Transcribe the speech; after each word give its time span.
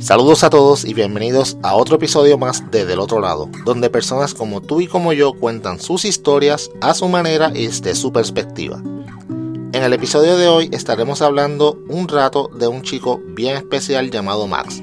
Saludos 0.00 0.44
a 0.44 0.50
todos 0.50 0.86
y 0.86 0.94
bienvenidos 0.94 1.58
a 1.62 1.76
otro 1.76 1.96
episodio 1.96 2.38
más 2.38 2.70
de 2.70 2.86
Del 2.86 3.00
Otro 3.00 3.20
Lado, 3.20 3.50
donde 3.66 3.90
personas 3.90 4.32
como 4.32 4.62
tú 4.62 4.80
y 4.80 4.86
como 4.86 5.12
yo 5.12 5.34
cuentan 5.34 5.78
sus 5.78 6.06
historias 6.06 6.70
a 6.80 6.94
su 6.94 7.06
manera 7.06 7.52
y 7.54 7.66
desde 7.66 7.94
su 7.94 8.10
perspectiva. 8.10 8.78
En 8.78 9.74
el 9.74 9.92
episodio 9.92 10.38
de 10.38 10.48
hoy 10.48 10.70
estaremos 10.72 11.20
hablando 11.20 11.78
un 11.90 12.08
rato 12.08 12.48
de 12.48 12.66
un 12.66 12.80
chico 12.80 13.20
bien 13.26 13.58
especial 13.58 14.10
llamado 14.10 14.46
Max. 14.46 14.82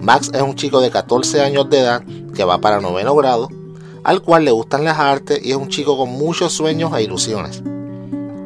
Max 0.00 0.30
es 0.32 0.40
un 0.40 0.54
chico 0.54 0.80
de 0.80 0.92
14 0.92 1.40
años 1.40 1.68
de 1.68 1.80
edad 1.80 2.04
que 2.32 2.44
va 2.44 2.60
para 2.60 2.80
noveno 2.80 3.16
grado, 3.16 3.48
al 4.04 4.22
cual 4.22 4.44
le 4.44 4.52
gustan 4.52 4.84
las 4.84 5.00
artes 5.00 5.40
y 5.44 5.50
es 5.50 5.56
un 5.56 5.68
chico 5.68 5.98
con 5.98 6.10
muchos 6.10 6.52
sueños 6.52 6.92
e 6.94 7.02
ilusiones. 7.02 7.60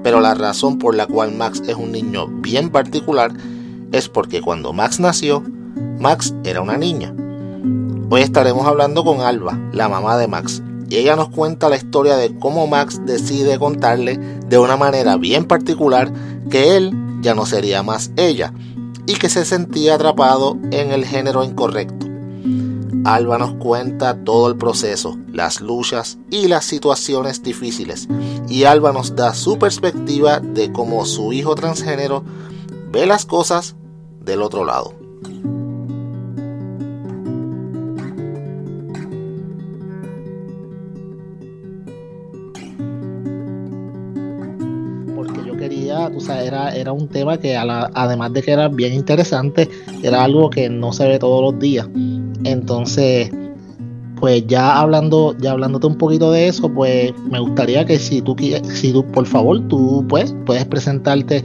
Pero 0.02 0.22
la 0.22 0.32
razón 0.32 0.78
por 0.78 0.95
la 0.95 1.06
cual 1.06 1.32
Max 1.32 1.62
es 1.66 1.77
un 1.77 1.92
niño 1.92 2.28
bien 2.28 2.70
particular 2.70 3.30
es 3.92 4.09
porque 4.09 4.40
cuando 4.40 4.72
Max 4.72 4.98
nació, 4.98 5.45
Max 6.02 6.34
era 6.42 6.61
una 6.61 6.77
niña. 6.77 7.15
Hoy 8.11 8.23
estaremos 8.23 8.66
hablando 8.66 9.05
con 9.05 9.20
Alba, 9.20 9.56
la 9.73 9.88
mamá 9.88 10.19
de 10.19 10.27
Max, 10.27 10.61
y 10.91 10.97
ella 10.97 11.15
nos 11.15 11.28
cuenta 11.28 11.69
la 11.69 11.77
historia 11.77 12.16
de 12.16 12.37
cómo 12.41 12.66
Max 12.66 13.01
decide 13.06 13.56
contarle 13.56 14.16
de 14.19 14.59
una 14.59 14.77
manera 14.77 15.16
bien 15.16 15.45
particular 15.45 16.12
que 16.51 16.77
él 16.77 16.92
ya 17.20 17.37
no 17.37 17.47
sería 17.47 17.84
más 17.84 18.11
ella 18.16 18.52
y 19.06 19.15
que 19.15 19.28
se 19.28 19.45
sentía 19.45 19.95
atrapado 19.95 20.59
en 20.73 20.91
el 20.91 21.05
género 21.05 21.45
incorrecto. 21.45 22.09
Alba 23.05 23.39
nos 23.39 23.55
cuenta 23.55 24.25
todo 24.25 24.48
el 24.48 24.56
proceso, 24.56 25.16
las 25.33 25.61
luchas 25.61 26.19
y 26.30 26.48
las 26.48 26.64
situaciones 26.64 27.45
difíciles, 27.45 28.09
y 28.48 28.64
Alba 28.64 28.92
nos 28.92 29.14
da 29.14 29.34
su 29.34 29.56
perspectiva 29.56 30.41
de 30.41 30.73
cómo 30.73 31.06
su 31.06 31.33
hijo 31.33 31.55
transgénero 31.55 32.25
ve 32.91 33.06
las 33.06 33.25
cosas 33.25 33.77
del 34.20 34.42
otro 34.42 34.64
lado. 34.64 35.02
Era, 46.41 46.75
era 46.75 46.92
un 46.92 47.08
tema 47.08 47.38
que 47.38 47.56
además 47.56 48.33
de 48.33 48.42
que 48.42 48.52
era 48.52 48.69
bien 48.69 48.94
interesante, 48.94 49.69
era 50.02 50.25
algo 50.25 50.48
que 50.50 50.69
no 50.69 50.92
se 50.92 51.08
ve 51.08 51.19
todos 51.19 51.42
los 51.42 51.61
días. 51.61 51.88
Entonces, 52.44 53.30
pues 54.22 54.47
ya 54.47 54.78
hablando, 54.78 55.36
ya 55.38 55.50
hablándote 55.50 55.88
un 55.88 55.98
poquito 55.98 56.30
de 56.30 56.47
eso, 56.47 56.72
pues 56.72 57.12
me 57.28 57.41
gustaría 57.41 57.84
que 57.84 57.98
si 57.98 58.22
tú 58.22 58.36
si 58.72 58.92
tú, 58.92 59.05
por 59.10 59.27
favor, 59.27 59.60
tú 59.66 60.06
pues 60.08 60.33
puedes 60.47 60.64
presentarte, 60.64 61.42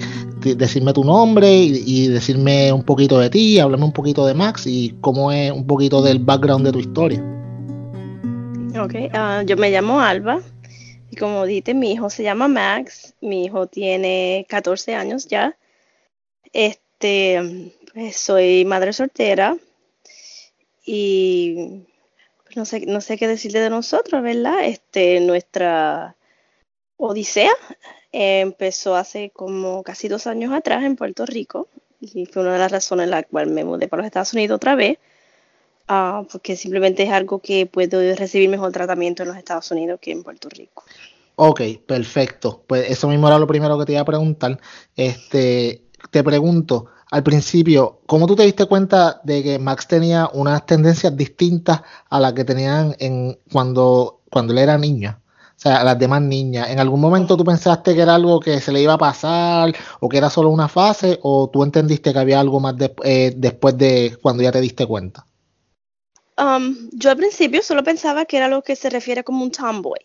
decirme 0.56 0.94
tu 0.94 1.04
nombre 1.04 1.52
y, 1.52 2.08
decirme 2.08 2.72
un 2.72 2.84
poquito 2.84 3.20
de 3.20 3.32
ti, 3.32 3.60
hablarme 3.60 3.86
un 3.86 3.94
poquito 3.94 4.28
de 4.28 4.36
Max 4.36 4.68
y 4.68 4.96
cómo 5.02 5.32
es 5.32 5.52
un 5.52 5.66
poquito 5.66 6.04
del 6.04 6.20
background 6.20 6.66
de 6.66 6.72
tu 6.72 6.80
historia. 6.80 7.24
Ok, 8.80 8.94
ah, 9.12 9.42
yo 9.44 9.58
me 9.58 9.72
llamo 9.72 10.00
Alba 10.00 10.40
como 11.18 11.46
dijiste, 11.46 11.74
mi 11.74 11.92
hijo 11.94 12.10
se 12.10 12.24
llama 12.24 12.48
Max, 12.48 13.14
mi 13.22 13.46
hijo 13.46 13.68
tiene 13.68 14.46
14 14.50 14.96
años 14.96 15.28
ya. 15.28 15.58
Este, 16.54 17.74
pues, 17.94 18.18
soy 18.18 18.66
madre 18.66 18.94
soltera 18.94 19.58
y 20.86 21.86
pues, 22.44 22.58
no 22.58 22.66
sé, 22.66 22.86
no 22.86 23.02
sé 23.02 23.18
qué 23.18 23.28
decirle 23.28 23.60
de 23.60 23.70
nosotros, 23.70 24.22
¿verdad? 24.22 24.64
Este, 24.64 25.20
nuestra 25.20 26.16
odisea 26.98 27.52
empezó 28.12 28.96
hace 28.96 29.30
como 29.32 29.84
casi 29.84 30.08
dos 30.08 30.28
años 30.28 30.54
atrás 30.54 30.84
en 30.84 30.96
Puerto 30.96 31.26
Rico 31.26 31.68
y 32.00 32.26
fue 32.26 32.44
una 32.44 32.54
de 32.54 32.60
las 32.60 32.72
razones 32.72 33.06
en 33.06 33.12
la 33.12 33.24
cual 33.24 33.48
me 33.48 33.64
mudé 33.64 33.88
para 33.88 34.02
los 34.02 34.08
Estados 34.08 34.34
Unidos 34.34 34.56
otra 34.56 34.76
vez, 34.76 34.98
uh, 35.90 36.26
porque 36.32 36.56
simplemente 36.56 37.04
es 37.04 37.12
algo 37.12 37.40
que 37.40 37.66
puedo 37.66 38.00
recibir 38.16 38.50
mejor 38.50 38.72
tratamiento 38.72 39.24
en 39.24 39.30
los 39.30 39.38
Estados 39.38 39.70
Unidos 39.72 40.00
que 40.02 40.12
en 40.12 40.24
Puerto 40.24 40.50
Rico. 40.50 40.84
Ok, 41.36 41.62
perfecto. 41.86 42.64
Pues 42.66 42.90
eso 42.90 43.08
mismo 43.08 43.28
era 43.28 43.38
lo 43.38 43.46
primero 43.46 43.78
que 43.78 43.86
te 43.86 43.92
iba 43.92 44.02
a 44.02 44.06
preguntar. 44.06 44.60
Este, 44.96 45.84
te 46.10 46.24
pregunto, 46.24 46.88
al 47.12 47.22
principio, 47.22 48.02
¿cómo 48.08 48.26
tú 48.26 48.36
te 48.36 48.42
diste 48.44 48.66
cuenta 48.66 49.22
de 49.24 49.44
que 49.44 49.60
Max 49.60 49.88
tenía 49.88 50.30
unas 50.34 50.66
tendencias 50.66 51.16
distintas 51.16 51.82
a 52.10 52.20
las 52.20 52.34
que 52.34 52.44
tenían 52.44 52.96
en 52.98 53.38
cuando, 53.52 54.22
cuando 54.32 54.54
él 54.54 54.60
era 54.60 54.80
niño? 54.80 55.20
O 55.22 55.60
sea, 55.60 55.78
a 55.78 55.84
las 55.84 56.00
demás 56.00 56.24
niñas. 56.24 56.70
¿En 56.70 56.80
algún 56.80 57.00
momento 57.00 57.38
tú 57.38 57.44
pensaste 57.44 57.94
que 57.94 58.02
era 58.02 58.16
algo 58.16 58.40
que 58.40 58.60
se 58.60 58.72
le 58.72 58.82
iba 58.82 58.94
a 58.94 58.98
pasar 58.98 59.76
o 60.00 60.10
que 60.10 60.18
era 60.18 60.32
solo 60.32 60.50
una 60.50 60.68
fase 60.68 61.20
o 61.22 61.52
tú 61.52 61.64
entendiste 61.64 62.14
que 62.14 62.20
había 62.20 62.40
algo 62.40 62.60
más 62.60 62.74
eh, 63.04 63.34
después 63.38 63.78
de 63.78 64.18
cuando 64.22 64.42
ya 64.42 64.52
te 64.52 64.62
diste 64.62 64.88
cuenta? 64.88 65.27
Um, 66.38 66.90
yo 66.94 67.10
al 67.10 67.18
principio 67.18 67.62
solo 67.64 67.84
pensaba 67.84 68.26
que 68.26 68.38
era 68.38 68.48
lo 68.48 68.64
que 68.64 68.76
se 68.76 68.90
refiere 68.90 69.24
como 69.24 69.44
un 69.44 69.52
tomboy. 69.52 70.00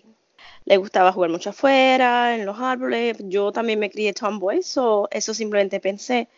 Le 0.64 0.76
gustaba 0.76 1.12
jugar 1.12 1.30
mucho 1.30 1.50
afuera, 1.50 2.34
en 2.34 2.46
los 2.46 2.58
árboles. 2.58 3.16
Yo 3.20 3.52
también 3.52 3.78
me 3.78 3.90
crié 3.90 4.12
tomboy, 4.12 4.60
eso 4.60 5.08
simplemente 5.34 5.80
pensé. 5.80 6.28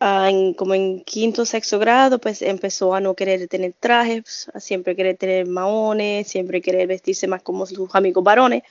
Ah, 0.00 0.30
como 0.56 0.74
en 0.74 1.00
quinto 1.02 1.44
sexto 1.46 1.78
grado, 1.78 2.20
pues 2.20 2.42
empezó 2.42 2.94
a 2.94 3.00
no 3.00 3.14
querer 3.14 3.48
tener 3.48 3.74
trajes, 3.80 4.50
a 4.52 4.60
siempre 4.60 4.94
querer 4.96 5.16
tener 5.16 5.46
maones, 5.46 6.28
siempre 6.28 6.60
querer 6.60 6.86
vestirse 6.88 7.26
más 7.26 7.42
como 7.42 7.64
sus 7.66 7.94
amigos 7.94 8.22
varones 8.22 8.62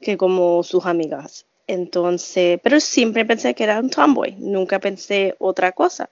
que 0.00 0.16
como 0.16 0.62
sus 0.62 0.86
amigas. 0.86 1.46
Entonces, 1.66 2.60
pero 2.62 2.80
siempre 2.80 3.24
pensé 3.24 3.54
que 3.54 3.64
era 3.64 3.80
un 3.80 3.90
tomboy, 3.90 4.36
nunca 4.38 4.78
pensé 4.80 5.34
otra 5.38 5.72
cosa. 5.72 6.10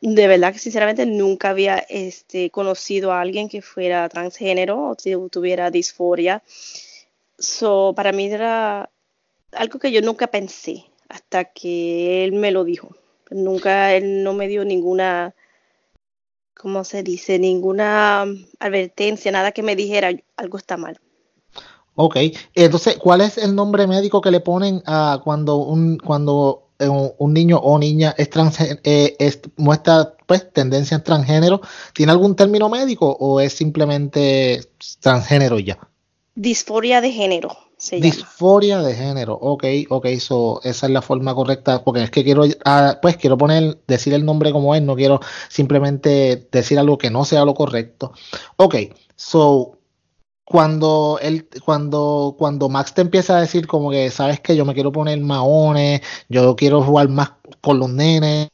De 0.00 0.26
verdad 0.26 0.52
que 0.52 0.58
sinceramente 0.58 1.06
nunca 1.06 1.50
había 1.50 1.78
este, 1.78 2.50
conocido 2.50 3.12
a 3.12 3.20
alguien 3.20 3.48
que 3.48 3.62
fuera 3.62 4.08
transgénero 4.08 4.88
o 4.88 4.96
tuviera 5.28 5.70
disforia. 5.70 6.42
So, 7.38 7.92
para 7.94 8.12
mí 8.12 8.26
era 8.26 8.90
algo 9.52 9.78
que 9.78 9.92
yo 9.92 10.00
nunca 10.00 10.28
pensé 10.28 10.84
hasta 11.08 11.44
que 11.44 12.24
él 12.24 12.32
me 12.32 12.50
lo 12.50 12.64
dijo 12.64 12.96
nunca 13.34 13.94
él 13.94 14.22
no 14.22 14.32
me 14.32 14.48
dio 14.48 14.64
ninguna, 14.64 15.34
¿cómo 16.56 16.84
se 16.84 17.02
dice? 17.02 17.38
Ninguna 17.38 18.24
advertencia, 18.58 19.32
nada 19.32 19.52
que 19.52 19.62
me 19.62 19.76
dijera 19.76 20.10
algo 20.36 20.58
está 20.58 20.76
mal. 20.76 20.98
Ok, 21.96 22.16
entonces, 22.54 22.96
¿cuál 22.96 23.20
es 23.20 23.38
el 23.38 23.54
nombre 23.54 23.86
médico 23.86 24.20
que 24.20 24.32
le 24.32 24.40
ponen 24.40 24.82
a 24.84 25.20
cuando 25.22 25.58
un 25.58 25.98
cuando 25.98 26.63
un 26.78 27.32
niño 27.32 27.58
o 27.58 27.78
niña 27.78 28.14
es, 28.18 28.28
eh, 28.84 29.16
es 29.18 29.40
muestra 29.56 30.14
pues 30.26 30.52
tendencia 30.52 30.96
en 30.96 31.04
transgénero? 31.04 31.60
¿Tiene 31.92 32.12
algún 32.12 32.36
término 32.36 32.68
médico 32.68 33.16
o 33.18 33.40
es 33.40 33.52
simplemente 33.52 34.62
transgénero 35.00 35.58
ya? 35.58 35.78
Disforia 36.34 37.00
de 37.00 37.12
género. 37.12 37.56
Disforia 37.90 38.80
de 38.80 38.94
género, 38.94 39.34
ok, 39.34 39.64
ok, 39.90 40.06
so, 40.18 40.60
esa 40.62 40.86
es 40.86 40.92
la 40.92 41.02
forma 41.02 41.34
correcta, 41.34 41.84
porque 41.84 42.02
es 42.02 42.10
que 42.10 42.24
quiero, 42.24 42.44
ah, 42.64 42.98
pues 43.02 43.16
quiero 43.16 43.36
poner, 43.36 43.78
decir 43.86 44.14
el 44.14 44.24
nombre 44.24 44.52
como 44.52 44.74
es, 44.74 44.80
no 44.80 44.94
quiero 44.96 45.20
simplemente 45.48 46.48
decir 46.50 46.78
algo 46.78 46.96
que 46.96 47.10
no 47.10 47.24
sea 47.24 47.44
lo 47.44 47.54
correcto. 47.54 48.12
Ok, 48.56 48.76
so, 49.16 49.73
cuando 50.44 51.18
él, 51.22 51.48
cuando, 51.64 52.36
cuando 52.38 52.68
Max 52.68 52.94
te 52.94 53.00
empieza 53.00 53.36
a 53.36 53.40
decir 53.40 53.66
como 53.66 53.90
que, 53.90 54.10
sabes 54.10 54.40
que 54.40 54.56
yo 54.56 54.64
me 54.64 54.74
quiero 54.74 54.92
poner 54.92 55.18
maones, 55.20 56.02
yo 56.28 56.54
quiero 56.54 56.82
jugar 56.82 57.08
más 57.08 57.32
con 57.60 57.78
los 57.78 57.90
nenes, 57.90 58.50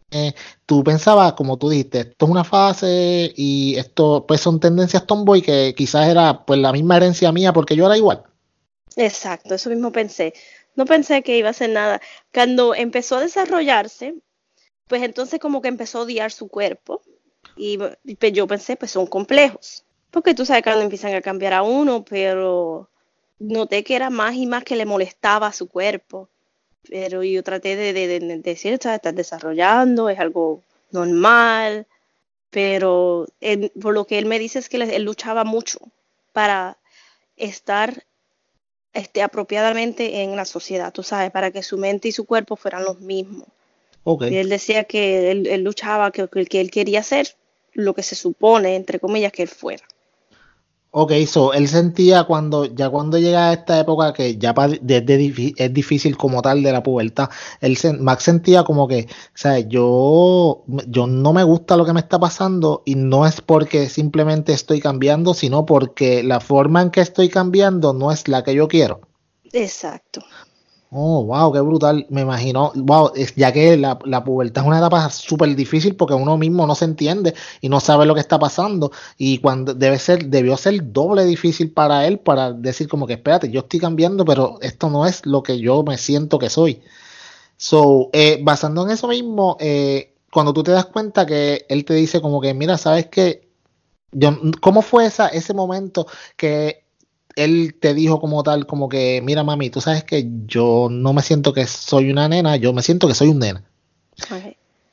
tú 0.66 0.84
pensabas, 0.84 1.32
como 1.32 1.58
tú 1.58 1.68
dijiste, 1.68 2.00
esto 2.00 2.26
es 2.26 2.30
una 2.30 2.44
fase 2.44 3.32
y 3.36 3.76
esto, 3.76 4.24
pues 4.26 4.40
son 4.40 4.60
tendencias 4.60 5.06
tomboy 5.06 5.42
que 5.42 5.74
quizás 5.76 6.08
era 6.08 6.44
pues 6.44 6.60
la 6.60 6.72
misma 6.72 6.96
herencia 6.96 7.32
mía 7.32 7.52
porque 7.52 7.76
yo 7.76 7.86
era 7.86 7.96
igual. 7.96 8.22
Exacto, 8.96 9.54
eso 9.54 9.70
mismo 9.70 9.92
pensé. 9.92 10.34
No 10.76 10.84
pensé 10.84 11.22
que 11.22 11.38
iba 11.38 11.50
a 11.50 11.54
ser 11.54 11.70
nada. 11.70 12.00
Cuando 12.32 12.74
empezó 12.74 13.16
a 13.16 13.20
desarrollarse, 13.20 14.14
pues 14.86 15.02
entonces 15.02 15.38
como 15.40 15.60
que 15.62 15.68
empezó 15.68 15.98
a 15.98 16.02
odiar 16.02 16.32
su 16.32 16.48
cuerpo. 16.48 17.02
Y, 17.56 17.78
pues 17.78 18.32
yo 18.32 18.46
pensé, 18.46 18.76
pues 18.76 18.90
son 18.90 19.06
complejos. 19.06 19.84
Porque 20.10 20.34
tú 20.34 20.44
sabes 20.44 20.62
cuando 20.62 20.82
empiezan 20.82 21.14
a 21.14 21.22
cambiar 21.22 21.52
a 21.52 21.62
uno, 21.62 22.04
pero 22.04 22.88
noté 23.38 23.84
que 23.84 23.96
era 23.96 24.10
más 24.10 24.34
y 24.34 24.46
más 24.46 24.64
que 24.64 24.76
le 24.76 24.86
molestaba 24.86 25.48
a 25.48 25.52
su 25.52 25.68
cuerpo. 25.68 26.28
Pero 26.88 27.22
yo 27.22 27.42
traté 27.42 27.76
de, 27.76 28.40
decir, 28.42 28.72
estás 28.72 29.14
desarrollando, 29.14 30.08
es 30.08 30.18
algo 30.18 30.62
normal. 30.90 31.86
Pero 32.50 33.26
por 33.80 33.94
lo 33.94 34.06
que 34.06 34.18
él 34.18 34.26
me 34.26 34.38
dice 34.38 34.58
es 34.58 34.68
que 34.68 34.76
él 34.76 35.02
luchaba 35.04 35.44
mucho 35.44 35.78
para 36.32 36.78
estar 37.36 38.04
este, 38.92 39.22
apropiadamente 39.22 40.22
en 40.22 40.34
la 40.34 40.44
sociedad, 40.44 40.92
tú 40.92 41.02
sabes, 41.02 41.30
para 41.30 41.50
que 41.50 41.62
su 41.62 41.78
mente 41.78 42.08
y 42.08 42.12
su 42.12 42.26
cuerpo 42.26 42.56
fueran 42.56 42.84
los 42.84 43.00
mismos. 43.00 43.46
Y 44.04 44.36
él 44.36 44.48
decía 44.48 44.84
que 44.84 45.30
él, 45.30 45.62
luchaba, 45.62 46.10
que, 46.10 46.26
que, 46.28 46.60
él 46.60 46.70
quería 46.70 47.02
ser 47.02 47.36
lo 47.72 47.94
que 47.94 48.02
se 48.02 48.16
supone, 48.16 48.74
entre 48.74 48.98
comillas, 48.98 49.30
que 49.30 49.42
él 49.42 49.48
fuera. 49.48 49.84
Ok, 50.92 51.12
so 51.26 51.52
él 51.52 51.68
sentía 51.68 52.24
cuando, 52.24 52.64
ya 52.64 52.90
cuando 52.90 53.16
llega 53.16 53.50
a 53.50 53.52
esta 53.52 53.78
época 53.78 54.12
que 54.12 54.36
ya 54.38 54.52
desde 54.80 55.54
es 55.56 55.72
difícil 55.72 56.16
como 56.16 56.42
tal 56.42 56.64
de 56.64 56.72
la 56.72 56.82
pubertad, 56.82 57.30
él 57.60 57.78
Max 58.00 58.24
sentía 58.24 58.64
como 58.64 58.88
que, 58.88 59.06
sea, 59.32 59.60
yo, 59.60 60.64
yo 60.88 61.06
no 61.06 61.32
me 61.32 61.44
gusta 61.44 61.76
lo 61.76 61.84
que 61.84 61.92
me 61.92 62.00
está 62.00 62.18
pasando 62.18 62.82
y 62.84 62.96
no 62.96 63.24
es 63.24 63.40
porque 63.40 63.88
simplemente 63.88 64.52
estoy 64.52 64.80
cambiando, 64.80 65.32
sino 65.32 65.64
porque 65.64 66.24
la 66.24 66.40
forma 66.40 66.82
en 66.82 66.90
que 66.90 67.02
estoy 67.02 67.28
cambiando 67.28 67.92
no 67.92 68.10
es 68.10 68.26
la 68.26 68.42
que 68.42 68.56
yo 68.56 68.66
quiero. 68.66 69.00
Exacto. 69.52 70.22
Oh, 70.92 71.22
wow, 71.24 71.52
qué 71.52 71.60
brutal. 71.60 72.04
Me 72.10 72.22
imagino, 72.22 72.72
wow, 72.74 73.12
ya 73.36 73.52
que 73.52 73.76
la, 73.76 73.96
la 74.04 74.24
pubertad 74.24 74.64
es 74.64 74.66
una 74.68 74.78
etapa 74.78 75.08
súper 75.10 75.54
difícil 75.54 75.94
porque 75.94 76.14
uno 76.14 76.36
mismo 76.36 76.66
no 76.66 76.74
se 76.74 76.84
entiende 76.84 77.32
y 77.60 77.68
no 77.68 77.78
sabe 77.78 78.06
lo 78.06 78.14
que 78.14 78.20
está 78.20 78.40
pasando. 78.40 78.90
Y 79.16 79.38
cuando 79.38 79.72
debe 79.74 80.00
ser, 80.00 80.26
debió 80.26 80.56
ser 80.56 80.92
doble 80.92 81.24
difícil 81.26 81.72
para 81.72 82.06
él 82.08 82.18
para 82.18 82.52
decir 82.52 82.88
como 82.88 83.06
que 83.06 83.12
espérate, 83.14 83.50
yo 83.50 83.60
estoy 83.60 83.78
cambiando, 83.78 84.24
pero 84.24 84.58
esto 84.62 84.90
no 84.90 85.06
es 85.06 85.24
lo 85.26 85.44
que 85.44 85.60
yo 85.60 85.84
me 85.84 85.96
siento 85.96 86.40
que 86.40 86.50
soy. 86.50 86.82
So, 87.56 88.10
eh, 88.12 88.40
basando 88.42 88.84
en 88.84 88.90
eso 88.90 89.08
mismo, 89.08 89.56
eh, 89.60 90.14
cuando 90.32 90.52
tú 90.54 90.62
te 90.62 90.72
das 90.72 90.86
cuenta 90.86 91.26
que 91.26 91.66
él 91.68 91.84
te 91.84 91.94
dice 91.94 92.20
como 92.20 92.40
que, 92.40 92.54
mira, 92.54 92.78
sabes 92.78 93.06
que 93.08 93.48
yo, 94.12 94.30
¿cómo 94.60 94.82
fue 94.82 95.06
esa, 95.06 95.28
ese 95.28 95.54
momento 95.54 96.06
que 96.36 96.79
él 97.44 97.74
te 97.80 97.94
dijo 97.94 98.20
como 98.20 98.42
tal, 98.42 98.66
como 98.66 98.88
que, 98.90 99.22
mira 99.22 99.42
mami, 99.42 99.70
tú 99.70 99.80
sabes 99.80 100.04
que 100.04 100.26
yo 100.46 100.88
no 100.90 101.14
me 101.14 101.22
siento 101.22 101.54
que 101.54 101.66
soy 101.66 102.10
una 102.10 102.28
nena, 102.28 102.56
yo 102.56 102.74
me 102.74 102.82
siento 102.82 103.08
que 103.08 103.14
soy 103.14 103.28
un 103.28 103.38
nena. 103.38 103.64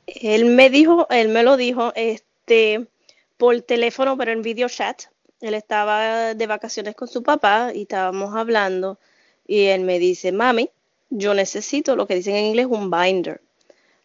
Él 0.06 0.46
me 0.46 0.70
dijo, 0.70 1.06
él 1.10 1.28
me 1.28 1.42
lo 1.42 1.58
dijo, 1.58 1.92
este, 1.94 2.86
por 3.36 3.60
teléfono, 3.60 4.16
pero 4.16 4.32
en 4.32 4.40
video 4.40 4.68
chat. 4.68 5.02
Él 5.42 5.54
estaba 5.54 6.34
de 6.34 6.46
vacaciones 6.46 6.96
con 6.96 7.06
su 7.06 7.22
papá 7.22 7.70
y 7.74 7.82
estábamos 7.82 8.34
hablando 8.34 8.98
y 9.46 9.64
él 9.66 9.82
me 9.82 9.98
dice, 9.98 10.32
mami, 10.32 10.70
yo 11.10 11.34
necesito 11.34 11.96
lo 11.96 12.06
que 12.06 12.14
dicen 12.14 12.34
en 12.34 12.46
inglés 12.46 12.66
un 12.68 12.90
binder. 12.90 13.42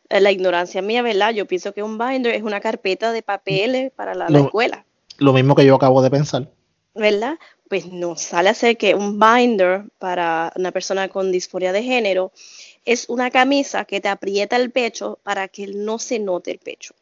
La 0.09 0.31
ignorancia 0.31 0.81
mía, 0.81 1.01
¿verdad? 1.01 1.31
Yo 1.31 1.47
pienso 1.47 1.73
que 1.73 1.81
un 1.81 1.97
binder 1.97 2.35
es 2.35 2.43
una 2.43 2.59
carpeta 2.59 3.13
de 3.13 3.23
papeles 3.23 3.91
para 3.95 4.13
la 4.13 4.27
escuela. 4.37 4.85
Lo 5.17 5.31
mismo 5.31 5.55
que 5.55 5.65
yo 5.65 5.75
acabo 5.75 6.01
de 6.01 6.11
pensar. 6.11 6.49
¿Verdad? 6.95 7.37
pues 7.73 7.91
no 7.91 8.15
sale 8.15 8.49
a 8.49 8.53
ser 8.53 8.77
que 8.77 8.93
un 8.93 9.19
binder 9.19 9.85
para 9.97 10.53
una 10.55 10.71
persona 10.71 11.09
con 11.09 11.31
disforia 11.31 11.71
de 11.71 11.81
género 11.81 12.31
es 12.85 13.09
una 13.09 13.31
camisa 13.31 13.85
que 13.85 13.99
te 13.99 14.09
aprieta 14.09 14.57
el 14.57 14.69
pecho 14.69 15.17
para 15.23 15.47
que 15.47 15.65
no 15.65 15.97
se 15.97 16.19
note 16.19 16.51
el 16.51 16.59
pecho. 16.59 16.93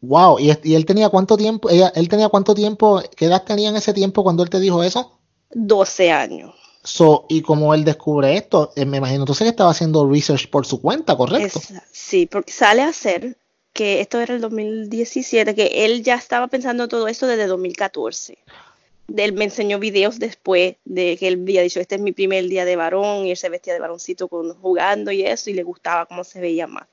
Wow, 0.00 0.38
¿y, 0.38 0.74
él 0.74 0.86
tenía 0.86 1.10
cuánto 1.10 1.36
tiempo? 1.36 1.68
él 1.68 2.08
tenía 2.08 2.30
cuánto 2.30 2.54
tiempo? 2.54 3.02
¿Qué 3.14 3.26
edad 3.26 3.44
tenía 3.44 3.68
en 3.68 3.76
ese 3.76 3.92
tiempo 3.92 4.22
cuando 4.22 4.42
él 4.42 4.48
te 4.48 4.58
dijo 4.58 4.82
eso? 4.82 5.18
12 5.50 6.10
años. 6.10 6.54
So, 6.82 7.26
y 7.28 7.42
como 7.42 7.74
él 7.74 7.84
descubre 7.84 8.38
esto, 8.38 8.72
eh, 8.76 8.86
me 8.86 8.96
imagino 8.96 9.24
entonces 9.24 9.44
que 9.44 9.50
estaba 9.50 9.70
haciendo 9.70 10.10
research 10.10 10.48
por 10.48 10.64
su 10.64 10.80
cuenta, 10.80 11.14
¿correcto? 11.14 11.60
sí, 11.92 12.24
porque 12.24 12.52
sale 12.52 12.80
a 12.80 12.92
ser 12.94 13.36
que 13.74 14.00
esto 14.00 14.18
era 14.18 14.34
el 14.34 14.40
2017, 14.40 15.54
que 15.54 15.84
él 15.84 16.02
ya 16.02 16.14
estaba 16.14 16.46
pensando 16.46 16.88
todo 16.88 17.06
esto 17.06 17.26
desde 17.26 17.46
2014 17.46 18.38
él 19.16 19.32
me 19.34 19.44
enseñó 19.44 19.78
videos 19.78 20.18
después 20.18 20.76
de 20.84 21.16
que 21.16 21.28
él 21.28 21.40
había 21.42 21.62
dicho, 21.62 21.80
este 21.80 21.96
es 21.96 22.00
mi 22.00 22.12
primer 22.12 22.46
día 22.46 22.64
de 22.64 22.76
varón, 22.76 23.26
y 23.26 23.30
él 23.30 23.36
se 23.36 23.48
vestía 23.48 23.74
de 23.74 23.80
varoncito 23.80 24.28
con, 24.28 24.54
jugando 24.54 25.12
y 25.12 25.22
eso, 25.22 25.50
y 25.50 25.54
le 25.54 25.62
gustaba 25.62 26.06
cómo 26.06 26.24
se 26.24 26.40
veía 26.40 26.66
más. 26.66 26.86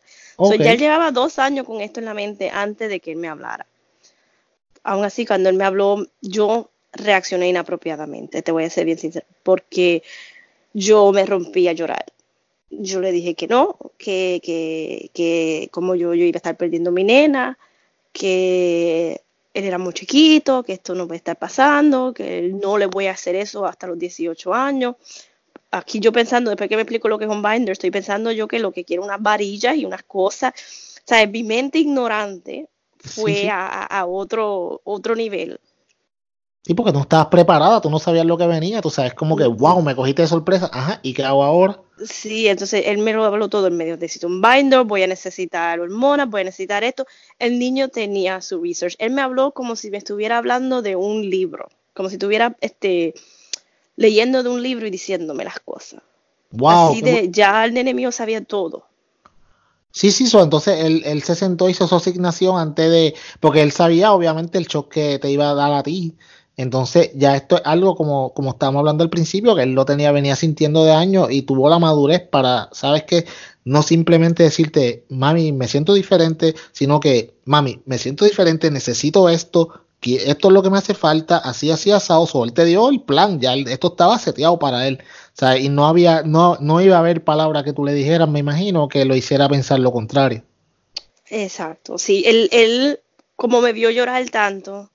ya 0.60 0.72
él 0.72 0.80
llevaba 0.80 1.12
dos 1.12 1.40
años 1.40 1.66
con 1.66 1.82
esto 1.82 2.00
en 2.00 2.06
la 2.06 2.14
mente 2.14 2.50
antes 2.50 2.90
de 2.90 3.00
que 3.00 3.12
él 3.12 3.18
me 3.18 3.30
hablara. 3.30 3.66
Aún 4.84 5.06
así, 5.06 5.26
cuando 5.26 5.50
él 5.50 5.56
me 5.56 5.64
habló, 5.64 6.06
yo 6.22 6.70
reaccioné 6.94 7.50
inapropiadamente, 7.50 8.42
te 8.42 8.52
voy 8.52 8.66
a 8.66 8.70
ser 8.70 8.86
bien 8.86 8.98
sincero, 8.98 9.26
porque 9.44 10.04
yo 10.74 11.12
me 11.12 11.26
rompí 11.26 11.68
a 11.68 11.74
llorar. 11.74 12.06
Yo 12.70 13.02
le 13.02 13.12
dije 13.12 13.36
que 13.36 13.48
no, 13.48 13.78
que, 13.98 14.40
que, 14.44 15.12
que 15.14 15.70
como 15.72 15.96
yo, 15.96 16.14
yo 16.14 16.24
iba 16.26 16.38
a 16.38 16.40
estar 16.40 16.58
perdiendo 16.58 16.92
mi 16.92 17.04
nena, 17.04 17.58
que 18.14 19.22
él 19.54 19.66
era 19.66 19.78
muy 19.78 19.94
chiquito, 19.94 20.64
que 20.64 20.74
esto 20.74 20.96
no 20.96 21.08
puede 21.08 21.18
estar 21.18 21.38
pasando, 21.38 22.14
que 22.14 22.52
no 22.54 22.78
le 22.78 22.86
voy 22.86 23.08
a 23.08 23.12
hacer 23.12 23.36
eso 23.36 23.66
hasta 23.66 23.88
los 23.88 24.00
18 24.00 24.54
años. 24.54 24.96
Aquí 25.72 26.00
yo 26.00 26.12
pensando, 26.12 26.50
después 26.50 26.70
que 26.70 26.76
me 26.76 26.82
explico 26.82 27.08
lo 27.08 27.18
que 27.18 27.26
es 27.26 27.32
un 27.32 27.42
binder, 27.42 27.72
estoy 27.72 27.92
pensando 27.92 28.32
yo 28.32 28.48
que 28.48 28.60
lo 28.60 28.72
que 28.72 28.86
quiero 28.86 29.04
unas 29.04 29.22
varillas 29.22 29.76
y 29.76 29.86
unas 29.86 30.04
cosas. 30.04 30.54
O 31.00 31.04
sea, 31.06 31.26
mi 31.28 31.44
mente 31.44 31.80
ignorante 31.80 32.68
fue 33.00 33.50
A, 33.52 34.06
otro, 34.06 34.82
otro 34.84 35.16
nivel. 35.16 35.60
Sí, 36.64 36.74
porque 36.74 36.92
no 36.92 37.02
estabas 37.02 37.28
preparada, 37.28 37.82
tú 37.82 37.90
no 37.90 38.00
sabías 38.00 38.26
lo 38.26 38.38
que 38.38 38.46
venía, 38.46 38.82
tú 38.82 38.92
sabes, 38.92 39.16
como 39.16 39.36
que, 39.36 39.48
wow, 39.48 39.82
me 39.82 39.96
cogiste 39.96 40.22
de 40.22 40.28
sorpresa, 40.28 40.70
ajá, 40.72 41.00
¿y 41.02 41.14
qué 41.14 41.24
hago 41.24 41.44
ahora? 41.44 41.82
Sí, 42.04 42.48
entonces 42.48 42.84
él 42.86 43.00
me 43.00 43.14
lo 43.14 43.24
habló 43.26 43.50
todo 43.50 43.68
en 43.68 43.78
medio. 43.78 43.96
Necesito 43.96 44.28
un 44.28 44.42
binder, 44.42 44.84
voy 44.84 45.04
a 45.04 45.08
necesitar 45.08 45.80
hormonas, 45.80 46.30
voy 46.30 46.42
a 46.42 46.46
necesitar 46.46 46.84
esto. 46.84 47.06
El 47.40 47.60
niño 47.60 47.90
tenía 47.90 48.42
su 48.42 48.62
research. 48.62 48.96
Él 49.00 49.12
me 49.12 49.22
habló 49.22 49.52
como 49.52 49.76
si 49.76 49.92
me 49.92 49.98
estuviera 49.98 50.38
hablando 50.38 50.82
de 50.82 50.96
un 50.96 51.30
libro, 51.30 51.70
como 51.94 52.10
si 52.10 52.16
estuviera 52.16 52.56
este, 52.62 53.14
leyendo 53.96 54.44
de 54.44 54.50
un 54.50 54.62
libro 54.64 54.88
y 54.88 54.90
diciéndome 54.90 55.44
las 55.44 55.60
cosas. 55.60 56.02
Wow. 56.52 56.92
Así 56.92 57.02
de, 57.02 57.30
ya 57.32 57.64
el 57.66 57.74
nene 57.74 57.94
mío 57.94 58.12
sabía 58.12 58.44
todo. 58.44 58.86
Sí, 59.94 60.12
sí, 60.12 60.28
so, 60.28 60.42
entonces 60.42 60.86
él, 60.86 61.02
él 61.06 61.22
se 61.22 61.36
sentó, 61.36 61.68
hizo 61.68 61.86
su 61.86 61.96
asignación 61.96 62.58
antes 62.58 62.90
de, 62.90 63.14
porque 63.42 63.62
él 63.62 63.74
sabía 63.74 64.14
obviamente 64.14 64.58
el 64.58 64.68
shock 64.68 64.90
que 64.90 65.20
te 65.20 65.30
iba 65.30 65.50
a 65.50 65.54
dar 65.54 65.74
a 65.74 65.84
ti 65.84 66.16
entonces, 66.58 67.12
ya 67.16 67.36
esto 67.36 67.56
es 67.56 67.62
algo 67.66 67.96
como, 67.96 68.34
como 68.34 68.52
estábamos 68.52 68.80
hablando 68.80 69.04
al 69.04 69.10
principio, 69.10 69.56
que 69.56 69.64
él 69.64 69.74
lo 69.74 69.86
tenía, 69.86 70.12
venía 70.12 70.36
sintiendo 70.36 70.84
de 70.84 70.92
años 70.92 71.30
y 71.32 71.44
tuvo 71.44 71.70
la 71.70 71.80
madurez 71.80 72.22
para, 72.22 72.70
sabes 72.72 73.04
que 73.04 73.26
no 73.64 73.82
simplemente 73.82 74.44
decirte, 74.44 75.06
mami, 75.10 75.54
me 75.54 75.68
siento 75.68 75.94
diferente, 75.94 76.56
sino 76.72 77.00
que, 77.00 77.36
mami, 77.46 77.82
me 77.86 77.98
siento 77.98 78.26
diferente, 78.26 78.70
necesito 78.70 79.30
esto, 79.30 79.82
esto 80.02 80.48
es 80.48 80.54
lo 80.54 80.62
que 80.62 80.70
me 80.70 80.78
hace 80.78 80.94
falta, 80.94 81.38
así, 81.38 81.72
así, 81.72 81.92
asado, 81.92 82.28
o 82.32 82.44
él 82.44 82.54
te 82.54 82.66
dio 82.66 82.90
el 82.90 83.02
plan, 83.02 83.40
ya 83.40 83.54
esto 83.54 83.90
estaba 83.90 84.20
seteado 84.20 84.60
para 84.60 84.88
él, 84.88 85.00
y 85.60 85.70
no 85.70 85.88
había, 85.88 86.24
no, 86.24 86.58
no 86.60 86.82
iba 86.82 86.98
a 86.98 87.00
haber 87.00 87.24
palabra 87.24 87.64
que 87.64 87.74
tú 87.74 87.86
le 87.86 87.94
dijeras, 87.94 88.28
me 88.28 88.40
imagino, 88.40 88.88
que 88.88 89.06
lo 89.06 89.16
hiciera 89.16 89.48
pensar 89.48 89.80
lo 89.80 89.92
contrario. 89.92 90.44
Exacto, 91.30 91.98
sí, 91.98 92.24
él, 92.26 92.50
él 92.52 93.00
como 93.36 93.62
me 93.62 93.74
vio 93.74 93.90
llorar 93.90 94.30
tanto, 94.30 94.92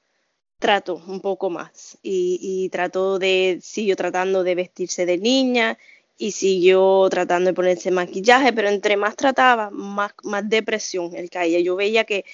trato 0.58 1.02
un 1.06 1.20
poco 1.20 1.50
más 1.50 1.98
y, 2.02 2.38
y 2.42 2.68
trató 2.70 3.18
de, 3.18 3.58
siguió 3.62 3.96
tratando 3.96 4.42
de 4.42 4.54
vestirse 4.54 5.06
de 5.06 5.18
niña 5.18 5.78
y 6.18 6.32
siguió 6.32 7.06
tratando 7.10 7.50
de 7.50 7.54
ponerse 7.54 7.90
maquillaje, 7.90 8.52
pero 8.52 8.68
entre 8.68 8.96
más 8.96 9.16
trataba, 9.16 9.70
más, 9.70 10.12
más 10.24 10.48
depresión 10.48 11.14
él 11.14 11.28
caía. 11.30 11.60
Yo 11.60 11.76
veía 11.76 12.04
que, 12.04 12.24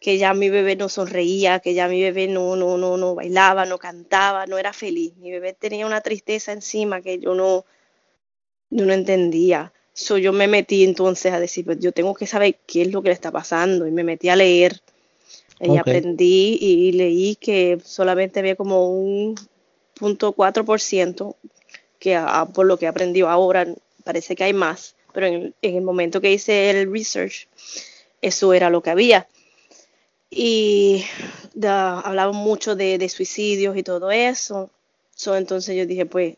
que 0.00 0.18
ya 0.18 0.34
mi 0.34 0.50
bebé 0.50 0.76
no 0.76 0.88
sonreía, 0.88 1.60
que 1.60 1.74
ya 1.74 1.88
mi 1.88 2.00
bebé 2.02 2.28
no, 2.28 2.56
no, 2.56 2.78
no, 2.78 2.96
no 2.96 3.14
bailaba, 3.14 3.66
no 3.66 3.78
cantaba, 3.78 4.46
no 4.46 4.58
era 4.58 4.72
feliz. 4.72 5.16
Mi 5.16 5.32
bebé 5.32 5.54
tenía 5.54 5.86
una 5.86 6.00
tristeza 6.00 6.52
encima 6.52 7.02
que 7.02 7.18
yo 7.18 7.34
no, 7.34 7.64
no 8.70 8.92
entendía. 8.92 9.72
So, 9.92 10.18
yo 10.18 10.32
me 10.32 10.48
metí 10.48 10.84
entonces 10.84 11.32
a 11.32 11.40
decir, 11.40 11.64
pues 11.64 11.78
yo 11.80 11.92
tengo 11.92 12.14
que 12.14 12.26
saber 12.26 12.58
qué 12.66 12.82
es 12.82 12.92
lo 12.92 13.02
que 13.02 13.08
le 13.08 13.14
está 13.14 13.30
pasando 13.30 13.86
y 13.86 13.92
me 13.92 14.04
metí 14.04 14.28
a 14.28 14.36
leer 14.36 14.80
y 15.60 15.76
aprendí 15.76 16.58
y 16.60 16.92
leí 16.92 17.36
que 17.36 17.78
solamente 17.84 18.40
había 18.40 18.56
como 18.56 18.88
un 18.88 19.34
punto 19.94 20.32
cuatro 20.32 20.64
por 20.64 20.80
ciento, 20.80 21.36
que 21.98 22.20
por 22.52 22.66
lo 22.66 22.78
que 22.78 22.86
aprendió 22.86 23.28
ahora 23.28 23.66
parece 24.04 24.36
que 24.36 24.44
hay 24.44 24.52
más, 24.52 24.94
pero 25.12 25.26
en, 25.26 25.54
el 25.62 25.82
momento 25.82 26.20
que 26.20 26.32
hice 26.32 26.70
el 26.70 26.90
research, 26.92 27.48
eso 28.20 28.52
era 28.52 28.70
lo 28.70 28.82
que 28.82 28.90
había. 28.90 29.28
Y 30.30 31.04
hablaba 31.62 32.32
mucho 32.32 32.74
de, 32.74 33.08
suicidios 33.08 33.76
y 33.76 33.82
todo 33.82 34.10
eso. 34.10 34.70
entonces 35.26 35.76
yo 35.76 35.86
dije, 35.86 36.06
pues... 36.06 36.36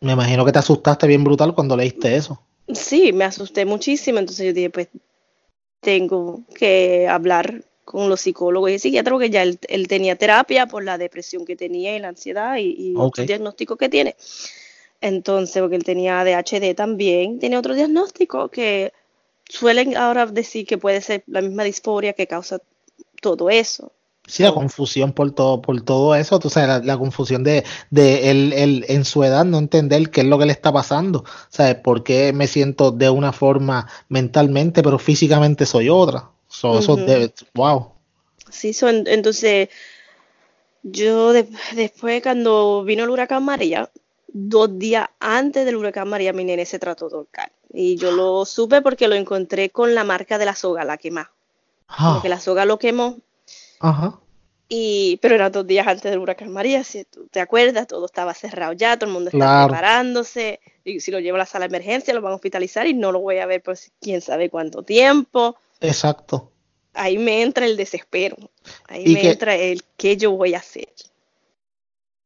Me 0.00 0.12
imagino 0.12 0.44
que 0.44 0.52
te 0.52 0.58
asustaste 0.58 1.06
bien 1.06 1.24
brutal 1.24 1.54
cuando 1.54 1.76
leíste 1.76 2.14
eso. 2.14 2.40
Sí, 2.72 3.12
me 3.12 3.24
asusté 3.24 3.64
muchísimo. 3.64 4.18
Entonces 4.18 4.46
yo 4.46 4.52
dije, 4.52 4.70
pues 4.70 4.88
tengo 5.80 6.42
que 6.54 7.08
hablar 7.08 7.64
con 7.84 8.08
los 8.08 8.20
psicólogos 8.20 8.70
y 8.70 8.78
psiquiatras, 8.78 9.12
porque 9.12 9.30
ya 9.30 9.42
él, 9.42 9.88
tenía 9.88 10.16
terapia 10.16 10.66
por 10.66 10.84
la 10.84 10.98
depresión 10.98 11.44
que 11.44 11.56
tenía 11.56 11.96
y 11.96 12.00
la 12.00 12.08
ansiedad 12.08 12.56
y, 12.58 12.94
el 13.16 13.26
diagnóstico 13.26 13.76
que 13.76 13.88
tiene. 13.88 14.16
Entonces, 15.00 15.60
porque 15.60 15.76
él 15.76 15.84
tenía 15.84 16.20
ADHD 16.20 16.74
también, 16.74 17.38
tiene 17.38 17.58
otro 17.58 17.74
diagnóstico 17.74 18.48
que 18.48 18.92
suelen 19.48 19.96
ahora 19.96 20.26
decir 20.26 20.66
que 20.66 20.78
puede 20.78 21.00
ser 21.00 21.24
la 21.26 21.42
misma 21.42 21.64
disforia 21.64 22.14
que 22.14 22.26
causa 22.26 22.58
todo 23.20 23.50
eso. 23.50 23.92
Sí, 24.26 24.42
la 24.42 24.54
confusión 24.54 25.12
por 25.12 25.32
todo, 25.32 25.60
por 25.60 25.82
todo 25.82 26.14
eso, 26.14 26.38
tú 26.38 26.48
sabes, 26.48 26.86
la, 26.86 26.96
confusión 26.96 27.44
de, 27.44 27.62
de 27.90 28.30
él, 28.30 28.84
en 28.88 29.04
su 29.04 29.22
edad 29.22 29.44
no 29.44 29.58
entender 29.58 30.10
qué 30.10 30.22
es 30.22 30.26
lo 30.26 30.38
que 30.38 30.46
le 30.46 30.52
está 30.52 30.72
pasando, 30.72 31.24
¿sabes? 31.50 31.74
¿Por 31.74 32.02
qué 32.02 32.32
me 32.32 32.46
siento 32.46 32.90
de 32.90 33.10
una 33.10 33.34
forma 33.34 33.86
mentalmente, 34.08 34.82
pero 34.82 34.98
físicamente 34.98 35.66
soy 35.66 35.90
otra? 35.90 36.30
Wow. 37.54 37.92
Sí, 38.50 38.72
son, 38.72 39.04
entonces 39.06 39.68
Yo 40.82 41.32
después 41.32 42.22
cuando 42.22 42.84
vino 42.84 43.04
el 43.04 43.10
huracán 43.10 43.44
María, 43.44 43.90
dos 44.28 44.78
días 44.78 45.08
antes 45.18 45.64
del 45.64 45.76
huracán 45.76 46.08
María, 46.08 46.34
mi 46.34 46.44
nene 46.44 46.66
se 46.66 46.78
trató 46.78 47.08
de 47.08 47.16
ahorcar. 47.16 47.52
Y 47.72 47.96
yo 47.96 48.12
lo 48.12 48.44
supe 48.44 48.82
porque 48.82 49.08
lo 49.08 49.14
encontré 49.14 49.70
con 49.70 49.94
la 49.94 50.04
marca 50.04 50.36
de 50.36 50.44
la 50.44 50.54
soga, 50.54 50.84
la 50.84 50.98
quemó. 50.98 51.24
Porque 52.14 52.28
la 52.28 52.38
soga 52.38 52.66
lo 52.66 52.78
quemó. 52.78 53.18
Ajá. 53.80 54.20
Y, 54.68 55.18
pero 55.22 55.34
eran 55.34 55.52
dos 55.52 55.66
días 55.66 55.86
antes 55.86 56.10
del 56.10 56.18
huracán 56.18 56.52
María, 56.52 56.84
si 56.84 57.04
tú 57.04 57.26
te 57.28 57.40
acuerdas, 57.40 57.86
todo 57.86 58.06
estaba 58.06 58.34
cerrado 58.34 58.72
ya, 58.74 58.96
todo 58.96 59.08
el 59.08 59.14
mundo 59.14 59.30
estaba 59.30 59.66
preparándose. 59.66 60.60
Y 60.84 61.00
si 61.00 61.10
lo 61.10 61.18
llevo 61.18 61.36
a 61.36 61.38
la 61.38 61.46
sala 61.46 61.66
de 61.66 61.76
emergencia, 61.76 62.12
lo 62.12 62.20
van 62.20 62.32
a 62.32 62.36
hospitalizar 62.36 62.86
y 62.86 62.94
no 62.94 63.10
lo 63.10 63.20
voy 63.20 63.38
a 63.38 63.46
ver 63.46 63.62
por 63.62 63.78
quién 64.00 64.20
sabe 64.20 64.50
cuánto 64.50 64.82
tiempo. 64.82 65.56
Exacto. 65.80 66.50
Ahí 66.92 67.18
me 67.18 67.42
entra 67.42 67.66
el 67.66 67.76
desespero. 67.76 68.36
Ahí 68.88 69.12
me 69.12 69.30
entra 69.30 69.56
el 69.56 69.82
qué 69.96 70.16
yo 70.16 70.32
voy 70.32 70.54
a 70.54 70.58
hacer. 70.58 70.88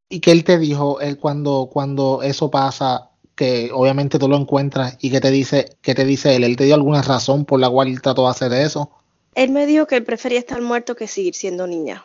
¿Y 0.09 0.21
qué 0.21 0.33
él 0.33 0.45
te 0.45 0.59
dijo 0.59 1.01
él 1.01 1.19
cuando, 1.19 1.71
cuando 1.73 2.23
eso 2.23 2.51
pasa? 2.51 3.11
Que 3.35 3.71
obviamente 3.73 4.19
tú 4.19 4.29
lo 4.29 4.37
encuentras 4.37 4.97
y 5.01 5.11
que 5.11 5.21
te 5.21 5.31
dice, 5.31 5.77
qué 5.81 5.95
te 5.95 6.05
dice 6.05 6.35
él, 6.35 6.45
él 6.45 6.57
te 6.57 6.65
dio 6.65 6.75
alguna 6.75 7.03
razón 7.03 7.45
por 7.45 7.61
la 7.61 7.71
cual 7.71 7.89
él 7.89 8.03
trató 8.03 8.25
de 8.25 8.31
hacer 8.31 8.53
eso. 8.53 8.91
Él 9.35 9.51
me 9.51 9.67
dijo 9.67 9.87
que 9.87 9.97
él 9.97 10.05
prefería 10.05 10.41
estar 10.41 10.61
muerto 10.61 10.97
que 10.97 11.07
seguir 11.07 11.35
siendo 11.35 11.67
niña. 11.67 12.05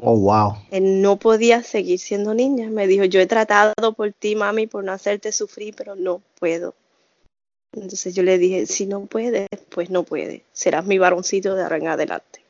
Oh, 0.00 0.16
wow. 0.16 0.54
Él 0.70 1.02
no 1.02 1.16
podía 1.18 1.62
seguir 1.62 1.98
siendo 1.98 2.34
niña. 2.34 2.70
Me 2.70 2.86
dijo, 2.86 3.04
yo 3.04 3.20
he 3.20 3.26
tratado 3.26 3.92
por 3.96 4.12
ti, 4.12 4.36
mami, 4.36 4.66
por 4.66 4.84
no 4.84 4.92
hacerte 4.92 5.32
sufrir, 5.32 5.74
pero 5.76 5.96
no 5.96 6.22
puedo. 6.38 6.74
Entonces 7.72 8.14
yo 8.14 8.22
le 8.22 8.38
dije, 8.38 8.66
si 8.66 8.86
no 8.86 9.06
puedes, 9.06 9.48
pues 9.70 9.90
no 9.90 10.02
puedes. 10.02 10.42
Serás 10.52 10.86
mi 10.86 10.98
varoncito 10.98 11.54
de 11.54 11.62
ahora 11.62 11.76
en 11.76 11.88
adelante. 11.88 12.42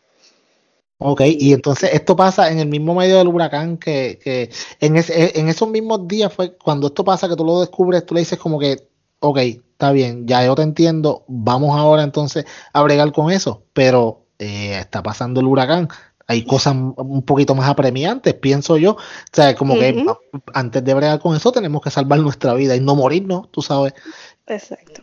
Ok, 1.01 1.23
y 1.27 1.53
entonces 1.53 1.91
esto 1.93 2.17
pasa 2.17 2.51
en 2.51 2.59
el 2.59 2.67
mismo 2.67 2.93
medio 2.95 3.19
del 3.19 3.29
huracán 3.29 3.79
que, 3.79 4.19
que 4.23 4.51
en, 4.81 4.97
en 4.97 5.49
esos 5.49 5.69
mismos 5.69 6.09
días 6.09 6.33
fue 6.33 6.57
cuando 6.57 6.89
esto 6.89 7.05
pasa 7.05 7.29
que 7.29 7.37
tú 7.37 7.45
lo 7.45 7.61
descubres, 7.61 8.05
tú 8.05 8.15
le 8.15 8.21
dices 8.21 8.37
como 8.37 8.59
que, 8.59 8.89
ok, 9.21 9.39
está 9.39 9.93
bien, 9.93 10.27
ya 10.27 10.45
yo 10.45 10.57
te 10.57 10.63
entiendo, 10.63 11.25
vamos 11.29 11.79
ahora 11.79 12.03
entonces 12.03 12.47
a 12.73 12.83
bregar 12.83 13.13
con 13.13 13.31
eso, 13.31 13.63
pero 13.73 14.27
eh, 14.41 14.79
está 14.81 15.01
pasando 15.01 15.39
el 15.39 15.47
huracán, 15.47 15.89
hay 16.31 16.45
cosas 16.45 16.75
un 16.75 17.23
poquito 17.23 17.55
más 17.55 17.71
apremiantes, 17.71 18.35
pienso 18.35 18.77
yo. 18.77 18.93
O 18.93 18.99
sea, 19.33 19.55
como 19.55 19.75
que 19.75 20.05
antes 20.53 20.85
de 20.85 20.95
bregar 20.95 21.21
con 21.21 21.35
eso 21.35 21.51
tenemos 21.53 21.81
que 21.81 21.91
salvar 21.91 22.21
nuestra 22.21 22.53
vida 22.53 22.77
y 22.77 22.81
no 22.81 22.95
morirnos, 22.95 23.51
tú 23.51 23.63
sabes. 23.63 23.95
Exacto. 24.47 25.01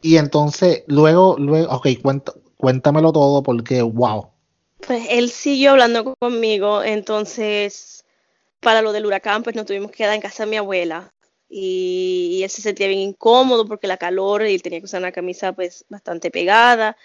Y 0.00 0.16
entonces, 0.16 0.84
luego, 0.86 1.36
luego, 1.38 1.72
ok, 1.72 1.88
cuéntamelo 2.56 3.12
todo 3.12 3.42
porque, 3.42 3.82
wow. 3.82 4.28
Pues 4.86 5.08
él 5.10 5.30
siguió 5.30 5.72
hablando 5.72 6.14
conmigo, 6.14 6.84
entonces, 6.84 8.04
para 8.60 8.80
lo 8.80 8.92
del 8.92 9.06
huracán, 9.06 9.42
pues 9.42 9.56
nos 9.56 9.66
tuvimos 9.66 9.90
que 9.90 9.98
quedar 9.98 10.14
en 10.14 10.20
casa 10.20 10.44
de 10.44 10.50
mi 10.50 10.56
abuela. 10.56 11.12
Y, 11.48 12.36
y 12.38 12.42
él 12.44 12.50
se 12.50 12.62
sentía 12.62 12.86
bien 12.86 13.00
incómodo 13.00 13.66
porque 13.66 13.88
la 13.88 13.96
calor 13.96 14.46
y 14.46 14.54
él 14.54 14.62
tenía 14.62 14.78
que 14.78 14.84
usar 14.84 15.00
una 15.00 15.10
camisa 15.10 15.52
pues 15.52 15.84
bastante 15.88 16.30
pegada 16.30 16.96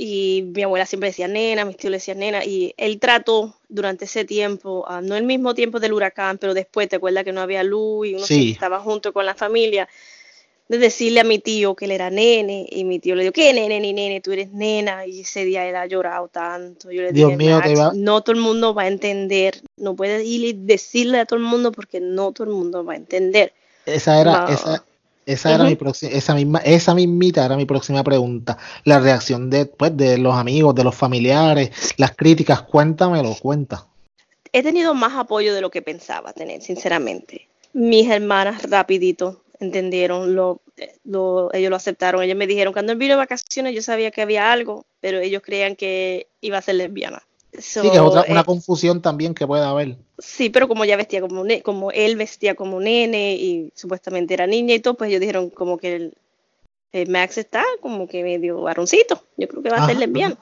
y 0.00 0.42
mi 0.54 0.62
abuela 0.62 0.86
siempre 0.86 1.10
decía 1.10 1.28
nena, 1.28 1.66
mis 1.66 1.76
tíos 1.76 1.90
le 1.90 1.98
decían 1.98 2.20
nena, 2.20 2.42
y 2.42 2.72
él 2.78 2.98
trató 2.98 3.54
durante 3.68 4.06
ese 4.06 4.24
tiempo, 4.24 4.86
uh, 4.88 5.02
no 5.02 5.14
el 5.14 5.24
mismo 5.24 5.54
tiempo 5.54 5.78
del 5.78 5.92
huracán, 5.92 6.38
pero 6.38 6.54
después, 6.54 6.88
¿te 6.88 6.96
acuerdas 6.96 7.24
que 7.24 7.32
no 7.32 7.42
había 7.42 7.62
luz 7.62 8.08
y 8.08 8.14
uno 8.14 8.24
estaba 8.26 8.80
junto 8.80 9.12
con 9.12 9.26
la 9.26 9.34
familia? 9.34 9.88
De 10.68 10.78
decirle 10.78 11.20
a 11.20 11.24
mi 11.24 11.38
tío 11.38 11.74
que 11.74 11.84
él 11.84 11.90
era 11.90 12.08
nene, 12.08 12.66
y 12.70 12.84
mi 12.84 12.98
tío 12.98 13.14
le 13.14 13.24
dijo, 13.24 13.32
¿qué 13.34 13.52
nene 13.52 13.78
ni 13.78 13.92
nene? 13.92 14.22
Tú 14.22 14.32
eres 14.32 14.52
nena, 14.52 15.04
y 15.06 15.20
ese 15.20 15.44
día 15.44 15.68
él 15.68 15.76
ha 15.76 15.84
llorado 15.84 16.28
tanto. 16.28 16.90
Yo 16.90 17.02
le 17.02 17.12
Dios 17.12 17.36
mío, 17.36 17.60
no 17.92 18.22
todo 18.22 18.36
el 18.36 18.40
mundo 18.40 18.72
va 18.72 18.84
a 18.84 18.88
entender, 18.88 19.60
no 19.76 19.94
puedes 19.96 20.24
ir 20.24 20.44
y 20.44 20.52
decirle 20.54 21.18
a 21.18 21.26
todo 21.26 21.38
el 21.38 21.44
mundo 21.44 21.72
porque 21.72 22.00
no 22.00 22.32
todo 22.32 22.46
el 22.48 22.54
mundo 22.54 22.84
va 22.84 22.94
a 22.94 22.96
entender. 22.96 23.52
Esa 23.84 24.20
era, 24.20 24.46
esa, 24.48 24.84
esa 25.26 25.54
era 25.54 25.64
mi 25.64 25.76
próxima, 25.76 26.12
esa 26.12 26.34
misma, 26.34 26.58
esa 26.60 26.94
mismita 26.94 27.44
era 27.44 27.56
mi 27.56 27.66
próxima 27.66 28.02
pregunta. 28.02 28.58
La 28.84 28.98
reacción 28.98 29.50
de, 29.50 29.66
pues, 29.66 29.96
de 29.96 30.18
los 30.18 30.34
amigos, 30.34 30.74
de 30.74 30.84
los 30.84 30.94
familiares, 30.94 31.70
las 31.96 32.16
críticas, 32.16 32.62
cuéntamelo, 32.62 33.34
cuenta. 33.40 33.86
He 34.52 34.62
tenido 34.62 34.94
más 34.94 35.14
apoyo 35.14 35.54
de 35.54 35.60
lo 35.60 35.70
que 35.70 35.82
pensaba 35.82 36.32
tener, 36.32 36.62
sinceramente. 36.62 37.48
Mis 37.72 38.10
hermanas 38.10 38.68
rapidito 38.68 39.42
entendieron, 39.60 40.34
lo, 40.34 40.60
lo, 41.04 41.52
ellos 41.52 41.70
lo 41.70 41.76
aceptaron. 41.76 42.22
Ellos 42.22 42.36
me 42.36 42.46
dijeron, 42.46 42.72
cuando 42.72 42.92
él 42.92 42.98
vino 42.98 43.14
de 43.14 43.18
vacaciones 43.18 43.74
yo 43.74 43.82
sabía 43.82 44.10
que 44.10 44.22
había 44.22 44.50
algo, 44.50 44.86
pero 45.00 45.20
ellos 45.20 45.42
creían 45.44 45.76
que 45.76 46.28
iba 46.40 46.58
a 46.58 46.62
ser 46.62 46.76
lesbiana 46.76 47.22
sí, 47.58 47.80
que 47.82 47.88
es 47.88 47.98
otra, 47.98 48.24
una 48.28 48.40
eh, 48.40 48.44
confusión 48.44 49.02
también 49.02 49.34
que 49.34 49.46
puede 49.46 49.64
haber. 49.64 49.96
Sí, 50.18 50.50
pero 50.50 50.68
como 50.68 50.84
ya 50.84 50.96
vestía 50.96 51.20
como, 51.20 51.44
como 51.62 51.90
él 51.90 52.16
vestía 52.16 52.54
como 52.54 52.80
nene 52.80 53.34
y 53.34 53.72
supuestamente 53.74 54.34
era 54.34 54.46
niña 54.46 54.74
y 54.74 54.80
todo, 54.80 54.94
pues 54.94 55.08
ellos 55.08 55.20
dijeron 55.20 55.50
como 55.50 55.78
que 55.78 56.12
el, 56.92 57.08
Max 57.08 57.38
está 57.38 57.64
como 57.80 58.08
que 58.08 58.22
medio 58.22 58.62
varoncito. 58.62 59.22
Yo 59.36 59.48
creo 59.48 59.62
que 59.62 59.70
va 59.70 59.84
a 59.84 59.86
ser 59.86 59.96
lesbiano. 59.96 60.36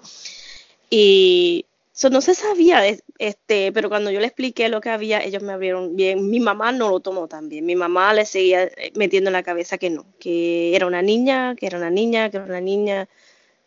Y 0.90 1.66
eso 1.94 2.10
no 2.10 2.20
se 2.20 2.34
sabía, 2.34 2.82
este, 3.18 3.72
pero 3.72 3.88
cuando 3.88 4.12
yo 4.12 4.20
le 4.20 4.26
expliqué 4.26 4.68
lo 4.68 4.80
que 4.80 4.88
había, 4.88 5.18
ellos 5.18 5.42
me 5.42 5.52
abrieron 5.52 5.96
bien. 5.96 6.30
Mi 6.30 6.38
mamá 6.38 6.70
no 6.70 6.90
lo 6.90 7.00
tomó 7.00 7.26
tan 7.26 7.48
bien. 7.48 7.66
Mi 7.66 7.74
mamá 7.74 8.14
le 8.14 8.24
seguía 8.24 8.64
eh, 8.64 8.92
metiendo 8.94 9.30
en 9.30 9.32
la 9.32 9.42
cabeza 9.42 9.78
que 9.78 9.90
no, 9.90 10.06
que 10.20 10.76
era 10.76 10.86
una 10.86 11.02
niña, 11.02 11.56
que 11.56 11.66
era 11.66 11.76
una 11.76 11.90
niña, 11.90 12.30
que 12.30 12.36
era 12.36 12.46
una 12.46 12.60
niña. 12.60 13.08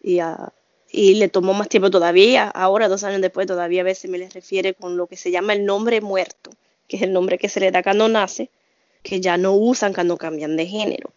Y 0.01 0.19
a 0.19 0.53
y 0.91 1.15
le 1.15 1.29
tomó 1.29 1.53
más 1.53 1.69
tiempo 1.69 1.89
todavía, 1.89 2.49
ahora 2.49 2.89
dos 2.89 3.03
años 3.03 3.21
después 3.21 3.47
todavía 3.47 3.81
a 3.81 3.85
veces 3.85 4.11
me 4.11 4.17
les 4.17 4.33
refiere 4.33 4.73
con 4.73 4.97
lo 4.97 5.07
que 5.07 5.15
se 5.15 5.31
llama 5.31 5.53
el 5.53 5.65
nombre 5.65 6.01
muerto, 6.01 6.51
que 6.87 6.97
es 6.97 7.03
el 7.03 7.13
nombre 7.13 7.37
que 7.37 7.49
se 7.49 7.59
le 7.59 7.71
da 7.71 7.81
cuando 7.81 8.07
nace, 8.09 8.49
que 9.01 9.21
ya 9.21 9.37
no 9.37 9.53
usan 9.53 9.93
cuando 9.93 10.17
cambian 10.17 10.57
de 10.57 10.65
género. 10.65 11.11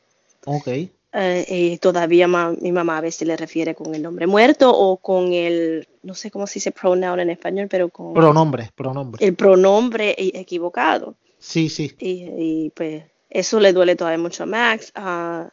Ok. 0.46 0.68
Eh, 0.68 0.90
eh, 1.16 1.78
todavía 1.80 2.26
mi 2.26 2.72
mamá 2.72 2.98
a 2.98 3.00
veces 3.00 3.26
le 3.26 3.36
refiere 3.36 3.74
con 3.74 3.94
el 3.94 4.02
nombre 4.02 4.26
muerto 4.26 4.76
o 4.76 4.96
con 4.96 5.32
el, 5.32 5.86
no 6.02 6.14
sé 6.14 6.30
cómo 6.30 6.46
se 6.46 6.54
dice 6.54 6.72
pronoun 6.72 7.20
en 7.20 7.30
español, 7.30 7.68
pero 7.68 7.88
con... 7.88 8.14
Pronombre, 8.14 8.70
pronombre. 8.74 9.24
El 9.24 9.34
pronombre 9.34 10.10
e, 10.18 10.40
equivocado. 10.40 11.14
Sí, 11.38 11.68
sí. 11.68 11.94
Y, 11.98 12.70
pues 12.70 13.04
eso 13.30 13.60
le 13.60 13.72
duele 13.72 13.96
todavía 13.96 14.18
mucho 14.18 14.44
a 14.44 14.46
Max. 14.46 14.92
Uh, 14.96 15.48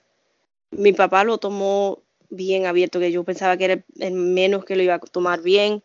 mi 0.71 0.93
papá 0.93 1.23
lo 1.23 1.37
tomó 1.37 1.99
bien 2.31 2.65
abierto, 2.65 2.99
que 2.99 3.11
yo 3.11 3.23
pensaba 3.23 3.55
que 3.57 3.65
era 3.65 3.83
el 3.99 4.13
menos 4.13 4.65
que 4.65 4.75
lo 4.75 4.81
iba 4.81 4.95
a 4.95 4.99
tomar 4.99 5.41
bien, 5.41 5.83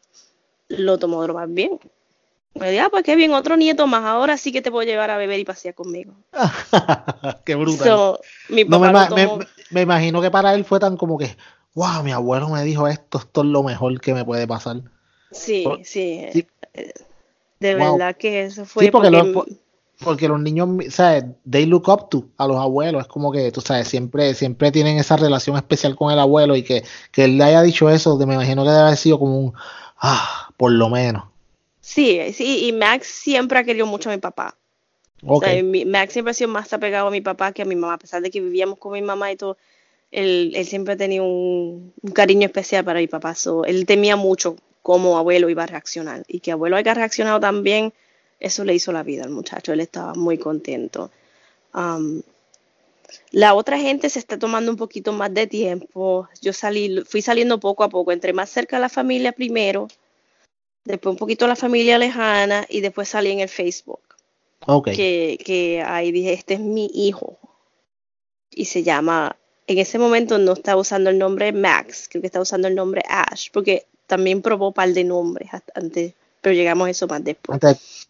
lo 0.68 0.98
tomó 0.98 1.26
lo 1.26 1.34
más 1.34 1.52
bien. 1.52 1.78
Me 2.54 2.70
dije, 2.70 2.80
ah, 2.80 2.88
pues 2.90 3.04
qué 3.04 3.16
bien, 3.16 3.34
otro 3.34 3.56
nieto 3.56 3.86
más, 3.86 4.04
ahora 4.04 4.38
sí 4.38 4.50
que 4.50 4.62
te 4.62 4.70
puedo 4.70 4.86
llevar 4.86 5.10
a 5.10 5.18
beber 5.18 5.38
y 5.38 5.44
pasear 5.44 5.74
conmigo. 5.74 6.14
qué 7.44 7.54
brutal. 7.54 8.18
me, 8.48 9.82
imagino 9.82 10.22
que 10.22 10.30
para 10.30 10.54
él 10.54 10.64
fue 10.64 10.80
tan 10.80 10.96
como 10.96 11.18
que, 11.18 11.36
wow, 11.74 12.02
mi 12.02 12.12
abuelo 12.12 12.48
me 12.48 12.62
dijo 12.62 12.88
esto, 12.88 13.18
esto 13.18 13.42
es 13.42 13.48
lo 13.48 13.62
mejor 13.62 14.00
que 14.00 14.14
me 14.14 14.24
puede 14.24 14.46
pasar. 14.46 14.80
Sí, 15.30 15.66
sí. 15.84 16.46
Eh, 16.72 16.92
de 17.60 17.74
verdad 17.74 18.16
que 18.16 18.44
eso 18.44 18.64
fue. 18.64 18.84
Sí, 18.84 18.90
porque, 18.90 19.10
porque 19.10 19.56
los 20.04 20.40
niños, 20.40 20.68
¿sabes? 20.90 21.24
They 21.48 21.66
look 21.66 21.88
up 21.88 22.08
to 22.10 22.26
a 22.36 22.46
los 22.46 22.56
abuelos. 22.56 23.02
Es 23.02 23.08
como 23.08 23.32
que, 23.32 23.50
tú 23.50 23.60
sabes, 23.60 23.88
siempre, 23.88 24.34
siempre 24.34 24.70
tienen 24.70 24.98
esa 24.98 25.16
relación 25.16 25.56
especial 25.56 25.96
con 25.96 26.12
el 26.12 26.18
abuelo 26.18 26.56
y 26.56 26.62
que, 26.62 26.84
que 27.10 27.24
él 27.24 27.38
le 27.38 27.44
haya 27.44 27.62
dicho 27.62 27.88
eso, 27.88 28.16
me 28.18 28.34
imagino 28.34 28.62
que 28.62 28.70
debe 28.70 28.82
haber 28.82 28.96
sido 28.96 29.18
como 29.18 29.38
un, 29.38 29.52
ah, 29.98 30.50
por 30.56 30.72
lo 30.72 30.88
menos. 30.88 31.24
Sí, 31.80 32.20
sí, 32.32 32.66
y 32.66 32.72
Max 32.72 33.06
siempre 33.06 33.58
ha 33.58 33.64
querido 33.64 33.86
mucho 33.86 34.10
a 34.10 34.12
mi 34.12 34.18
papá. 34.18 34.56
Okay. 35.22 35.62
Max 35.86 36.12
siempre 36.12 36.32
ha 36.32 36.34
sido 36.34 36.48
más 36.48 36.72
apegado 36.72 37.08
a 37.08 37.10
mi 37.10 37.20
papá 37.20 37.52
que 37.52 37.62
a 37.62 37.64
mi 37.64 37.74
mamá, 37.74 37.94
a 37.94 37.98
pesar 37.98 38.22
de 38.22 38.30
que 38.30 38.40
vivíamos 38.40 38.78
con 38.78 38.92
mi 38.92 39.02
mamá 39.02 39.32
y 39.32 39.36
todo. 39.36 39.56
Él, 40.10 40.52
él 40.54 40.66
siempre 40.66 40.94
ha 40.94 40.96
tenido 40.96 41.24
un, 41.24 41.92
cariño 42.14 42.46
especial 42.46 42.84
para 42.84 43.00
mi 43.00 43.06
papá. 43.06 43.34
él 43.66 43.86
temía 43.86 44.16
mucho 44.16 44.56
cómo 44.82 45.16
abuelo 45.18 45.48
iba 45.48 45.64
a 45.64 45.66
reaccionar 45.66 46.24
y 46.28 46.40
que 46.40 46.52
abuelo 46.52 46.76
haya 46.76 46.94
reaccionado 46.94 47.40
también 47.40 47.92
eso 48.40 48.64
le 48.64 48.74
hizo 48.74 48.92
la 48.92 49.02
vida 49.02 49.24
al 49.24 49.30
muchacho, 49.30 49.72
él 49.72 49.80
estaba 49.80 50.14
muy 50.14 50.38
contento. 50.38 51.10
la 53.30 53.54
otra 53.54 53.78
gente 53.78 54.08
se 54.10 54.18
está 54.18 54.38
tomando 54.38 54.70
un 54.70 54.76
poquito 54.76 55.12
más 55.12 55.32
de 55.32 55.46
tiempo. 55.46 56.28
Yo 56.40 56.52
salí, 56.52 57.02
fui 57.06 57.22
saliendo 57.22 57.60
poco 57.60 57.84
a 57.84 57.88
poco, 57.88 58.12
entre 58.12 58.32
más 58.32 58.50
cerca 58.50 58.76
de 58.76 58.82
la 58.82 58.88
familia 58.88 59.32
primero, 59.32 59.88
después 60.84 61.12
un 61.12 61.18
poquito 61.18 61.46
la 61.46 61.56
familia 61.56 61.98
lejana 61.98 62.66
y 62.68 62.80
después 62.80 63.08
salí 63.08 63.30
en 63.30 63.40
el 63.40 63.48
Facebook. 63.48 64.00
Okay. 64.66 64.96
Que, 64.96 65.44
que 65.44 65.82
ahí 65.82 66.12
dije, 66.12 66.32
este 66.32 66.54
es 66.54 66.60
mi 66.60 66.90
hijo. 66.92 67.38
Y 68.50 68.66
se 68.66 68.82
llama, 68.82 69.36
en 69.66 69.78
ese 69.78 69.98
momento 69.98 70.38
no 70.38 70.52
estaba 70.52 70.80
usando 70.80 71.10
el 71.10 71.18
nombre 71.18 71.52
Max, 71.52 72.08
creo 72.10 72.22
que 72.22 72.26
estaba 72.26 72.42
usando 72.42 72.68
el 72.68 72.74
nombre 72.74 73.02
Ash, 73.08 73.48
porque 73.52 73.86
también 74.06 74.40
probó 74.42 74.68
un 74.68 74.74
par 74.74 74.88
de 74.92 75.04
nombres 75.04 75.50
antes, 75.74 76.14
pero 76.40 76.54
llegamos 76.54 76.88
a 76.88 76.90
eso 76.90 77.06
más 77.06 77.22
después. 77.22 77.54
Antes 77.62 78.08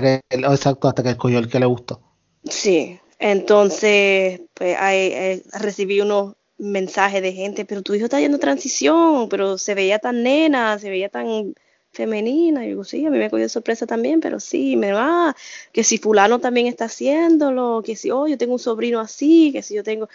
que, 0.00 0.20
exacto, 0.30 0.88
hasta 0.88 1.02
que 1.02 1.10
escogió 1.10 1.38
el 1.38 1.48
que 1.48 1.60
le 1.60 1.66
gustó. 1.66 2.00
Sí, 2.44 2.98
entonces, 3.18 4.40
pues 4.54 4.76
hay, 4.78 5.42
recibí 5.52 6.00
unos 6.00 6.34
mensajes 6.58 7.22
de 7.22 7.32
gente, 7.32 7.64
pero 7.64 7.82
tu 7.82 7.94
hijo 7.94 8.04
está 8.04 8.20
yendo 8.20 8.38
transición, 8.38 9.28
pero 9.28 9.58
se 9.58 9.74
veía 9.74 9.98
tan 9.98 10.22
nena, 10.22 10.78
se 10.78 10.90
veía 10.90 11.08
tan 11.08 11.54
femenina. 11.92 12.64
Y 12.64 12.68
digo, 12.68 12.84
sí, 12.84 13.04
a 13.04 13.10
mí 13.10 13.18
me 13.18 13.30
cogió 13.30 13.48
sorpresa 13.48 13.86
también, 13.86 14.20
pero 14.20 14.40
sí, 14.40 14.76
me 14.76 14.92
va, 14.92 15.34
que 15.72 15.84
si 15.84 15.98
fulano 15.98 16.38
también 16.38 16.66
está 16.66 16.86
haciéndolo, 16.86 17.82
que 17.84 17.96
si, 17.96 18.10
oh, 18.10 18.26
yo 18.26 18.38
tengo 18.38 18.54
un 18.54 18.58
sobrino 18.58 19.00
así, 19.00 19.50
que 19.52 19.62
si 19.62 19.74
yo 19.74 19.82
tengo... 19.82 20.08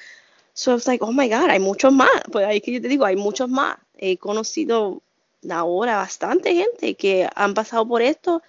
So 0.53 0.75
it's 0.75 0.85
like, 0.85 1.03
oh 1.03 1.13
my 1.13 1.29
God, 1.29 1.49
hay 1.49 1.59
muchos 1.59 1.93
más. 1.93 2.09
Pues 2.31 2.45
ahí 2.45 2.59
que 2.59 2.73
yo 2.73 2.81
te 2.81 2.89
digo, 2.89 3.05
hay 3.05 3.15
muchos 3.15 3.49
más. 3.49 3.77
He 3.97 4.17
conocido 4.17 5.01
ahora 5.49 5.95
bastante 5.95 6.53
gente 6.53 6.95
que 6.95 7.27
han 7.35 7.53
pasado 7.53 7.87
por 7.87 8.01
esto 8.01 8.43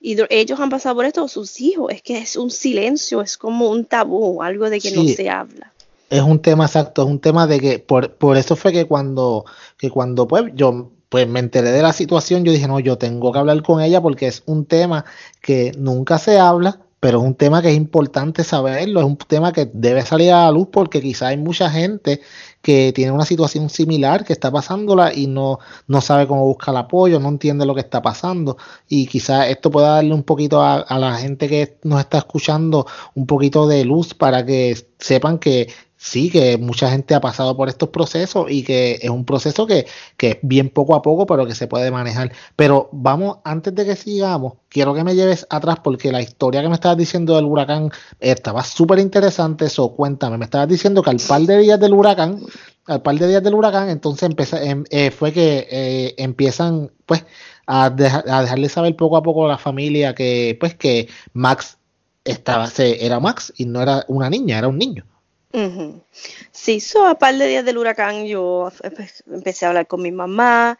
y 0.00 0.16
ellos 0.30 0.60
han 0.60 0.70
pasado 0.70 0.94
por 0.94 1.04
esto 1.04 1.26
sus 1.28 1.60
hijos. 1.60 1.92
Es 1.92 2.02
que 2.02 2.18
es 2.18 2.36
un 2.36 2.50
silencio, 2.50 3.20
es 3.20 3.36
como 3.36 3.68
un 3.68 3.84
tabú, 3.84 4.42
algo 4.42 4.70
de 4.70 4.80
que 4.80 4.92
no 4.92 5.04
se 5.04 5.28
habla. 5.28 5.72
Es 6.10 6.22
un 6.22 6.40
tema 6.40 6.64
exacto, 6.66 7.02
es 7.02 7.08
un 7.08 7.20
tema 7.20 7.46
de 7.46 7.60
que 7.60 7.78
por, 7.78 8.14
por 8.14 8.36
eso 8.36 8.56
fue 8.56 8.72
que 8.72 8.86
cuando, 8.86 9.44
que 9.76 9.90
cuando 9.90 10.26
pues 10.26 10.44
yo 10.54 10.90
pues 11.08 11.26
me 11.26 11.40
enteré 11.40 11.70
de 11.70 11.82
la 11.82 11.92
situación, 11.92 12.44
yo 12.44 12.52
dije, 12.52 12.68
no, 12.68 12.80
yo 12.80 12.98
tengo 12.98 13.32
que 13.32 13.38
hablar 13.38 13.62
con 13.62 13.80
ella 13.80 14.00
porque 14.00 14.26
es 14.26 14.42
un 14.46 14.66
tema 14.66 15.04
que 15.40 15.72
nunca 15.76 16.18
se 16.18 16.38
habla, 16.38 16.80
pero 17.00 17.18
es 17.18 17.24
un 17.24 17.34
tema 17.34 17.62
que 17.62 17.70
es 17.70 17.76
importante 17.76 18.42
saberlo, 18.44 19.00
es 19.00 19.06
un 19.06 19.16
tema 19.16 19.52
que 19.52 19.70
debe 19.72 20.02
salir 20.02 20.32
a 20.32 20.44
la 20.46 20.50
luz 20.50 20.68
porque 20.72 21.00
quizá 21.00 21.28
hay 21.28 21.36
mucha 21.36 21.70
gente 21.70 22.20
que 22.60 22.92
tiene 22.92 23.12
una 23.12 23.24
situación 23.24 23.70
similar, 23.70 24.24
que 24.24 24.32
está 24.32 24.50
pasándola 24.50 25.14
y 25.14 25.28
no, 25.28 25.60
no 25.86 26.00
sabe 26.00 26.26
cómo 26.26 26.44
buscar 26.44 26.76
apoyo, 26.76 27.20
no 27.20 27.28
entiende 27.28 27.64
lo 27.66 27.74
que 27.74 27.80
está 27.80 28.02
pasando. 28.02 28.56
Y 28.88 29.06
quizá 29.06 29.48
esto 29.48 29.70
pueda 29.70 29.94
darle 29.94 30.12
un 30.12 30.24
poquito 30.24 30.62
a 30.62 30.98
la 30.98 31.16
gente 31.16 31.48
que 31.48 31.78
nos 31.84 32.00
está 32.00 32.18
escuchando 32.18 32.86
un 33.14 33.26
poquito 33.26 33.68
de 33.68 33.84
luz 33.84 34.14
para 34.14 34.44
que 34.44 34.76
sepan 34.98 35.38
que 35.38 35.68
sí, 35.98 36.30
que 36.30 36.56
mucha 36.56 36.90
gente 36.90 37.14
ha 37.14 37.20
pasado 37.20 37.56
por 37.56 37.68
estos 37.68 37.90
procesos 37.90 38.46
y 38.48 38.62
que 38.62 38.98
es 39.02 39.10
un 39.10 39.24
proceso 39.24 39.66
que, 39.66 39.86
que, 40.16 40.30
es 40.30 40.38
bien 40.42 40.70
poco 40.70 40.94
a 40.94 41.02
poco, 41.02 41.26
pero 41.26 41.46
que 41.46 41.54
se 41.54 41.66
puede 41.66 41.90
manejar. 41.90 42.32
Pero 42.56 42.88
vamos, 42.92 43.38
antes 43.44 43.74
de 43.74 43.84
que 43.84 43.96
sigamos, 43.96 44.54
quiero 44.68 44.94
que 44.94 45.04
me 45.04 45.14
lleves 45.14 45.46
atrás 45.50 45.78
porque 45.82 46.12
la 46.12 46.22
historia 46.22 46.62
que 46.62 46.68
me 46.68 46.74
estabas 46.74 46.96
diciendo 46.96 47.36
del 47.36 47.44
huracán 47.44 47.90
estaba 48.20 48.64
súper 48.64 49.00
interesante. 49.00 49.66
Eso, 49.66 49.90
cuéntame, 49.90 50.38
me 50.38 50.44
estabas 50.44 50.68
diciendo 50.68 51.02
que 51.02 51.10
al 51.10 51.18
par 51.18 51.42
de 51.42 51.58
días 51.58 51.80
del 51.80 51.92
huracán, 51.92 52.40
al 52.86 53.02
par 53.02 53.16
de 53.16 53.28
días 53.28 53.42
del 53.42 53.54
huracán, 53.54 53.90
entonces 53.90 54.22
empezó, 54.22 54.56
em, 54.56 54.84
eh, 54.90 55.10
fue 55.10 55.32
que 55.32 55.66
eh, 55.70 56.14
empiezan, 56.18 56.92
pues, 57.06 57.24
a, 57.66 57.86
a 57.86 57.90
dejarle 57.90 58.68
saber 58.68 58.96
poco 58.96 59.16
a 59.16 59.22
poco 59.22 59.44
a 59.44 59.48
la 59.48 59.58
familia 59.58 60.14
que, 60.14 60.56
pues, 60.60 60.74
que 60.74 61.08
Max 61.32 61.78
estaba, 62.24 62.66
se, 62.68 63.04
era 63.04 63.20
Max 63.20 63.52
y 63.56 63.66
no 63.66 63.82
era 63.82 64.04
una 64.08 64.30
niña, 64.30 64.58
era 64.58 64.68
un 64.68 64.78
niño. 64.78 65.04
Sí, 66.52 66.80
so, 66.80 67.06
a 67.06 67.18
par 67.18 67.36
de 67.36 67.46
días 67.46 67.64
del 67.64 67.78
huracán 67.78 68.26
yo 68.26 68.70
empecé 69.26 69.64
a 69.64 69.68
hablar 69.68 69.86
con 69.86 70.02
mi 70.02 70.12
mamá, 70.12 70.78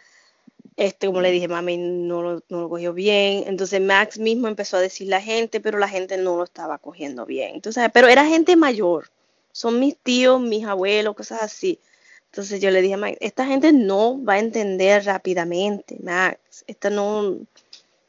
este, 0.76 1.06
como 1.06 1.20
le 1.20 1.30
dije, 1.30 1.48
mami 1.48 1.76
no 1.78 2.22
lo, 2.22 2.42
no 2.48 2.60
lo 2.60 2.68
cogió 2.68 2.92
bien, 2.92 3.44
entonces 3.46 3.80
Max 3.80 4.18
mismo 4.18 4.46
empezó 4.46 4.76
a 4.76 4.80
decir 4.80 5.08
la 5.08 5.20
gente, 5.20 5.60
pero 5.60 5.78
la 5.78 5.88
gente 5.88 6.16
no 6.18 6.36
lo 6.36 6.44
estaba 6.44 6.78
cogiendo 6.78 7.26
bien, 7.26 7.56
entonces, 7.56 7.88
pero 7.92 8.08
era 8.08 8.26
gente 8.26 8.56
mayor, 8.56 9.10
son 9.52 9.80
mis 9.80 9.96
tíos, 9.96 10.40
mis 10.40 10.64
abuelos, 10.64 11.16
cosas 11.16 11.42
así. 11.42 11.80
Entonces 12.26 12.60
yo 12.60 12.70
le 12.70 12.82
dije 12.82 12.94
a 12.94 12.98
Max, 12.98 13.16
esta 13.20 13.46
gente 13.46 13.72
no 13.72 14.22
va 14.22 14.34
a 14.34 14.38
entender 14.38 15.04
rápidamente, 15.04 15.96
Max, 16.02 16.64
esta 16.66 16.90
no, 16.90 17.38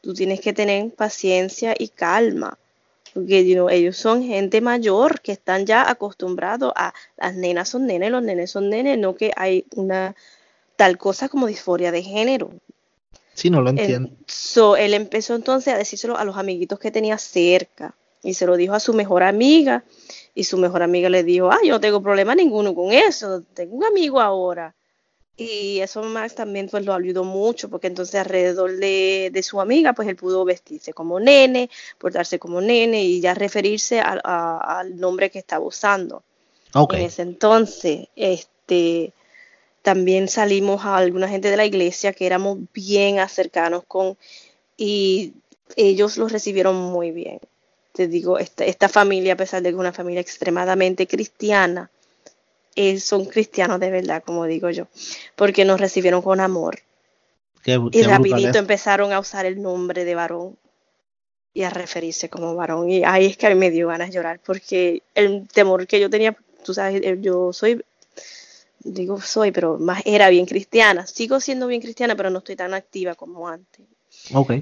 tú 0.01 0.13
tienes 0.13 0.41
que 0.41 0.53
tener 0.53 0.93
paciencia 0.93 1.73
y 1.77 1.87
calma 1.87 2.57
porque 3.19 3.39
ellos 3.71 3.97
son 3.97 4.23
gente 4.23 4.61
mayor 4.61 5.21
que 5.21 5.31
están 5.31 5.65
ya 5.65 5.89
acostumbrados 5.89 6.71
a 6.75 6.93
las 7.17 7.35
nenas 7.35 7.69
son 7.69 7.85
nenes, 7.85 8.11
los 8.11 8.23
nenes 8.23 8.51
son 8.51 8.69
nenes, 8.69 8.97
no 8.97 9.15
que 9.15 9.31
hay 9.35 9.65
una 9.75 10.15
tal 10.75 10.97
cosa 10.97 11.29
como 11.29 11.47
disforia 11.47 11.91
de 11.91 12.03
género. 12.03 12.51
Sí, 13.33 13.49
no 13.49 13.61
lo 13.61 13.69
entiendo. 13.69 14.11
él 14.77 14.93
empezó 14.93 15.35
entonces 15.35 15.73
a 15.73 15.77
decírselo 15.77 16.17
a 16.17 16.25
los 16.25 16.37
amiguitos 16.37 16.79
que 16.79 16.91
tenía 16.91 17.17
cerca 17.17 17.95
y 18.21 18.33
se 18.33 18.45
lo 18.45 18.57
dijo 18.57 18.73
a 18.73 18.79
su 18.79 18.93
mejor 18.93 19.23
amiga 19.23 19.83
y 20.35 20.43
su 20.43 20.57
mejor 20.57 20.83
amiga 20.83 21.09
le 21.09 21.23
dijo, 21.23 21.51
ah, 21.51 21.59
yo 21.63 21.73
no 21.73 21.79
tengo 21.79 22.01
problema 22.01 22.35
ninguno 22.35 22.75
con 22.75 22.91
eso, 22.91 23.43
tengo 23.53 23.75
un 23.75 23.83
amigo 23.85 24.19
ahora. 24.19 24.75
Y 25.39 25.79
eso 25.79 26.03
Max 26.03 26.35
también 26.35 26.67
pues 26.67 26.85
lo 26.85 26.93
ayudó 26.93 27.23
mucho, 27.23 27.69
porque 27.69 27.87
entonces 27.87 28.15
alrededor 28.15 28.75
de, 28.75 29.29
de, 29.31 29.41
su 29.41 29.61
amiga, 29.61 29.93
pues 29.93 30.09
él 30.09 30.17
pudo 30.17 30.43
vestirse 30.43 30.91
como 30.91 31.17
nene, 31.17 31.69
portarse 31.97 32.39
como 32.39 32.59
nene 32.59 33.05
y 33.05 33.21
ya 33.21 33.33
referirse 33.33 34.01
al 34.01 34.99
nombre 34.99 35.29
que 35.29 35.39
estaba 35.39 35.65
usando. 35.65 36.23
En 36.73 37.01
ese 37.01 37.21
entonces, 37.21 38.09
este, 38.17 39.13
también 39.81 40.27
salimos 40.27 40.83
a 40.83 40.97
alguna 40.97 41.29
gente 41.29 41.49
de 41.49 41.57
la 41.57 41.65
iglesia 41.65 42.11
que 42.11 42.25
éramos 42.25 42.59
bien 42.73 43.17
cercanos 43.29 43.83
con, 43.87 44.17
y 44.75 45.33
ellos 45.77 46.17
los 46.17 46.33
recibieron 46.33 46.75
muy 46.75 47.11
bien. 47.11 47.39
Te 47.93 48.07
digo, 48.07 48.39
esta, 48.39 48.65
esta 48.65 48.89
familia, 48.89 49.33
a 49.33 49.37
pesar 49.37 49.61
de 49.61 49.69
que 49.69 49.75
es 49.75 49.79
una 49.79 49.93
familia 49.93 50.21
extremadamente 50.21 51.07
cristiana, 51.07 51.89
eh, 52.75 52.99
son 52.99 53.25
cristianos 53.25 53.79
de 53.79 53.91
verdad, 53.91 54.23
como 54.23 54.45
digo 54.45 54.69
yo, 54.69 54.87
porque 55.35 55.65
nos 55.65 55.79
recibieron 55.79 56.21
con 56.21 56.39
amor. 56.39 56.79
y 57.65 58.03
rapidito 58.03 58.57
empezaron 58.57 59.11
a 59.11 59.19
usar 59.19 59.45
el 59.45 59.61
nombre 59.61 60.05
de 60.05 60.15
varón 60.15 60.57
y 61.53 61.63
a 61.63 61.69
referirse 61.69 62.29
como 62.29 62.55
varón. 62.55 62.89
Y 62.89 63.03
ahí 63.03 63.25
es 63.25 63.37
que 63.37 63.47
a 63.47 63.49
mí 63.49 63.55
me 63.55 63.71
dio 63.71 63.87
ganas 63.87 64.09
de 64.09 64.15
llorar, 64.15 64.39
porque 64.45 65.03
el 65.15 65.47
temor 65.47 65.87
que 65.87 65.99
yo 65.99 66.09
tenía, 66.09 66.35
tú 66.63 66.73
sabes, 66.73 67.01
eh, 67.03 67.17
yo 67.19 67.51
soy, 67.53 67.83
digo 68.79 69.19
soy, 69.19 69.51
pero 69.51 69.77
más 69.77 70.01
era 70.05 70.29
bien 70.29 70.45
cristiana. 70.45 71.05
Sigo 71.05 71.39
siendo 71.39 71.67
bien 71.67 71.81
cristiana, 71.81 72.15
pero 72.15 72.29
no 72.29 72.39
estoy 72.39 72.55
tan 72.55 72.73
activa 72.73 73.15
como 73.15 73.47
antes. 73.47 73.85
Ok. 74.33 74.53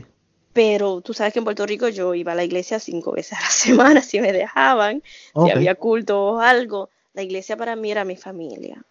Pero 0.54 1.02
tú 1.02 1.14
sabes 1.14 1.34
que 1.34 1.40
en 1.40 1.46
Puerto 1.46 1.68
Rico 1.68 1.88
yo 1.90 2.16
iba 2.16 2.32
a 2.32 2.36
la 2.36 2.44
iglesia 2.44 2.80
cinco 2.80 3.12
veces 3.12 3.38
a 3.38 3.42
la 3.42 3.50
semana, 3.52 4.02
si 4.02 4.20
me 4.20 4.34
dejaban, 4.34 5.04
si 5.36 5.52
había 5.52 5.76
culto 5.76 6.20
o 6.20 6.40
algo 6.40 6.90
la 7.18 7.24
iglesia 7.24 7.58
para 7.58 7.76
mí 7.76 7.90
era 7.90 8.06
mi 8.06 8.16
familia. 8.16 8.86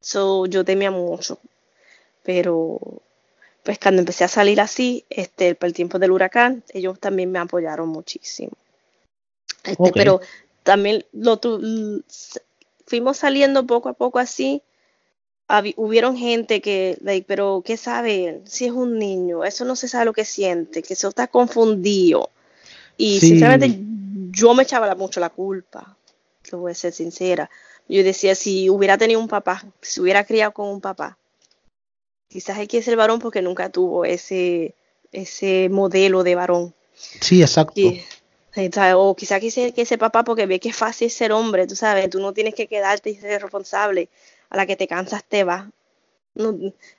So, 0.00 0.46
yo 0.46 0.64
temía 0.64 0.92
mucho. 0.92 1.40
Pero, 2.22 2.78
pues 3.64 3.80
cuando 3.80 4.02
empecé 4.02 4.22
a 4.22 4.28
salir 4.28 4.60
así, 4.60 5.04
este, 5.10 5.56
para 5.56 5.66
el 5.66 5.74
tiempo 5.74 5.98
del 5.98 6.12
huracán, 6.12 6.62
ellos 6.72 7.00
también 7.00 7.32
me 7.32 7.40
apoyaron 7.40 7.88
muchísimo. 7.88 8.52
Este, 9.64 9.90
Pero 9.92 10.20
también 10.62 11.04
lo 11.10 11.40
fuimos 12.86 13.16
saliendo 13.16 13.66
poco 13.66 13.88
a 13.88 13.94
poco 13.94 14.20
así. 14.20 14.62
hubieron 15.74 16.16
gente 16.16 16.60
que, 16.60 16.96
pero 17.26 17.64
¿qué 17.66 17.76
sabe 17.76 18.42
Si 18.44 18.66
es 18.66 18.72
un 18.72 18.96
niño, 18.96 19.44
eso 19.44 19.64
no 19.64 19.74
se 19.74 19.88
sabe 19.88 20.04
lo 20.04 20.12
que 20.12 20.24
siente, 20.24 20.84
que 20.84 20.94
eso 20.94 21.08
está 21.08 21.26
confundido. 21.26 22.30
Y 22.96 23.18
sinceramente 23.18 23.76
yo 24.30 24.54
me 24.54 24.62
echaba 24.62 24.94
mucho 24.94 25.18
la 25.18 25.30
culpa 25.30 25.96
que 26.46 26.56
voy 26.56 26.72
a 26.72 26.74
ser 26.74 26.92
sincera. 26.92 27.50
Yo 27.88 28.02
decía, 28.02 28.34
si 28.34 28.68
hubiera 28.68 28.98
tenido 28.98 29.20
un 29.20 29.28
papá, 29.28 29.64
si 29.80 30.00
hubiera 30.00 30.24
criado 30.24 30.52
con 30.52 30.68
un 30.68 30.80
papá, 30.80 31.18
quizás 32.28 32.58
hay 32.58 32.66
que 32.66 32.82
ser 32.82 32.96
varón 32.96 33.20
porque 33.20 33.42
nunca 33.42 33.70
tuvo 33.70 34.04
ese, 34.04 34.74
ese 35.12 35.68
modelo 35.70 36.22
de 36.22 36.34
varón. 36.34 36.74
Sí, 36.94 37.42
exacto. 37.42 37.80
o 38.96 39.16
quizás 39.16 39.40
quise 39.40 39.72
que 39.72 39.82
ese 39.82 39.98
papá 39.98 40.24
porque 40.24 40.46
ve 40.46 40.60
que 40.60 40.70
es 40.70 40.76
fácil 40.76 41.10
ser 41.10 41.32
hombre, 41.32 41.66
tú 41.66 41.76
sabes, 41.76 42.10
tú 42.10 42.20
no 42.20 42.32
tienes 42.32 42.54
que 42.54 42.66
quedarte 42.66 43.10
y 43.10 43.16
ser 43.16 43.42
responsable, 43.42 44.08
a 44.50 44.56
la 44.56 44.66
que 44.66 44.76
te 44.76 44.88
cansas 44.88 45.24
te 45.24 45.44
vas. 45.44 45.68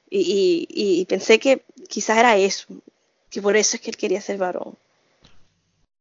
y, 0.10 0.68
y, 0.70 1.06
pensé 1.06 1.40
que 1.40 1.64
quizás 1.88 2.18
era 2.18 2.38
eso, 2.38 2.68
que 3.30 3.42
por 3.42 3.56
eso 3.58 3.76
es 3.76 3.82
que 3.82 3.90
él 3.92 3.98
quería 3.98 4.22
ser 4.22 4.38
varón. 4.38 4.76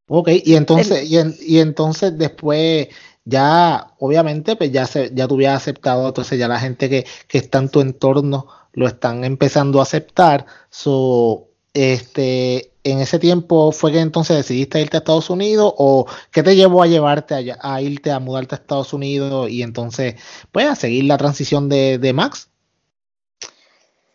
Ok, 0.09 0.29
y 0.45 0.55
entonces, 0.55 1.05
y, 1.05 1.17
y, 1.41 1.59
entonces 1.59 2.17
después 2.17 2.89
ya 3.27 3.93
obviamente 3.99 4.57
pues 4.57 4.73
ya 4.73 4.87
se, 4.87 5.11
ya 5.12 5.29
tú 5.29 5.39
aceptado, 5.47 6.09
entonces 6.09 6.39
ya 6.39 6.49
la 6.49 6.61
gente 6.61 6.89
que, 6.89 7.05
que 7.29 7.39
está 7.39 7.59
en 7.59 7.69
tu 7.69 7.81
entorno 7.81 8.47
lo 8.73 8.87
están 8.87 9.25
empezando 9.25 9.81
a 9.81 9.83
aceptar. 9.83 10.47
So, 10.71 11.49
este, 11.75 12.73
en 12.85 13.01
ese 13.01 13.19
tiempo 13.19 13.73
fue 13.73 13.91
que 13.91 13.99
entonces 13.99 14.37
decidiste 14.37 14.81
irte 14.81 14.97
a 14.97 14.99
Estados 14.99 15.29
Unidos 15.29 15.75
o 15.77 16.07
qué 16.31 16.43
te 16.45 16.55
llevó 16.55 16.83
a 16.83 16.87
llevarte 16.87 17.35
a 17.61 17.83
irte 17.83 18.12
a 18.12 18.21
mudarte 18.21 18.55
a 18.55 18.59
Estados 18.59 18.93
Unidos 18.93 19.51
y 19.51 19.62
entonces 19.62 20.15
pues 20.53 20.67
a 20.67 20.77
seguir 20.77 21.05
la 21.05 21.19
transición 21.19 21.69
de, 21.69 21.99
de 21.99 22.12
Max? 22.12 22.49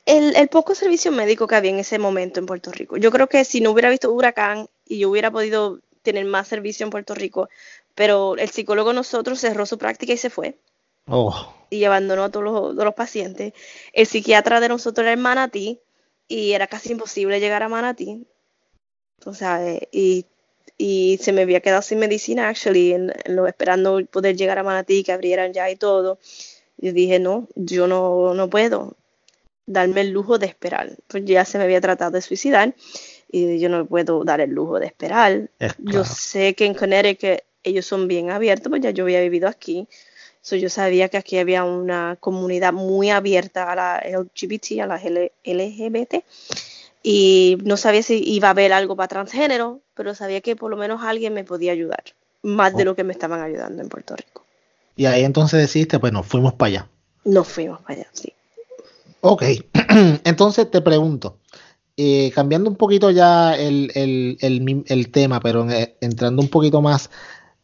El, 0.06 0.36
el, 0.36 0.48
poco 0.48 0.74
servicio 0.74 1.12
médico 1.12 1.48
que 1.48 1.56
había 1.56 1.72
en 1.72 1.80
ese 1.80 2.00
momento 2.00 2.40
en 2.40 2.46
Puerto 2.46 2.72
Rico. 2.72 2.98
Yo 2.98 3.12
creo 3.12 3.28
que 3.28 3.44
si 3.46 3.62
no 3.62 3.72
hubiera 3.72 3.90
visto 3.90 4.12
huracán 4.12 4.68
y 4.88 5.00
yo 5.00 5.10
hubiera 5.10 5.30
podido 5.32 5.80
tener 6.02 6.26
más 6.26 6.48
servicio 6.48 6.84
en 6.84 6.90
Puerto 6.90 7.14
Rico, 7.14 7.50
pero 7.96 8.38
el 8.38 8.50
psicólogo 8.50 8.94
nosotros 8.94 9.40
cerró 9.40 9.66
su 9.66 9.78
práctica 9.78 10.14
y 10.14 10.18
se 10.18 10.30
fue. 10.30 10.58
Oh. 11.08 11.54
Y 11.70 11.84
abandonó 11.84 12.24
a 12.24 12.30
todos 12.30 12.76
los, 12.76 12.94
pacientes. 12.94 13.54
El 13.94 14.06
psiquiatra 14.06 14.60
de 14.60 14.70
nosotros 14.70 15.04
era 15.04 15.14
en 15.14 15.22
Manatí 15.22 15.80
y 16.28 16.52
era 16.52 16.68
casi 16.68 16.92
imposible 16.92 17.40
llegar 17.40 17.64
a 17.64 17.70
Manatí. 17.70 18.26
O 19.26 19.34
sea, 19.34 19.66
eh, 19.68 19.88
y, 19.92 20.26
y 20.78 21.18
se 21.22 21.32
me 21.32 21.42
había 21.42 21.62
quedado 21.62 21.82
sin 21.82 22.00
medicina, 22.00 22.50
actually, 22.50 22.94
en, 22.94 23.14
lo, 23.26 23.48
esperando 23.48 24.04
poder 24.06 24.36
llegar 24.36 24.60
a 24.60 24.64
Manatí, 24.64 25.04
que 25.04 25.12
abrieran 25.12 25.54
ya 25.54 25.70
y 25.70 25.76
todo. 25.76 26.20
Yo 26.78 26.94
dije, 26.94 27.20
no, 27.20 27.48
yo 27.56 27.88
no, 27.88 28.34
no 28.34 28.50
puedo. 28.50 28.96
darme 29.66 30.02
el 30.02 30.12
lujo 30.12 30.40
de 30.40 30.48
esperar. 30.48 30.92
Pues 31.08 31.24
ya 31.26 31.46
se 31.46 31.58
me 31.58 31.66
había 31.66 31.82
tratado 31.82 32.12
de 32.12 32.22
suicidar 32.22 32.74
y 33.32 33.60
yo 33.60 33.70
no 33.70 33.86
puedo 33.86 34.24
dar 34.24 34.42
el 34.42 34.50
lujo 34.52 34.80
de 34.80 34.88
esperar. 34.88 35.50
Yo 35.78 36.04
sé 36.04 36.54
que 36.54 36.66
en 36.66 36.74
Connecticut 36.74 37.42
ellos 37.64 37.86
son 37.86 38.08
bien 38.08 38.30
abiertos, 38.30 38.70
pues 38.70 38.82
ya 38.82 38.92
yo 38.92 39.04
había 39.04 39.22
vivido 39.22 39.48
aquí. 39.48 39.88
So 40.42 40.56
yo 40.56 40.70
sabía 40.70 41.10
que 41.10 41.18
aquí 41.18 41.38
había 41.38 41.64
una 41.64 42.18
comunidad 42.20 42.74
muy 42.74 43.10
abierta 43.12 43.72
a 43.72 43.76
la 43.76 44.04
LGBT, 44.04 44.82
a 44.82 44.88
la 44.88 44.98
LGBT. 44.98 46.24
Y 47.04 47.58
no 47.64 47.78
sabía 47.78 48.04
si 48.04 48.24
iba 48.24 48.48
a 48.48 48.52
haber 48.52 48.74
algo 48.74 48.96
para 48.96 49.08
transgénero, 49.08 49.82
pero 49.96 50.16
sabía 50.16 50.42
que 50.42 50.56
por 50.56 50.70
lo 50.70 50.78
menos 50.78 51.02
alguien 51.04 51.34
me 51.34 51.44
podía 51.44 51.72
ayudar, 51.72 52.04
más 52.44 52.76
de 52.76 52.84
oh. 52.84 52.86
lo 52.86 52.96
que 52.96 53.04
me 53.04 53.14
estaban 53.14 53.42
ayudando 53.42 53.82
en 53.82 53.90
Puerto 53.90 54.16
Rico. 54.16 54.46
Y 54.96 55.06
ahí 55.06 55.24
entonces 55.24 55.60
decidiste, 55.60 56.00
pues 56.00 56.14
nos 56.14 56.26
fuimos 56.26 56.54
para 56.54 56.68
allá. 56.68 56.90
Nos 57.24 57.48
fuimos 57.48 57.82
para 57.82 58.02
allá, 58.02 58.10
sí. 58.14 58.34
Ok, 59.22 59.44
entonces 60.24 60.70
te 60.70 60.82
pregunto, 60.82 61.38
eh, 61.98 62.32
cambiando 62.34 62.70
un 62.70 62.76
poquito 62.76 63.12
ya 63.12 63.56
el, 63.56 65.10
tema, 65.12 65.40
pero 65.40 65.70
eh, 65.70 65.96
entrando 66.02 66.42
un 66.42 66.50
poquito 66.50 66.82
más 66.82 67.10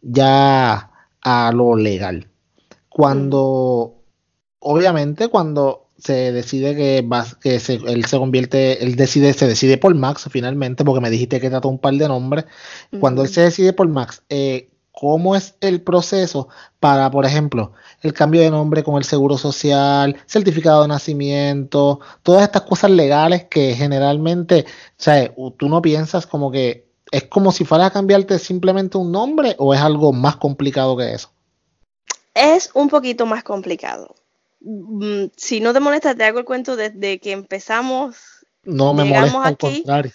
ya 0.02 0.92
a 1.22 1.52
lo 1.54 1.76
legal. 1.76 2.30
Cuando, 2.90 4.04
obviamente, 4.60 5.28
cuando 5.28 5.88
se 5.98 6.32
decide 6.32 6.76
que, 6.76 7.08
que 7.42 7.56
él 7.56 8.06
se 8.06 8.18
convierte, 8.18 8.84
él 8.84 8.96
decide, 8.96 9.34
se 9.34 9.48
decide 9.48 9.78
por 9.78 9.94
Max 9.96 10.28
finalmente, 10.30 10.84
porque 10.84 11.02
me 11.02 11.10
dijiste 11.10 11.40
que 11.40 11.50
trató 11.50 11.70
un 11.70 11.80
par 11.80 11.94
de 11.96 12.08
nombres. 12.08 12.46
Cuando 13.00 13.24
él 13.24 13.30
se 13.30 13.42
decide 13.42 13.74
por 13.74 13.88
Max, 13.88 14.24
eh, 14.30 14.70
cómo 14.92 15.36
es 15.36 15.56
el 15.62 15.82
proceso 15.82 16.50
para, 16.80 17.12
por 17.12 17.26
ejemplo, 17.26 17.74
el 18.02 18.14
cambio 18.14 18.42
de 18.42 18.50
nombre 18.50 18.84
con 18.84 18.96
el 18.98 19.04
seguro 19.04 19.38
social, 19.38 20.18
certificado 20.26 20.82
de 20.82 20.88
nacimiento, 20.88 22.00
todas 22.24 22.44
estas 22.44 22.64
cosas 22.64 22.90
legales 22.92 23.46
que 23.46 23.76
generalmente, 23.76 24.66
o 24.68 24.96
sea, 24.98 25.32
tú 25.58 25.70
no 25.70 25.84
piensas 25.84 26.26
como 26.26 26.52
que 26.52 26.87
es 27.12 27.24
como 27.24 27.52
si 27.52 27.66
fuera 27.66 27.88
a 27.88 27.92
cambiarte 27.92 28.40
simplemente 28.40 28.98
un 28.98 29.12
nombre 29.12 29.56
o 29.58 29.74
es 29.74 29.82
algo 29.82 30.14
más 30.14 30.38
complicado 30.38 30.98
que 30.98 31.14
eso. 31.14 31.32
Es 32.34 32.70
un 32.74 32.90
poquito 32.90 33.26
más 33.26 33.44
complicado. 33.44 34.16
Mm, 34.62 35.26
si 35.36 35.60
no 35.60 35.74
te 35.74 35.80
molesta, 35.80 36.16
te 36.16 36.24
hago 36.24 36.40
el 36.40 36.46
cuento 36.46 36.76
desde 36.76 37.20
que 37.20 37.32
empezamos. 37.32 38.46
No 38.64 38.94
me 38.94 39.06
molesta, 39.06 39.44
al 39.44 39.58
contrario. 39.58 40.12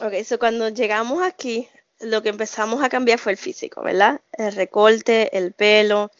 Ok, 0.00 0.22
so 0.24 0.38
cuando 0.38 0.68
llegamos 0.68 1.22
aquí, 1.22 1.68
lo 2.00 2.22
que 2.22 2.28
empezamos 2.28 2.82
a 2.82 2.88
cambiar 2.88 3.18
fue 3.18 3.32
el 3.32 3.38
físico, 3.38 3.82
¿verdad? 3.82 4.20
El 4.32 4.52
recorte, 4.52 5.36
el 5.36 5.52
pelo 5.52 6.10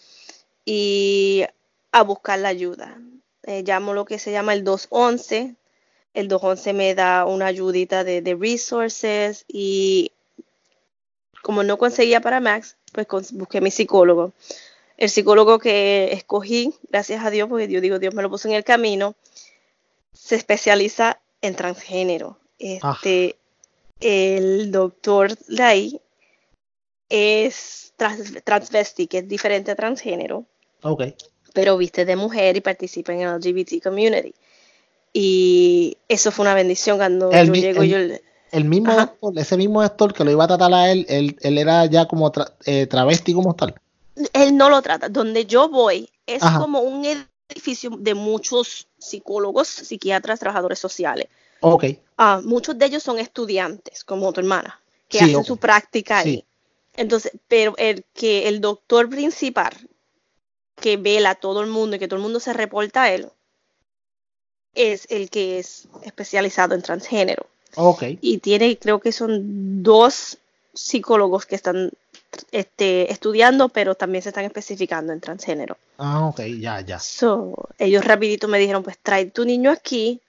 y 0.65 1.45
a 1.93 2.03
buscar 2.03 2.39
la 2.39 2.49
ayuda. 2.49 2.99
Eh, 3.45 3.63
llamo 3.65 3.95
lo 3.95 4.05
que 4.05 4.19
se 4.19 4.33
llama 4.33 4.55
el 4.55 4.65
211. 4.65 5.55
El 6.19 6.27
211 6.27 6.73
me 6.73 6.95
da 6.97 7.25
una 7.27 7.47
ayudita 7.47 8.03
de, 8.03 8.23
de 8.23 8.35
resources 8.35 9.45
y 9.47 10.11
como 11.43 11.63
no 11.63 11.79
conseguía 11.79 12.21
para 12.21 12.41
Max, 12.41 12.77
pues 12.91 13.31
busqué 13.31 13.61
mi 13.61 13.71
psicólogo. 13.71 14.33
El 14.97 15.11
psicólogo 15.11 15.61
que 15.61 16.13
escogí, 16.13 16.75
gracias 16.91 17.25
a 17.25 17.31
Dios, 17.31 17.49
porque 17.49 17.69
yo 17.69 17.81
digo, 17.81 18.01
Dios 18.01 18.15
me 18.15 18.23
lo 18.23 18.31
puso 18.31 18.49
en 18.49 18.55
el 18.55 18.65
camino, 18.65 19.15
se 20.13 20.35
especializa 20.35 21.21
en 21.41 21.55
transgénero. 21.55 22.37
Ah. 22.83 22.97
Este, 22.97 23.37
el 24.01 24.73
doctor 24.73 25.31
Lai 25.47 26.01
es 27.09 27.93
transvesti, 27.97 29.07
que 29.07 29.19
es 29.19 29.29
diferente 29.29 29.71
a 29.71 29.77
transgénero. 29.77 30.47
Pero 31.55 31.77
viste 31.77 32.05
de 32.05 32.17
mujer 32.17 32.57
y 32.57 32.61
participa 32.61 33.13
en 33.13 33.21
el 33.21 33.37
LGBT 33.37 33.81
community. 33.81 34.35
Y 35.21 35.99
eso 36.07 36.31
fue 36.31 36.45
una 36.45 36.55
bendición 36.55 36.97
cuando 36.97 37.33
yo 37.33 37.53
llego 37.53 37.83
yo... 37.83 37.99
El 38.53 38.65
mismo 38.65 38.93
ese 39.35 39.57
mismo 39.57 39.83
actor 39.83 40.15
que 40.15 40.23
lo 40.23 40.31
iba 40.31 40.45
a 40.45 40.47
tratar 40.47 40.73
a 40.73 40.93
él, 40.93 41.05
él, 41.09 41.59
era 41.59 41.87
ya 41.87 42.07
como 42.07 42.31
eh, 42.65 42.87
travesti 42.87 43.35
como 43.35 43.57
tal. 43.57 43.75
Él 44.33 44.57
no 44.57 44.71
lo 44.71 44.81
trata. 44.81 45.09
Donde 45.09 45.45
yo 45.45 45.69
voy 45.69 46.09
es 46.25 46.41
como 46.41 46.83
un 46.83 47.05
edificio 47.51 47.91
de 47.99 48.15
muchos 48.15 48.87
psicólogos, 48.97 49.67
psiquiatras, 49.67 50.39
trabajadores 50.39 50.79
sociales. 50.79 51.27
Ok. 51.63 51.85
Ah, 52.17 52.41
muchos 52.45 52.79
de 52.79 52.87
ellos 52.87 53.03
son 53.03 53.19
estudiantes, 53.19 54.05
como 54.05 54.33
tu 54.33 54.41
hermana, 54.41 54.81
que 55.09 55.19
hacen 55.19 55.43
su 55.43 55.57
práctica 55.57 56.19
ahí. 56.19 56.45
Entonces, 56.95 57.33
pero 57.49 57.75
el 57.77 58.05
que 58.15 58.47
el 58.47 58.61
doctor 58.61 59.11
principal, 59.11 59.73
que 60.77 60.97
vela 60.97 61.31
a 61.31 61.35
todo 61.35 61.61
el 61.61 61.71
mundo 61.71 61.97
y 61.97 61.99
que 61.99 62.07
todo 62.07 62.19
el 62.19 62.23
mundo 62.23 62.39
se 62.39 62.53
reporta 62.53 63.03
a 63.03 63.13
él, 63.13 63.29
es 64.79 65.07
el 65.11 65.29
que 65.29 65.59
es 65.59 65.89
especializado 66.03 66.75
en 66.75 66.83
transgénero. 66.83 67.47
Ok. 67.75 68.05
Y 68.21 68.39
tiene, 68.39 68.79
creo 68.79 69.01
que 69.01 69.13
son 69.13 69.83
dos 69.83 70.39
psicólogos 70.73 71.47
que 71.47 71.57
están 71.57 71.91
este, 72.53 73.11
estudiando, 73.13 73.69
pero 73.69 73.97
también 73.97 74.23
se 74.23 74.29
están 74.29 74.45
especificando 74.45 75.13
en 75.13 75.21
transgénero. 75.21 75.77
Ah, 75.99 76.27
ok, 76.27 76.43
ya, 76.61 76.81
ya. 76.81 77.01
So, 77.01 77.55
ellos 77.79 78.05
rapidito 78.05 78.47
me 78.47 78.59
dijeron, 78.59 78.85
pues 78.85 78.99
trae 78.99 79.27
tu 79.27 79.45
niño 79.45 79.71
aquí 79.71 80.21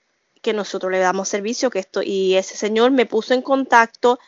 que 0.42 0.52
nosotros 0.52 0.90
le 0.90 0.98
damos 0.98 1.28
servicio, 1.28 1.70
que 1.70 1.78
esto, 1.78 2.02
y 2.02 2.34
ese 2.34 2.56
señor 2.56 2.90
me 2.90 3.06
puso 3.06 3.34
en 3.34 3.42
contacto 3.42 4.18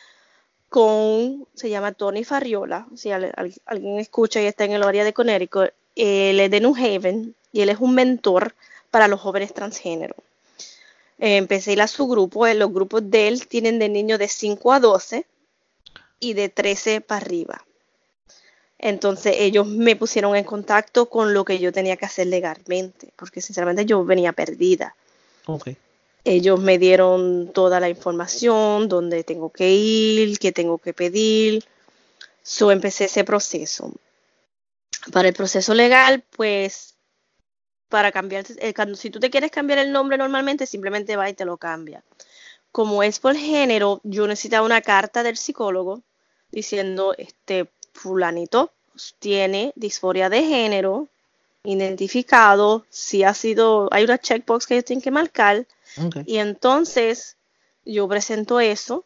con, 0.69 1.45
se 1.53 1.69
llama 1.69 1.91
Tony 1.91 2.23
Farriola, 2.23 2.87
si 2.95 3.11
alguien 3.11 3.99
escucha 3.99 4.41
y 4.41 4.45
está 4.45 4.63
en 4.63 4.71
el 4.71 4.83
área 4.83 5.03
de 5.03 5.13
Connecticut, 5.13 5.71
él 5.95 6.39
es 6.39 6.49
de 6.49 6.59
New 6.61 6.75
Haven 6.75 7.35
y 7.51 7.61
él 7.61 7.69
es 7.69 7.79
un 7.79 7.93
mentor 7.93 8.55
para 8.93 9.07
los 9.07 9.21
jóvenes 9.21 9.55
transgénero. 9.55 10.15
Empecé 11.17 11.71
a 11.71 11.73
ir 11.73 11.81
a 11.81 11.87
su 11.87 12.07
grupo, 12.07 12.45
eh, 12.45 12.53
los 12.53 12.71
grupos 12.71 13.09
de 13.09 13.27
él 13.27 13.47
tienen 13.47 13.79
de 13.79 13.89
niños 13.89 14.19
de 14.19 14.27
5 14.27 14.71
a 14.71 14.79
12 14.79 15.25
y 16.19 16.33
de 16.33 16.49
13 16.49 17.01
para 17.01 17.25
arriba. 17.25 17.65
Entonces 18.77 19.33
ellos 19.39 19.65
me 19.65 19.95
pusieron 19.95 20.35
en 20.35 20.43
contacto 20.43 21.09
con 21.09 21.33
lo 21.33 21.43
que 21.43 21.57
yo 21.57 21.73
tenía 21.73 21.97
que 21.97 22.05
hacer 22.05 22.27
legalmente, 22.27 23.11
porque 23.15 23.41
sinceramente 23.41 23.83
yo 23.87 24.05
venía 24.05 24.31
perdida. 24.31 24.95
Okay. 25.47 25.75
Ellos 26.23 26.59
me 26.59 26.77
dieron 26.77 27.51
toda 27.51 27.79
la 27.79 27.89
información, 27.89 28.89
dónde 28.89 29.23
tengo 29.23 29.49
que 29.49 29.71
ir, 29.71 30.37
qué 30.37 30.51
tengo 30.51 30.77
que 30.77 30.93
pedir. 30.93 31.65
So 32.43 32.71
empecé 32.71 33.05
ese 33.05 33.23
proceso. 33.23 33.91
Para 35.11 35.29
el 35.29 35.33
proceso 35.33 35.73
legal, 35.73 36.23
pues, 36.37 36.92
para 37.93 38.11
cambiar, 38.11 38.43
eh, 38.57 38.73
si 38.95 39.11
tú 39.11 39.19
te 39.19 39.29
quieres 39.29 39.51
cambiar 39.51 39.77
el 39.77 39.91
nombre 39.91 40.17
normalmente, 40.17 40.65
simplemente 40.65 41.15
va 41.15 41.29
y 41.29 41.35
te 41.35 41.45
lo 41.45 41.57
cambia. 41.57 42.03
Como 42.71 43.03
es 43.03 43.19
por 43.19 43.35
género, 43.35 44.01
yo 44.03 44.25
necesitaba 44.25 44.65
una 44.65 44.81
carta 44.81 45.21
del 45.21 45.37
psicólogo 45.37 46.01
diciendo, 46.49 47.13
este 47.15 47.69
fulanito 47.93 48.71
tiene 49.19 49.73
disforia 49.75 50.27
de 50.29 50.41
género, 50.41 51.07
identificado, 51.63 52.83
si 52.89 53.23
ha 53.23 53.35
sido, 53.35 53.89
hay 53.91 54.05
una 54.05 54.17
checkbox 54.17 54.65
que 54.65 54.73
ellos 54.73 54.85
tienen 54.85 55.03
que 55.03 55.11
marcar, 55.11 55.67
y 56.25 56.37
entonces 56.37 57.37
yo 57.85 58.07
presento 58.07 58.59
eso. 58.59 59.05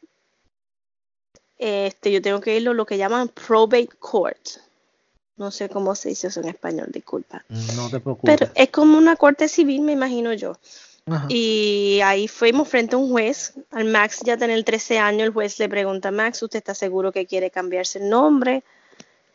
Este, 1.58 2.10
yo 2.10 2.22
tengo 2.22 2.40
que 2.40 2.58
ir 2.58 2.70
a 2.70 2.74
lo 2.74 2.86
que 2.86 2.98
llaman 2.98 3.28
probate 3.28 3.90
court. 4.00 4.62
No 5.38 5.52
sé 5.52 5.70
cómo 5.70 5.94
se 5.96 6.10
dice 6.10 6.28
eso 6.28 6.40
en 6.40 6.50
español, 6.50 6.88
disculpa. 6.92 7.46
No 7.76 7.90
te 7.90 8.00
preocupes. 8.00 8.38
Pero 8.38 8.52
es 8.56 8.70
como 8.70 8.98
una 8.98 9.16
corte 9.16 9.48
civil, 9.48 9.82
me 9.82 9.94
imagino 9.94 10.34
yo. 10.34 10.58
Y 11.30 12.02
ahí 12.04 12.28
fuimos 12.28 12.68
frente 12.68 12.96
a 12.96 13.00
un 13.00 13.10
juez. 13.12 13.54
Al 13.72 13.86
Max 13.86 14.22
ya 14.26 14.36
tener 14.36 14.62
13 14.64 15.00
años, 15.00 15.28
el 15.28 15.34
juez 15.34 15.58
le 15.60 15.70
pregunta 15.70 16.10
a 16.10 16.12
Max, 16.12 16.44
¿usted 16.44 16.58
está 16.58 16.74
seguro 16.74 17.12
que 17.12 17.26
quiere 17.26 17.50
cambiarse 17.50 18.00
el 18.00 18.10
nombre? 18.10 18.64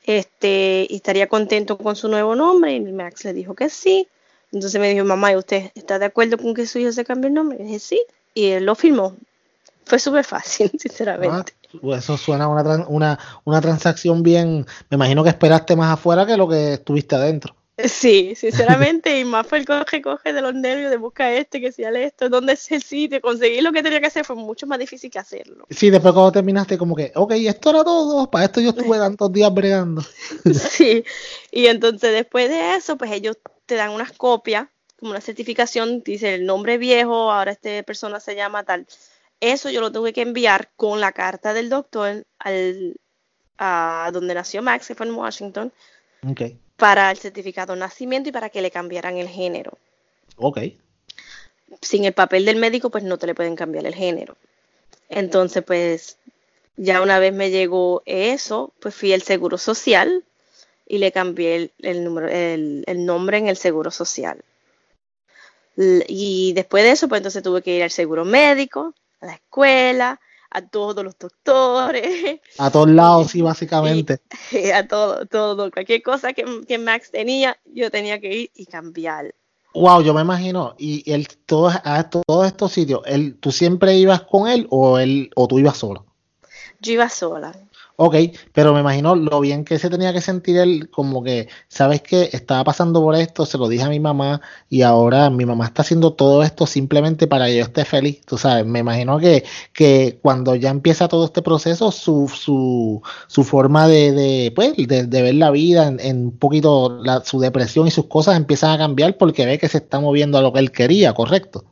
Este, 0.05 0.87
y 0.91 0.97
estaría 0.97 1.29
contento 1.29 1.79
con 1.79 1.97
su 1.97 2.09
nuevo 2.09 2.35
nombre. 2.35 2.75
Y 2.75 2.81
Max 2.81 3.25
le 3.25 3.33
dijo 3.33 3.55
que 3.55 3.71
sí. 3.71 4.07
Entonces 4.53 4.79
me 4.81 4.93
dijo, 4.93 5.05
mamá, 5.07 5.33
¿y 5.33 5.37
usted 5.37 5.71
está 5.75 5.99
de 5.99 6.07
acuerdo 6.07 6.37
con 6.37 6.53
que 6.53 6.67
su 6.67 6.79
hijo 6.79 6.93
se 6.93 7.05
cambie 7.05 7.29
el 7.29 7.35
nombre? 7.35 7.59
Y 7.61 7.65
dije, 7.65 7.79
sí. 7.79 8.03
Y 8.35 8.49
él 8.49 8.67
lo 8.67 8.75
firmó. 8.75 9.17
Fue 9.85 9.99
súper 9.99 10.25
fácil, 10.25 10.71
sinceramente. 10.79 11.55
Ah, 11.57 11.79
pues 11.81 12.05
eso 12.05 12.17
suena 12.17 12.49
una, 12.49 12.87
una, 12.89 13.19
una 13.45 13.61
transacción 13.61 14.23
bien. 14.23 14.67
Me 14.91 14.97
imagino 14.97 15.23
que 15.23 15.31
esperaste 15.31 15.77
más 15.77 15.93
afuera 15.93 16.27
que 16.27 16.37
lo 16.37 16.49
que 16.49 16.75
estuviste 16.75 17.15
adentro. 17.15 17.55
Sí, 17.79 18.35
sinceramente, 18.37 19.19
y 19.19 19.25
más 19.25 19.47
fue 19.47 19.59
el 19.59 19.65
coge, 19.65 20.03
coge 20.03 20.33
de 20.33 20.43
los 20.43 20.55
nervios 20.55 20.91
de 20.91 20.99
buscar 20.99 21.33
este, 21.33 21.61
que 21.61 21.73
sea 21.73 21.91
esto, 21.91 22.29
dónde 22.29 22.53
es 22.53 22.71
el 22.71 22.83
sitio, 22.83 23.21
conseguir 23.21 23.63
lo 23.63 23.73
que 23.73 23.83
tenía 23.83 23.99
que 23.99 24.07
hacer 24.07 24.27
fue 24.27 24.37
mucho 24.37 24.67
más 24.67 24.79
difícil 24.79 25.11
que 25.11 25.19
hacerlo. 25.19 25.65
Sí, 25.71 25.89
después 25.89 26.13
cuando 26.13 26.33
terminaste 26.33 26.77
como 26.77 26.95
que, 26.95 27.13
ok, 27.15 27.33
esto 27.33 27.71
era 27.71 27.83
todo, 27.83 28.31
para 28.31 28.45
esto 28.45 28.61
yo 28.61 28.71
estuve 28.71 28.99
tantos 28.99 29.33
días 29.33 29.53
bregando. 29.53 30.03
Sí, 30.53 31.05
y 31.51 31.67
entonces 31.67 32.13
después 32.13 32.51
de 32.51 32.77
eso, 32.77 32.97
pues 32.97 33.11
ellos 33.11 33.39
te 33.65 33.75
dan 33.75 33.91
unas 33.91 34.13
copias, 34.13 34.69
como 34.99 35.13
una 35.13 35.21
certificación, 35.21 36.03
dice 36.03 36.35
el 36.35 36.47
nombre 36.47 36.77
viejo, 36.79 37.33
ahora 37.33 37.53
esta 37.53 37.83
persona 37.85 38.21
se 38.21 38.37
llama 38.37 38.65
tal. 38.65 38.87
Eso 39.43 39.71
yo 39.71 39.81
lo 39.81 39.91
tuve 39.91 40.13
que 40.13 40.23
enviar 40.23 40.71
con 40.77 41.01
la 41.01 41.11
carta 41.11 41.53
del 41.53 41.69
doctor 41.69 42.25
al, 42.39 42.95
a 43.59 44.09
donde 44.13 44.35
nació 44.35 44.63
Max, 44.63 44.87
que 44.87 44.95
fue 44.95 45.05
en 45.05 45.17
Washington, 45.17 45.73
para 46.77 47.11
el 47.11 47.17
certificado 47.17 47.75
de 47.75 47.81
nacimiento 47.81 48.29
y 48.29 48.33
para 48.33 48.51
que 48.51 48.63
le 48.63 48.71
cambiaran 48.71 49.17
el 49.17 49.27
género. 49.27 49.77
Ok. 50.37 50.59
sin 51.81 52.05
el 52.05 52.13
papel 52.13 52.45
del 52.45 52.55
médico, 52.55 52.91
pues 52.91 53.03
no 53.03 53.19
te 53.19 53.27
le 53.27 53.35
pueden 53.35 53.57
cambiar 53.57 53.85
el 53.85 53.97
género. 53.97 54.37
Entonces, 55.09 55.65
pues 55.65 56.19
ya 56.77 57.03
una 57.03 57.19
vez 57.19 57.35
me 57.35 57.51
llegó 57.51 58.05
eso, 58.07 58.73
pues 58.79 58.95
fui 58.95 59.13
al 59.13 59.23
Seguro 59.23 59.59
Social 59.59 60.23
y 60.87 60.99
le 60.99 61.11
cambié 61.11 61.73
el, 61.81 62.05
número, 62.05 62.29
el, 62.29 63.05
nombre 63.05 63.39
en 63.39 63.49
el 63.49 63.57
Seguro 63.57 63.91
Social. 63.91 64.45
Y 65.77 66.53
después 66.53 66.85
de 66.85 66.93
eso, 66.93 67.09
pues 67.09 67.19
entonces 67.19 67.43
tuve 67.43 67.61
que 67.61 67.75
ir 67.75 67.83
al 67.83 67.91
seguro 67.91 68.25
médico, 68.25 68.95
a 69.23 69.27
la 69.27 69.35
escuela, 69.35 70.21
a 70.51 70.63
todos 70.63 71.03
los 71.03 71.19
doctores. 71.19 72.41
A 72.59 72.71
todos 72.71 72.91
lados, 72.91 73.31
sí, 73.31 73.41
básicamente. 73.43 74.21
a 74.75 74.87
todo, 74.87 75.27
todo. 75.27 75.71
Cualquier 75.71 76.03
cosa 76.03 76.33
que, 76.33 76.45
que, 76.67 76.79
Max 76.79 77.11
tenía, 77.11 77.59
yo 77.65 77.91
tenía 77.91 78.21
que 78.21 78.35
ir 78.35 78.51
y 78.55 78.67
cambiar. 78.67 79.35
Wow, 79.75 80.03
yo 80.03 80.13
me 80.13 80.21
imagino. 80.21 80.75
Y 80.77 81.11
él, 81.11 81.27
todos, 81.47 81.75
a 81.83 82.11
todos 82.11 82.47
estos 82.47 82.73
sitios, 82.73 83.01
él, 83.07 83.39
¿tú 83.41 83.51
siempre 83.51 83.95
ibas 83.95 84.23
con 84.23 84.49
él 84.49 84.67
o, 84.69 84.99
él, 84.99 85.31
o 85.35 85.49
tú 85.49 85.59
ibas 85.59 85.79
solo? 85.79 86.05
Yo 86.81 86.93
iba 86.93 87.09
sola. 87.09 87.53
Ok, 88.05 88.17
pero 88.53 88.75
me 88.75 88.81
imagino 88.81 89.15
lo 89.15 89.39
bien 89.39 89.65
que 89.65 89.79
se 89.79 89.89
tenía 89.89 90.13
que 90.13 90.21
sentir 90.21 90.57
él, 90.57 90.91
como 90.91 91.23
que, 91.23 91.47
¿sabes 91.69 92.03
que 92.03 92.31
Estaba 92.33 92.65
pasando 92.65 93.01
por 93.01 93.15
esto, 93.15 93.47
se 93.47 93.59
lo 93.59 93.69
dije 93.69 93.85
a 93.85 93.89
mi 93.89 94.01
mamá 94.01 94.41
y 94.69 94.83
ahora 94.83 95.31
mi 95.31 95.47
mamá 95.47 95.67
está 95.67 95.83
haciendo 95.83 96.13
todo 96.15 96.43
esto 96.43 96.67
simplemente 96.67 97.29
para 97.29 97.47
que 97.47 97.59
yo 97.59 97.63
esté 97.63 97.85
feliz, 97.85 98.21
tú 98.27 98.39
sabes, 98.39 98.67
me 98.67 98.81
imagino 98.81 99.21
que, 99.21 99.45
que 99.73 100.19
cuando 100.21 100.57
ya 100.57 100.71
empieza 100.71 101.07
todo 101.07 101.27
este 101.27 101.43
proceso, 101.43 101.93
su, 101.93 102.29
su, 102.29 103.01
su 103.29 103.45
forma 103.45 103.87
de, 103.87 104.11
de, 104.11 104.53
pues, 104.53 104.75
de, 104.77 105.07
ver 105.07 105.35
la 105.37 105.53
vida, 105.53 105.87
en, 105.87 106.25
un 106.25 106.39
poquito 106.39 107.01
su 107.23 107.39
depresión 107.39 107.87
y 107.87 107.93
sus 107.93 108.07
cosas 108.07 108.37
empiezan 108.37 108.73
a 108.73 108.79
cambiar 108.79 109.17
porque 109.17 109.47
ve 109.47 109.59
que 109.59 109.69
se 109.69 109.79
está 109.79 110.01
moviendo 110.01 110.39
a 110.39 110.43
lo 110.43 110.53
que 110.53 110.59
él 110.59 110.73
quería, 110.73 111.15
¿correcto? 111.15 111.67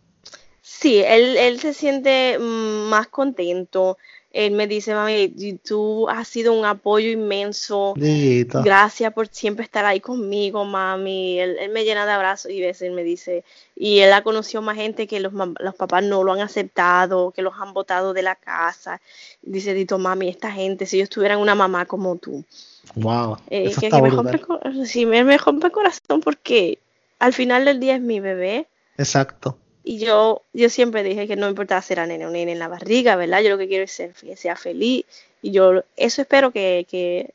Sí, 0.63 1.03
él, 1.05 1.37
él 1.37 1.59
se 1.59 1.75
siente 1.75 2.39
mm, 2.39 2.89
más 2.89 3.09
contento 3.09 3.99
él 4.33 4.53
me 4.53 4.69
dice, 4.69 4.95
mami, 4.95 5.29
tú 5.65 6.09
has 6.09 6.29
sido 6.29 6.53
un 6.53 6.65
apoyo 6.65 7.11
inmenso. 7.11 7.95
Gracias 7.97 9.13
por 9.13 9.27
siempre 9.27 9.65
estar 9.65 9.85
ahí 9.85 10.01
conmigo, 10.01 10.65
mami. 10.65 11.41
Él, 11.41 11.71
me 11.73 11.85
llena 11.85 12.07
de 12.07 12.13
abrazos 12.13 12.53
y 12.53 12.61
veces 12.61 12.93
me 12.93 13.03
dice, 13.03 13.45
y 13.75 13.99
él 13.99 14.13
ha 14.13 14.23
conocido 14.23 14.63
más 14.63 14.77
gente 14.77 15.09
que 15.09 15.19
los, 15.19 15.33
los 15.33 15.75
papás 15.75 16.05
no 16.05 16.23
lo 16.23 16.33
han 16.33 16.41
aceptado, 16.41 17.33
que 17.33 17.43
los 17.43 17.55
han 17.59 17.75
botado 17.75 18.13
de 18.13 18.23
la 18.23 18.37
casa. 18.37 19.01
Dice, 19.43 19.75
Dito, 19.75 19.99
mami, 19.99 20.29
esta 20.29 20.53
gente, 20.53 20.87
si 20.87 20.99
ellos 20.99 21.11
tuvieran 21.11 21.41
una 21.41 21.57
mamá 21.57 21.87
como 21.87 22.15
tú. 22.17 22.45
Wow. 22.95 23.37
Eh, 23.51 23.73
que, 23.79 23.91
me, 23.91 24.11
rompe, 24.11 24.41
sí, 24.87 25.07
me, 25.07 25.25
me 25.25 25.39
rompe 25.39 25.67
el 25.67 25.73
corazón 25.73 26.21
porque 26.23 26.79
al 27.19 27.33
final 27.33 27.65
del 27.65 27.81
día 27.81 27.97
es 27.97 28.01
mi 28.01 28.21
bebé. 28.21 28.69
Exacto. 28.97 29.59
Y 29.83 29.99
yo, 29.99 30.43
yo 30.53 30.69
siempre 30.69 31.03
dije 31.03 31.27
que 31.27 31.37
no 31.37 31.49
importa 31.49 31.81
ser 31.81 32.01
a 32.01 32.07
nene 32.07 32.27
o 32.27 32.31
nene 32.31 32.53
en 32.53 32.59
la 32.59 32.69
barriga, 32.69 33.17
¿verdad? 33.17 33.41
Yo 33.41 33.51
lo 33.51 33.59
que 33.59 33.69
quiero 33.69 33.85
es 33.85 33.93
ser, 33.93 34.13
que 34.13 34.37
sea 34.37 34.57
feliz. 34.57 35.05
Y 35.43 35.53
yo 35.53 35.83
eso 35.97 36.23
espero 36.23 36.51
que, 36.51 36.87
que 36.91 37.31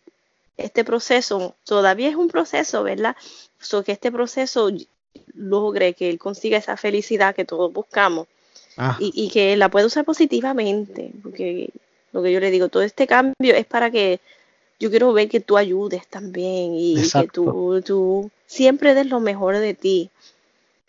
este 0.58 0.84
proceso, 0.84 1.56
todavía 1.64 2.10
es 2.10 2.16
un 2.16 2.28
proceso, 2.28 2.84
¿verdad? 2.84 3.16
So, 3.60 3.84
que 3.84 3.92
este 3.92 4.12
proceso 4.12 4.70
logre 5.34 5.94
que 5.94 6.10
él 6.10 6.20
consiga 6.20 6.58
esa 6.58 6.78
felicidad 6.78 7.36
que 7.36 7.46
todos 7.46 7.74
buscamos 7.74 8.28
ah. 8.78 8.98
y, 9.00 9.12
y, 9.16 9.30
que 9.30 9.58
la 9.58 9.70
pueda 9.70 9.88
usar 9.88 10.06
positivamente. 10.06 11.12
Porque 11.24 11.72
lo 12.12 12.22
que 12.22 12.32
yo 12.32 12.40
le 12.40 12.52
digo, 12.52 12.70
todo 12.70 12.84
este 12.84 13.08
cambio 13.08 13.56
es 13.56 13.66
para 13.66 13.90
que 13.90 14.20
yo 14.80 14.90
quiero 14.90 15.14
ver 15.14 15.30
que 15.30 15.40
tú 15.40 15.58
ayudes 15.58 16.08
también 16.08 16.74
y 16.76 16.96
que 16.96 17.28
tú, 17.28 17.82
tú 17.86 18.30
siempre 18.46 18.94
des 18.94 19.08
lo 19.08 19.20
mejor 19.20 19.58
de 19.58 19.74
ti. 19.74 20.10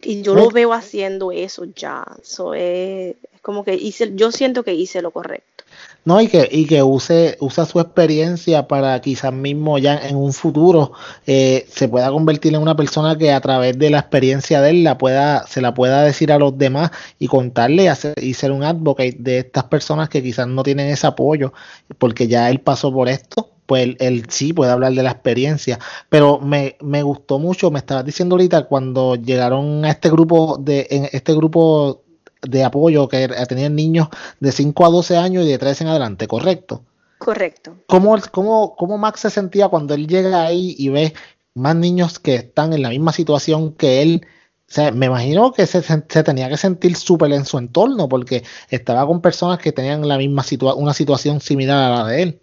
Y 0.02 0.22
yo 0.22 0.34
lo 0.34 0.50
veo 0.50 0.72
haciendo 0.72 1.32
eso 1.32 1.64
ya. 1.64 2.04
So, 2.22 2.54
es, 2.54 3.16
como 3.42 3.64
que 3.64 3.74
hice, 3.74 4.12
yo 4.14 4.32
siento 4.32 4.62
que 4.62 4.74
hice 4.74 5.00
lo 5.02 5.10
correcto. 5.10 5.64
No, 6.04 6.20
y 6.20 6.28
que, 6.28 6.48
y 6.50 6.66
que 6.66 6.82
use, 6.82 7.36
usa 7.40 7.64
su 7.66 7.80
experiencia 7.80 8.68
para 8.68 9.00
quizás 9.00 9.32
mismo 9.32 9.78
ya 9.78 9.98
en 9.98 10.16
un 10.16 10.32
futuro 10.32 10.92
eh, 11.26 11.66
se 11.68 11.88
pueda 11.88 12.10
convertir 12.10 12.54
en 12.54 12.62
una 12.62 12.76
persona 12.76 13.18
que 13.18 13.32
a 13.32 13.40
través 13.40 13.76
de 13.78 13.90
la 13.90 13.98
experiencia 13.98 14.60
de 14.60 14.70
él 14.70 14.84
la 14.84 14.98
pueda, 14.98 15.46
se 15.46 15.60
la 15.60 15.74
pueda 15.74 16.02
decir 16.02 16.30
a 16.30 16.38
los 16.38 16.56
demás 16.56 16.92
y 17.18 17.26
contarle 17.26 17.92
y 18.20 18.34
ser 18.34 18.52
un 18.52 18.62
advocate 18.62 19.16
de 19.18 19.38
estas 19.38 19.64
personas 19.64 20.08
que 20.08 20.22
quizás 20.22 20.46
no 20.46 20.62
tienen 20.62 20.88
ese 20.88 21.08
apoyo 21.08 21.52
porque 21.98 22.28
ya 22.28 22.50
él 22.50 22.60
pasó 22.60 22.92
por 22.92 23.08
esto 23.08 23.55
pues 23.66 23.96
él, 23.98 24.26
sí 24.28 24.52
puede 24.52 24.72
hablar 24.72 24.92
de 24.92 25.02
la 25.02 25.10
experiencia. 25.10 25.78
Pero 26.08 26.38
me, 26.40 26.76
me, 26.80 27.02
gustó 27.02 27.38
mucho, 27.38 27.70
me 27.70 27.78
estabas 27.78 28.04
diciendo 28.04 28.34
ahorita, 28.34 28.66
cuando 28.66 29.16
llegaron 29.16 29.84
a 29.84 29.90
este 29.90 30.08
grupo 30.10 30.56
de, 30.58 30.86
en 30.90 31.08
este 31.12 31.34
grupo 31.34 32.02
de 32.42 32.64
apoyo 32.64 33.08
que 33.08 33.28
tenían 33.48 33.74
niños 33.74 34.08
de 34.40 34.52
5 34.52 34.86
a 34.86 34.90
12 34.90 35.16
años 35.16 35.44
y 35.44 35.48
de 35.48 35.58
13 35.58 35.84
en 35.84 35.90
adelante, 35.90 36.26
¿correcto? 36.26 36.82
Correcto. 37.18 37.76
¿Cómo, 37.86 38.16
cómo, 38.30 38.76
cómo 38.76 38.98
Max 38.98 39.20
se 39.20 39.30
sentía 39.30 39.68
cuando 39.68 39.94
él 39.94 40.06
llega 40.06 40.44
ahí 40.44 40.74
y 40.78 40.90
ve 40.90 41.14
más 41.54 41.74
niños 41.74 42.18
que 42.18 42.36
están 42.36 42.72
en 42.72 42.82
la 42.82 42.90
misma 42.90 43.12
situación 43.12 43.72
que 43.72 44.02
él? 44.02 44.26
O 44.68 44.72
sea, 44.72 44.90
me 44.90 45.06
imagino 45.06 45.52
que 45.52 45.66
se, 45.66 45.80
se 45.82 46.22
tenía 46.24 46.48
que 46.48 46.56
sentir 46.56 46.96
súper 46.96 47.32
en 47.32 47.44
su 47.44 47.56
entorno 47.58 48.08
porque 48.08 48.42
estaba 48.68 49.06
con 49.06 49.20
personas 49.20 49.58
que 49.58 49.72
tenían 49.72 50.06
la 50.06 50.18
misma 50.18 50.42
situación 50.42 50.82
una 50.82 50.92
situación 50.92 51.40
similar 51.40 51.92
a 51.92 51.96
la 51.96 52.06
de 52.06 52.22
él. 52.22 52.40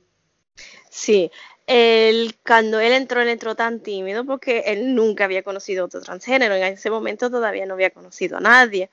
Sí, 0.95 1.32
él, 1.65 2.36
cuando 2.45 2.79
él 2.79 2.93
entró, 2.93 3.19
él 3.19 3.29
entró 3.29 3.56
tan 3.56 3.79
tímido 3.79 4.23
porque 4.25 4.60
él 4.67 4.93
nunca 4.93 5.23
había 5.23 5.41
conocido 5.41 5.86
otro 5.86 6.01
transgénero. 6.01 6.53
En 6.53 6.73
ese 6.73 6.91
momento 6.91 7.32
todavía 7.32 7.65
no 7.65 7.73
había 7.73 7.89
conocido 7.89 8.38
a 8.38 8.39
nadie. 8.39 8.91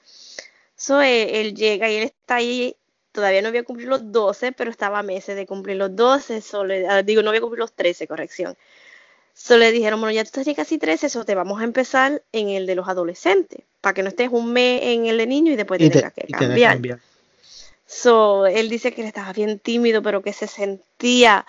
So, 0.76 1.02
él, 1.02 1.54
llega 1.54 1.90
y 1.90 1.96
él 1.96 2.02
está 2.04 2.36
ahí, 2.36 2.74
todavía 3.12 3.42
no 3.42 3.48
había 3.48 3.64
cumplido 3.64 3.90
los 3.90 4.10
12, 4.10 4.52
pero 4.52 4.70
estaba 4.70 5.00
a 5.00 5.02
meses 5.02 5.36
de 5.36 5.44
cumplir 5.44 5.76
los 5.76 5.94
12. 5.94 6.40
Solo, 6.40 6.72
ah, 6.88 7.02
digo, 7.02 7.22
no 7.22 7.28
había 7.28 7.42
cumplido 7.42 7.64
los 7.64 7.74
13, 7.74 8.06
corrección. 8.06 8.56
Solo 9.34 9.60
le 9.60 9.72
dijeron, 9.72 10.00
bueno, 10.00 10.12
ya 10.14 10.24
tú 10.24 10.40
estás 10.40 10.56
casi 10.56 10.78
13, 10.78 11.06
eso 11.08 11.26
te 11.26 11.34
vamos 11.34 11.60
a 11.60 11.64
empezar 11.64 12.22
en 12.32 12.48
el 12.48 12.66
de 12.66 12.76
los 12.76 12.88
adolescentes, 12.88 13.60
para 13.82 13.92
que 13.92 14.02
no 14.02 14.08
estés 14.08 14.30
un 14.32 14.54
mes 14.54 14.80
en 14.84 15.04
el 15.04 15.18
de 15.18 15.26
niño 15.26 15.52
y 15.52 15.56
después 15.56 15.78
te, 15.78 15.90
tengas 15.90 16.14
que 16.14 16.26
cambiar. 16.28 16.80
So, 17.84 18.46
él 18.46 18.70
dice 18.70 18.92
que 18.92 19.02
él 19.02 19.06
estaba 19.06 19.34
bien 19.34 19.58
tímido, 19.58 20.00
pero 20.02 20.22
que 20.22 20.32
se 20.32 20.46
sentía 20.46 21.44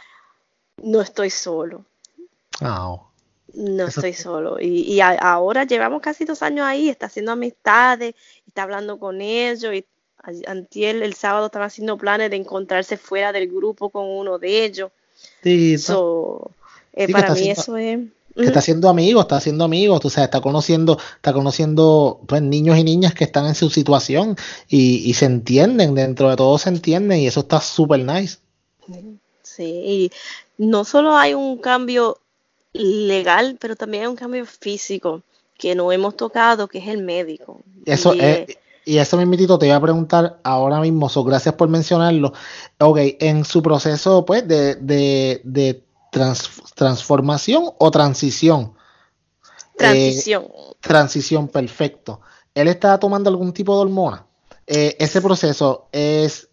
no 0.84 1.02
estoy 1.02 1.30
solo. 1.30 1.86
No 3.54 3.88
estoy 3.88 4.14
solo. 4.14 4.60
Y, 4.60 5.00
ahora 5.02 5.66
llevamos 5.66 6.02
casi 6.02 6.26
dos 6.26 6.42
años 6.42 6.66
ahí, 6.66 6.90
está 6.90 7.08
haciendo 7.08 7.32
amistades, 7.32 8.16
está 8.48 8.64
hablando 8.64 9.00
con 9.00 9.22
ellos. 9.22 9.74
Y 9.74 9.86
antier, 10.48 11.02
el 11.02 11.14
sábado, 11.14 11.48
estaba 11.48 11.66
haciendo 11.66 11.98
planes 11.98 12.30
de 12.30 12.38
encontrarse 12.38 12.98
fuera 12.98 13.32
del 13.32 13.48
grupo 13.48 13.90
con 13.90 14.06
uno 14.08 14.38
de 14.38 14.66
ellos. 14.66 14.92
Sí, 15.44 15.76
eh, 16.94 17.12
para 17.12 17.34
mí 17.34 17.50
eso 17.50 17.78
es... 17.78 18.00
está 18.36 18.60
haciendo 18.60 18.90
amigos, 18.90 19.24
está 19.24 19.38
haciendo 19.38 19.64
amigos, 19.64 20.04
o 20.04 20.10
sea, 20.10 20.26
está 20.26 20.42
conociendo, 20.42 20.98
está 21.16 21.32
conociendo 21.32 22.20
pues, 22.28 22.42
niños 22.42 22.78
y 22.78 22.84
niñas 22.84 23.14
que 23.14 23.24
están 23.24 23.46
en 23.46 23.56
su 23.56 23.70
situación 23.70 24.36
y, 24.68 25.10
y 25.10 25.14
se 25.14 25.26
entienden, 25.26 25.96
dentro 25.96 26.30
de 26.30 26.36
todo 26.36 26.58
se 26.58 26.70
entienden 26.70 27.20
y 27.20 27.28
eso 27.28 27.42
está 27.42 27.62
súper 27.62 28.04
nice. 28.04 28.40
Sí, 28.86 29.21
y 29.58 30.12
no 30.58 30.84
solo 30.86 31.16
hay 31.16 31.34
un 31.34 31.58
cambio 31.58 32.20
legal, 32.74 33.58
pero 33.60 33.76
también 33.76 34.04
hay 34.04 34.10
un 34.10 34.16
cambio 34.16 34.46
físico 34.46 35.22
que 35.58 35.76
no 35.76 35.92
hemos 35.92 36.16
tocado, 36.16 36.68
que 36.68 36.80
es 36.80 36.88
el 36.88 37.04
médico. 37.04 37.62
Eso 37.86 38.14
y, 38.16 38.20
es, 38.20 38.58
y 38.86 38.98
eso 38.98 39.18
mismitito 39.18 39.60
te 39.60 39.68
iba 39.68 39.76
a 39.76 39.82
preguntar 39.82 40.40
ahora 40.44 40.80
mismo, 40.80 41.08
so, 41.08 41.24
gracias 41.24 41.56
por 41.56 41.70
mencionarlo. 41.70 42.34
Ok, 42.80 42.98
en 43.20 43.46
su 43.46 43.62
proceso 43.62 44.26
pues 44.26 44.48
de, 44.48 44.76
de, 44.76 45.84
transformación 46.76 47.72
o 47.78 47.92
transición. 47.92 48.74
Transición. 49.78 50.44
Eh, 50.44 50.76
transición, 50.80 51.48
perfecto. 51.48 52.22
¿Él 52.54 52.68
está 52.68 53.00
tomando 53.00 53.30
algún 53.30 53.54
tipo 53.54 53.76
de 53.76 53.82
hormona? 53.82 54.26
Eh, 54.68 54.96
ese 55.00 55.22
proceso 55.22 55.88
es 55.92 56.50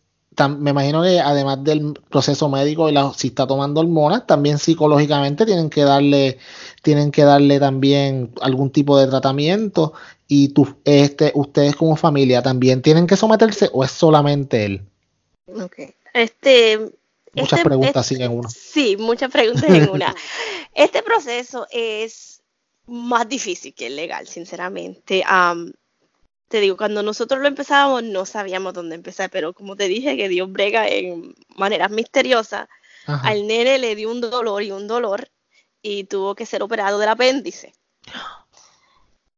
me 0.47 0.71
imagino 0.71 1.03
que 1.03 1.19
además 1.19 1.65
del 1.65 1.95
proceso 2.09 2.49
médico 2.49 2.89
y 2.89 2.93
la, 2.93 3.13
si 3.15 3.29
está 3.29 3.47
tomando 3.47 3.81
hormonas, 3.81 4.27
también 4.27 4.59
psicológicamente 4.59 5.45
tienen 5.45 5.71
que 5.71 5.83
darle, 5.83 6.39
tienen 6.83 7.11
que 7.11 7.25
darle 7.25 7.59
también 7.59 8.33
algún 8.41 8.71
tipo 8.71 8.97
de 8.97 9.09
tratamiento 9.09 9.95
y 10.29 10.51
tú, 10.51 10.77
este, 10.85 11.33
ustedes 11.35 11.75
como 11.75 11.97
familia 11.97 12.43
también 12.43 12.83
tienen 12.83 13.07
que 13.07 13.17
someterse 13.17 13.71
o 13.73 13.83
es 13.83 13.91
solamente 13.91 14.65
él. 14.65 14.83
Ok. 15.49 15.77
Este, 16.13 16.79
muchas 17.35 17.59
este, 17.59 17.65
preguntas 17.65 18.13
este, 18.13 18.25
en 18.25 18.33
una. 18.33 18.49
Sí, 18.49 18.97
muchas 18.97 19.33
preguntas 19.33 19.71
en 19.71 19.89
una. 19.89 20.15
este 20.75 21.03
proceso 21.03 21.67
es 21.71 22.43
más 22.87 23.29
difícil 23.29 23.75
que 23.75 23.87
el 23.87 23.97
legal, 23.97 24.27
sinceramente 24.27 25.25
te 26.49 26.61
digo, 26.61 26.77
cuando 26.77 27.03
nosotros 27.03 27.41
lo 27.41 27.49
empezábamos 27.49 28.03
no 28.05 28.25
sabíamos 28.25 28.75
dónde 28.75 28.95
empezar, 28.95 29.31
pero 29.31 29.53
como 29.53 29.77
te 29.77 29.87
dije 29.87 30.17
que 30.17 30.29
Dios 30.29 30.51
brega 30.51 30.89
en 30.89 31.35
maneras 31.57 31.91
misteriosas, 31.91 32.69
al 33.07 33.47
nene 33.47 33.79
le 33.79 33.95
dio 33.95 34.11
un 34.11 34.21
dolor 34.21 34.63
y 34.63 34.71
un 34.71 34.87
dolor 34.87 35.31
y 35.81 36.05
tuvo 36.05 36.35
que 36.35 36.45
ser 36.47 36.63
operado 36.63 36.99
del 36.99 37.09
apéndice. 37.09 37.73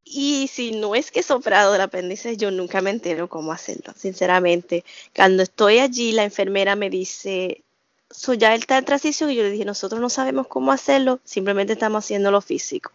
Y 0.05 0.49
si 0.49 0.73
no 0.73 0.97
es 0.97 1.13
que 1.13 1.21
es 1.21 1.31
operado 1.31 1.71
del 1.73 1.83
apéndice, 1.83 2.37
yo 2.37 2.51
nunca 2.51 2.81
me 2.81 2.91
entero 2.91 3.29
cómo 3.29 3.53
hacerlo, 3.53 3.93
sinceramente. 3.97 4.85
Cuando 5.15 5.45
estoy 5.45 5.79
allí, 5.79 6.11
la 6.11 6.25
enfermera 6.25 6.75
me 6.75 6.91
dice, 6.91 7.63
so 8.11 8.35
ya 8.35 8.55
él 8.55 8.61
está 8.61 8.79
en 8.79 8.85
transición 8.85 9.31
y 9.31 9.37
yo 9.37 9.45
le 9.45 9.51
dije, 9.51 9.65
nosotros 9.65 10.01
no 10.01 10.11
sabemos 10.11 10.49
cómo 10.49 10.73
hacerlo, 10.73 11.21
simplemente 11.25 11.75
estamos 11.75 12.05
haciendo 12.05 12.33
lo 12.33 12.41
físico. 12.41 12.91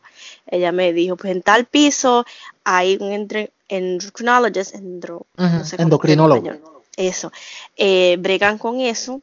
Ella 0.46 0.74
me 0.74 0.92
dijo, 0.92 1.16
pues 1.16 1.32
en 1.32 1.42
tal 1.42 1.66
piso 1.66 2.26
hay 2.66 2.98
un 3.00 3.14
endocrinologist, 3.68 4.76
endocrinólogo. 5.78 6.84
Eso. 6.98 7.32
Eh, 7.76 8.18
bregan 8.20 8.58
con 8.58 8.80
eso, 8.80 9.22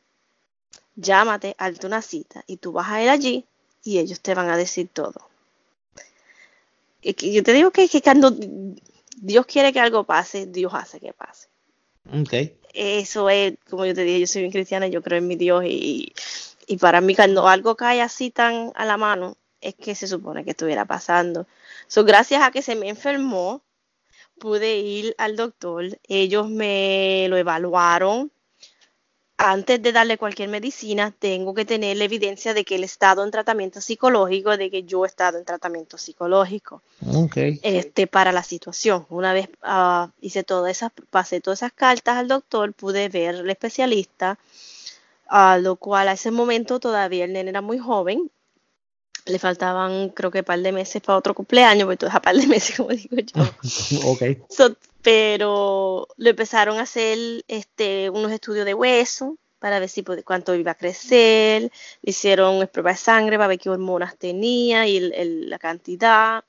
llámate, 0.96 1.54
hazte 1.58 1.86
una 1.86 2.02
cita 2.02 2.44
y 2.46 2.58
tú 2.58 2.72
vas 2.72 2.88
a 2.90 3.02
ir 3.02 3.08
allí 3.08 3.46
y 3.82 3.98
ellos 3.98 4.20
te 4.20 4.34
van 4.34 4.50
a 4.50 4.56
decir 4.56 4.88
todo. 4.92 5.28
Y 7.00 7.32
yo 7.32 7.42
te 7.42 7.52
digo 7.52 7.70
que, 7.70 7.88
que 7.88 8.00
cuando 8.00 8.32
Dios 9.16 9.46
quiere 9.46 9.72
que 9.72 9.80
algo 9.80 10.04
pase, 10.04 10.46
Dios 10.46 10.72
hace 10.74 11.00
que 11.00 11.12
pase. 11.12 11.48
Okay 12.22 12.56
eso 12.74 13.28
es, 13.30 13.54
como 13.68 13.86
yo 13.86 13.94
te 13.94 14.02
dije, 14.02 14.20
yo 14.20 14.26
soy 14.26 14.42
bien 14.42 14.52
cristiana, 14.52 14.86
yo 14.86 15.02
creo 15.02 15.18
en 15.18 15.26
mi 15.26 15.36
Dios 15.36 15.64
y, 15.66 16.12
para 16.80 17.02
mí 17.02 17.14
cuando 17.14 17.48
algo 17.48 17.76
cae 17.76 18.00
así 18.00 18.30
tan 18.30 18.72
a 18.74 18.86
la 18.86 18.96
mano, 18.96 19.36
es 19.60 19.74
que 19.74 19.94
se 19.94 20.06
supone 20.06 20.44
que 20.44 20.52
estuviera 20.52 20.86
pasando. 20.86 21.46
So, 21.86 22.04
gracias 22.04 22.42
a 22.42 22.50
que 22.50 22.62
se 22.62 22.74
me 22.74 22.88
enfermó, 22.88 23.60
pude 24.42 24.78
ir 24.78 25.14
al 25.18 25.36
doctor, 25.36 26.00
ellos 26.08 26.50
me 26.50 27.26
lo 27.28 27.36
evaluaron, 27.36 28.32
antes 29.44 29.80
de 29.80 29.92
darle 29.92 30.18
cualquier 30.18 30.48
medicina, 30.48 31.14
tengo 31.16 31.54
que 31.54 31.64
tener 31.64 31.96
la 31.96 32.04
evidencia 32.04 32.54
de 32.54 32.64
que 32.64 32.74
él 32.74 32.82
ha 32.82 32.86
estado 32.86 33.24
en 33.24 33.30
tratamiento 33.30 33.80
psicológico, 33.80 34.56
de 34.56 34.68
que 34.68 34.82
yo 34.82 35.04
he 35.04 35.08
estado 35.08 35.38
en 35.38 35.44
tratamiento 35.44 35.96
psicológico. 35.96 36.82
Este, 37.62 38.08
para 38.08 38.32
la 38.32 38.42
situación. 38.42 39.06
Una 39.10 39.32
vez 39.32 39.48
uh, 39.64 40.08
hice 40.20 40.42
todas 40.42 40.70
esas, 40.70 40.90
pasé 41.10 41.40
todas 41.40 41.60
esas 41.60 41.72
cartas 41.72 42.16
al 42.16 42.28
doctor, 42.28 42.72
pude 42.72 43.08
ver 43.08 43.36
al 43.36 43.50
especialista, 43.50 44.38
a 45.28 45.58
lo 45.58 45.76
cual 45.76 46.08
a 46.08 46.12
ese 46.12 46.32
momento 46.32 46.80
todavía 46.80 47.24
el 47.24 47.32
nene 47.32 47.50
era 47.50 47.60
muy 47.60 47.78
joven. 47.78 48.30
Le 49.26 49.38
faltaban, 49.38 50.10
creo 50.10 50.30
que 50.30 50.40
un 50.40 50.44
par 50.44 50.58
de 50.58 50.72
meses 50.72 51.00
para 51.00 51.18
otro 51.18 51.34
cumpleaños, 51.34 51.84
porque 51.84 51.98
todo 51.98 52.10
es 52.10 52.16
a 52.16 52.22
par 52.22 52.36
de 52.36 52.46
meses, 52.56 52.76
como 52.76 52.90
digo 52.90 53.16
yo. 53.16 53.42
ok 54.10 54.22
pero 55.02 56.08
le 56.16 56.30
empezaron 56.30 56.78
a 56.78 56.82
hacer 56.82 57.44
este, 57.48 58.08
unos 58.08 58.30
estudios 58.32 58.64
de 58.64 58.72
hueso 58.74 59.36
para 59.58 59.80
ver 59.80 59.88
si 59.88 60.04
cuánto 60.24 60.54
iba 60.54 60.70
a 60.72 60.76
crecer, 60.76 61.62
le 61.62 61.70
hicieron 62.10 62.68
pruebas 62.72 62.98
de 62.98 63.04
sangre 63.04 63.36
para 63.36 63.48
ver 63.48 63.58
qué 63.58 63.70
hormonas 63.70 64.16
tenía 64.16 64.86
y 64.88 65.00
la 65.46 65.58
cantidad. 65.58 66.44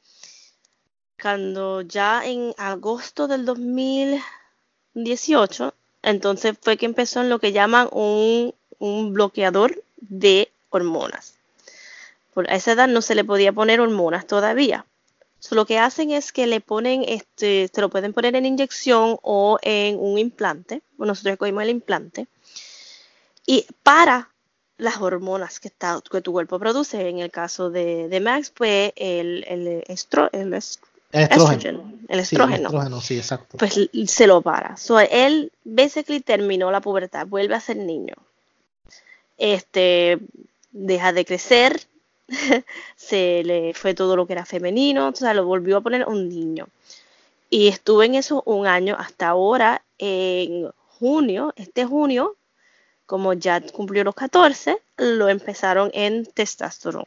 Cuando 1.22 1.82
ya 1.82 2.26
en 2.26 2.56
agosto 2.58 3.28
del 3.28 3.46
2018, 3.46 5.74
entonces 6.02 6.56
fue 6.60 6.78
que 6.78 6.88
empezó 6.88 7.22
en 7.22 7.30
lo 7.30 7.38
que 7.40 7.52
llaman 7.52 7.88
un, 7.92 8.56
un 8.80 9.14
bloqueador 9.14 9.84
de 9.98 10.52
hormonas. 10.70 11.36
Por 12.34 12.50
esa 12.52 12.74
edad 12.74 12.88
no 12.88 13.02
se 13.02 13.16
le 13.16 13.24
podía 13.24 13.54
poner 13.54 13.80
hormonas 13.80 14.28
todavía 14.28 14.86
lo 15.52 15.66
que 15.66 15.80
hacen 15.80 16.12
es 16.12 16.32
que 16.32 16.48
le 16.48 16.62
ponen, 16.62 17.04
este, 17.08 17.70
se 17.74 17.82
lo 17.82 17.90
pueden 17.90 18.14
poner 18.14 18.36
en 18.36 18.46
inyección 18.46 19.18
o 19.22 19.58
en 19.62 19.98
un 20.00 20.18
implante. 20.18 20.82
nosotros 20.98 21.34
escogimos 21.34 21.64
el 21.64 21.70
implante. 21.70 22.28
Y 23.46 23.66
para 23.84 24.30
las 24.78 24.98
hormonas 25.02 25.60
que, 25.60 25.68
está, 25.68 26.00
que 26.10 26.22
tu 26.22 26.32
cuerpo 26.32 26.60
produce, 26.60 27.10
en 27.10 27.20
el 27.20 27.30
caso 27.30 27.70
de, 27.70 28.20
Max, 28.22 28.52
pues 28.56 28.94
el, 28.96 29.46
el, 29.48 29.84
estro, 29.88 30.30
el 30.32 30.54
estrógeno. 30.54 31.94
el 32.08 32.20
estrógeno. 32.20 33.02
Sí, 33.02 33.18
exacto. 33.18 33.58
Pues 33.58 33.90
se 34.08 34.28
lo 34.28 34.42
para. 34.42 34.78
So, 34.78 35.00
él 35.00 35.52
basically 35.64 36.22
terminó 36.22 36.72
la 36.72 36.82
pubertad, 36.82 37.28
vuelve 37.28 37.56
a 37.56 37.60
ser 37.60 37.78
niño. 37.78 38.16
Este 39.38 40.20
deja 40.72 41.12
de 41.12 41.26
crecer, 41.26 41.82
se 42.96 43.44
le 43.44 43.74
fue 43.74 43.94
todo 43.94 44.16
lo 44.16 44.26
que 44.26 44.34
era 44.34 44.46
femenino, 44.46 45.10
o 45.10 45.16
sea, 45.16 45.34
lo 45.34 45.46
volvió 45.46 45.78
a 45.78 45.82
poner 45.82 46.08
un 46.08 46.30
niño. 46.30 46.68
Y 47.50 47.68
estuve 47.68 48.06
en 48.06 48.16
eso 48.16 48.42
un 48.46 48.66
año 48.66 48.96
hasta 48.98 49.30
ahora, 49.30 49.84
en 50.00 50.70
junio, 51.00 51.54
este 51.56 51.86
junio, 51.86 52.36
como 53.06 53.34
ya 53.34 53.62
cumplió 53.62 54.04
los 54.04 54.16
14, 54.16 54.78
lo 54.98 55.30
empezaron 55.30 55.92
en 55.94 56.26
testosterona. 56.26 57.06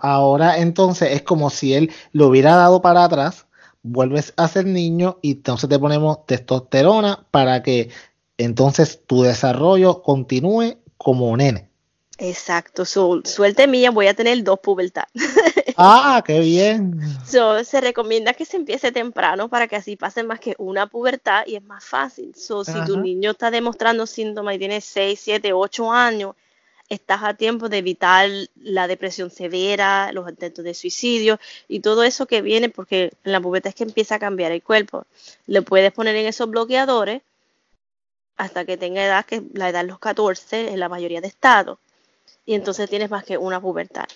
ahora 0.00 0.58
entonces 0.58 1.10
es 1.12 1.22
como 1.22 1.50
si 1.50 1.74
él 1.74 1.92
lo 2.12 2.28
hubiera 2.28 2.56
dado 2.56 2.80
para 2.80 3.04
atrás, 3.04 3.46
vuelves 3.82 4.32
a 4.36 4.48
ser 4.48 4.64
niño 4.64 5.18
y 5.20 5.32
entonces 5.32 5.68
te 5.68 5.78
ponemos 5.78 6.24
testosterona 6.24 7.26
para 7.30 7.62
que 7.62 7.90
entonces 8.38 9.02
tu 9.06 9.22
desarrollo 9.22 10.02
continúe 10.02 10.78
como 10.96 11.36
nene. 11.36 11.68
Exacto, 12.18 12.86
su 12.86 13.20
suerte 13.24 13.66
mía, 13.66 13.90
voy 13.90 14.06
a 14.06 14.14
tener 14.14 14.42
dos 14.42 14.58
pubertad. 14.58 15.04
ah, 15.76 16.22
qué 16.26 16.40
bien. 16.40 16.98
se 17.26 17.80
recomienda 17.82 18.32
que 18.32 18.46
se 18.46 18.56
empiece 18.56 18.90
temprano 18.90 19.50
para 19.50 19.68
que 19.68 19.76
así 19.76 19.96
pase 19.96 20.22
más 20.22 20.40
que 20.40 20.54
una 20.56 20.86
pubertad 20.86 21.44
y 21.46 21.56
es 21.56 21.62
más 21.62 21.84
fácil. 21.84 22.34
So, 22.34 22.64
si 22.64 22.72
tu 22.86 22.98
niño 22.98 23.32
está 23.32 23.50
demostrando 23.50 24.06
síntomas 24.06 24.54
y 24.54 24.58
tiene 24.58 24.80
6, 24.80 25.20
7, 25.22 25.52
8 25.52 25.92
años, 25.92 26.34
estás 26.88 27.22
a 27.22 27.34
tiempo 27.34 27.68
de 27.68 27.78
evitar 27.78 28.30
la 28.62 28.88
depresión 28.88 29.30
severa, 29.30 30.10
los 30.12 30.26
intentos 30.30 30.64
de 30.64 30.72
suicidio 30.72 31.38
y 31.68 31.80
todo 31.80 32.02
eso 32.02 32.26
que 32.26 32.40
viene 32.40 32.70
porque 32.70 33.12
en 33.24 33.32
la 33.32 33.40
pubertad 33.40 33.70
es 33.70 33.74
que 33.74 33.84
empieza 33.84 34.14
a 34.14 34.18
cambiar 34.18 34.52
el 34.52 34.62
cuerpo. 34.62 35.04
Le 35.46 35.60
puedes 35.60 35.92
poner 35.92 36.16
en 36.16 36.26
esos 36.26 36.48
bloqueadores 36.48 37.20
hasta 38.38 38.64
que 38.64 38.78
tenga 38.78 39.04
edad, 39.04 39.26
que 39.26 39.42
la 39.52 39.68
edad 39.68 39.82
de 39.82 39.88
los 39.88 39.98
14 39.98 40.72
en 40.72 40.80
la 40.80 40.88
mayoría 40.88 41.20
de 41.20 41.28
estados 41.28 41.78
y 42.46 42.54
entonces 42.54 42.88
tienes 42.88 43.10
más 43.10 43.24
que 43.24 43.36
una 43.36 43.60
pubertad. 43.60 44.06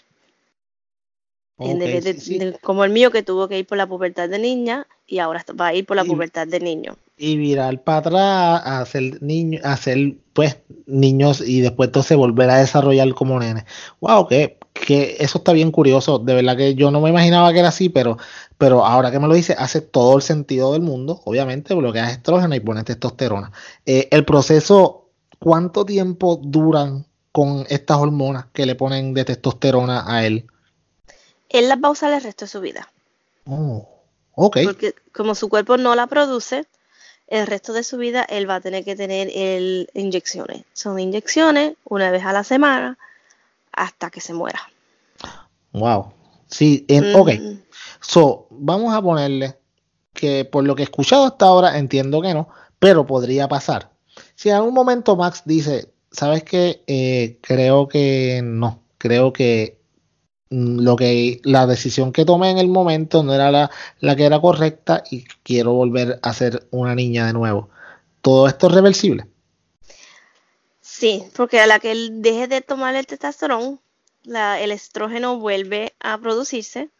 como 2.62 2.84
el 2.84 2.90
mío 2.90 3.10
que 3.10 3.22
tuvo 3.22 3.48
que 3.48 3.58
ir 3.58 3.66
por 3.66 3.76
la 3.76 3.86
pubertad 3.86 4.28
de 4.28 4.38
niña 4.38 4.86
y 5.06 5.18
ahora 5.18 5.44
va 5.60 5.66
a 5.66 5.74
ir 5.74 5.84
por 5.84 5.96
la 5.96 6.04
pubertad 6.04 6.46
de 6.46 6.60
niño. 6.60 6.96
Y 7.18 7.36
virar 7.36 7.82
para 7.82 7.98
atrás 7.98 8.62
a 8.64 8.80
hacer 8.80 9.20
niño, 9.20 9.60
a 9.64 9.72
hacer 9.72 10.14
pues 10.32 10.56
niños 10.86 11.42
y 11.46 11.60
después 11.60 11.88
entonces 11.88 12.16
volver 12.16 12.48
a 12.48 12.58
desarrollar 12.58 13.12
como 13.14 13.38
nene. 13.40 13.64
Wow, 14.00 14.28
que, 14.28 14.58
que 14.72 15.16
eso 15.18 15.38
está 15.38 15.52
bien 15.52 15.72
curioso. 15.72 16.20
De 16.20 16.34
verdad 16.34 16.56
que 16.56 16.76
yo 16.76 16.92
no 16.92 17.00
me 17.00 17.10
imaginaba 17.10 17.52
que 17.52 17.58
era 17.58 17.68
así, 17.68 17.88
pero, 17.88 18.16
pero 18.56 18.86
ahora 18.86 19.10
que 19.10 19.18
me 19.18 19.26
lo 19.26 19.34
dice, 19.34 19.54
hace 19.58 19.80
todo 19.80 20.16
el 20.16 20.22
sentido 20.22 20.72
del 20.72 20.82
mundo. 20.82 21.20
Obviamente, 21.24 21.74
bloqueas 21.74 22.12
estrógeno 22.12 22.54
y 22.54 22.60
pones 22.60 22.84
testosterona. 22.84 23.50
Eh, 23.84 24.08
el 24.12 24.24
proceso, 24.24 25.10
¿cuánto 25.40 25.84
tiempo 25.84 26.40
duran 26.42 27.09
con 27.32 27.66
estas 27.68 27.98
hormonas 27.98 28.46
que 28.52 28.66
le 28.66 28.74
ponen 28.74 29.14
de 29.14 29.24
testosterona 29.24 30.04
a 30.06 30.26
él? 30.26 30.46
Él 31.48 31.68
las 31.68 31.78
va 31.78 31.88
a 31.88 31.92
usar 31.92 32.12
el 32.12 32.22
resto 32.22 32.44
de 32.44 32.50
su 32.50 32.60
vida. 32.60 32.90
Oh, 33.44 33.88
ok. 34.34 34.58
Porque 34.64 34.94
como 35.12 35.34
su 35.34 35.48
cuerpo 35.48 35.76
no 35.76 35.94
la 35.94 36.06
produce, 36.06 36.66
el 37.26 37.46
resto 37.46 37.72
de 37.72 37.84
su 37.84 37.96
vida 37.96 38.22
él 38.28 38.48
va 38.48 38.56
a 38.56 38.60
tener 38.60 38.84
que 38.84 38.96
tener 38.96 39.30
el, 39.32 39.88
inyecciones. 39.94 40.64
Son 40.72 40.98
inyecciones 40.98 41.76
una 41.84 42.10
vez 42.10 42.24
a 42.24 42.32
la 42.32 42.44
semana 42.44 42.98
hasta 43.72 44.10
que 44.10 44.20
se 44.20 44.34
muera. 44.34 44.60
Wow. 45.72 46.12
Sí, 46.48 46.86
ok. 47.14 47.30
So, 48.00 48.48
vamos 48.50 48.92
a 48.92 49.00
ponerle 49.00 49.56
que 50.12 50.44
por 50.44 50.64
lo 50.64 50.74
que 50.74 50.82
he 50.82 50.84
escuchado 50.84 51.26
hasta 51.26 51.46
ahora 51.46 51.78
entiendo 51.78 52.20
que 52.20 52.34
no, 52.34 52.48
pero 52.80 53.06
podría 53.06 53.46
pasar. 53.46 53.90
Si 54.34 54.48
en 54.48 54.56
algún 54.56 54.74
momento 54.74 55.16
Max 55.16 55.42
dice, 55.44 55.92
¿sabes 56.10 56.44
qué? 56.44 56.82
Eh, 56.86 57.38
creo 57.40 57.88
que 57.88 58.40
no. 58.42 58.82
Creo 58.98 59.32
que 59.32 59.78
mm, 60.50 60.80
lo 60.80 60.96
que 60.96 61.40
la 61.44 61.66
decisión 61.66 62.12
que 62.12 62.24
tomé 62.24 62.50
en 62.50 62.58
el 62.58 62.68
momento 62.68 63.22
no 63.22 63.34
era 63.34 63.50
la, 63.50 63.70
la, 64.00 64.16
que 64.16 64.24
era 64.24 64.40
correcta 64.40 65.02
y 65.10 65.24
quiero 65.42 65.72
volver 65.72 66.18
a 66.22 66.32
ser 66.32 66.66
una 66.70 66.94
niña 66.94 67.26
de 67.26 67.32
nuevo. 67.32 67.70
¿Todo 68.20 68.48
esto 68.48 68.68
es 68.68 68.74
reversible? 68.74 69.26
Sí, 70.80 71.24
porque 71.34 71.60
a 71.60 71.66
la 71.66 71.78
que 71.78 71.94
deje 72.10 72.46
de 72.48 72.60
tomar 72.60 72.94
el 72.94 73.06
testosterona, 73.06 73.78
el 74.60 74.72
estrógeno 74.72 75.38
vuelve 75.38 75.94
a 76.00 76.18
producirse. 76.18 76.90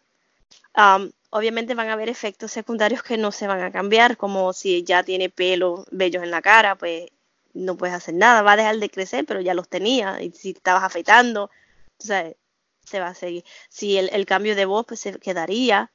obviamente 1.31 1.75
van 1.75 1.89
a 1.89 1.93
haber 1.95 2.09
efectos 2.09 2.53
secundarios 2.53 3.03
que 3.03 3.19
no 3.19 3.33
se 3.33 3.47
van 3.47 3.63
a 3.63 3.71
cambiar, 3.71 4.17
como 4.17 4.53
si 4.53 4.85
ya 4.85 5.03
tiene 5.03 5.29
pelo, 5.29 5.85
vellos 5.91 6.23
en 6.23 6.31
la 6.31 6.41
cara, 6.41 6.77
pues 6.77 7.11
no 7.53 7.77
puedes 7.77 7.95
hacer 7.95 8.15
nada, 8.15 8.43
va 8.43 8.53
a 8.53 8.57
dejar 8.57 8.79
de 8.79 8.91
crecer, 8.91 9.25
pero 9.27 9.41
ya 9.41 9.55
los 9.55 9.69
tenía, 9.69 10.23
y 10.23 10.31
si 10.33 10.51
estabas 10.51 10.85
afeitando, 10.85 11.51
se 11.99 13.01
va 13.01 13.09
a 13.09 13.15
seguir. 13.15 13.45
Si 13.69 13.99
el, 13.99 14.27
cambio 14.27 14.57
de 14.57 14.65
voz, 14.65 14.87
pues 14.87 15.01
se 15.01 15.19
quedaría, 15.19 15.91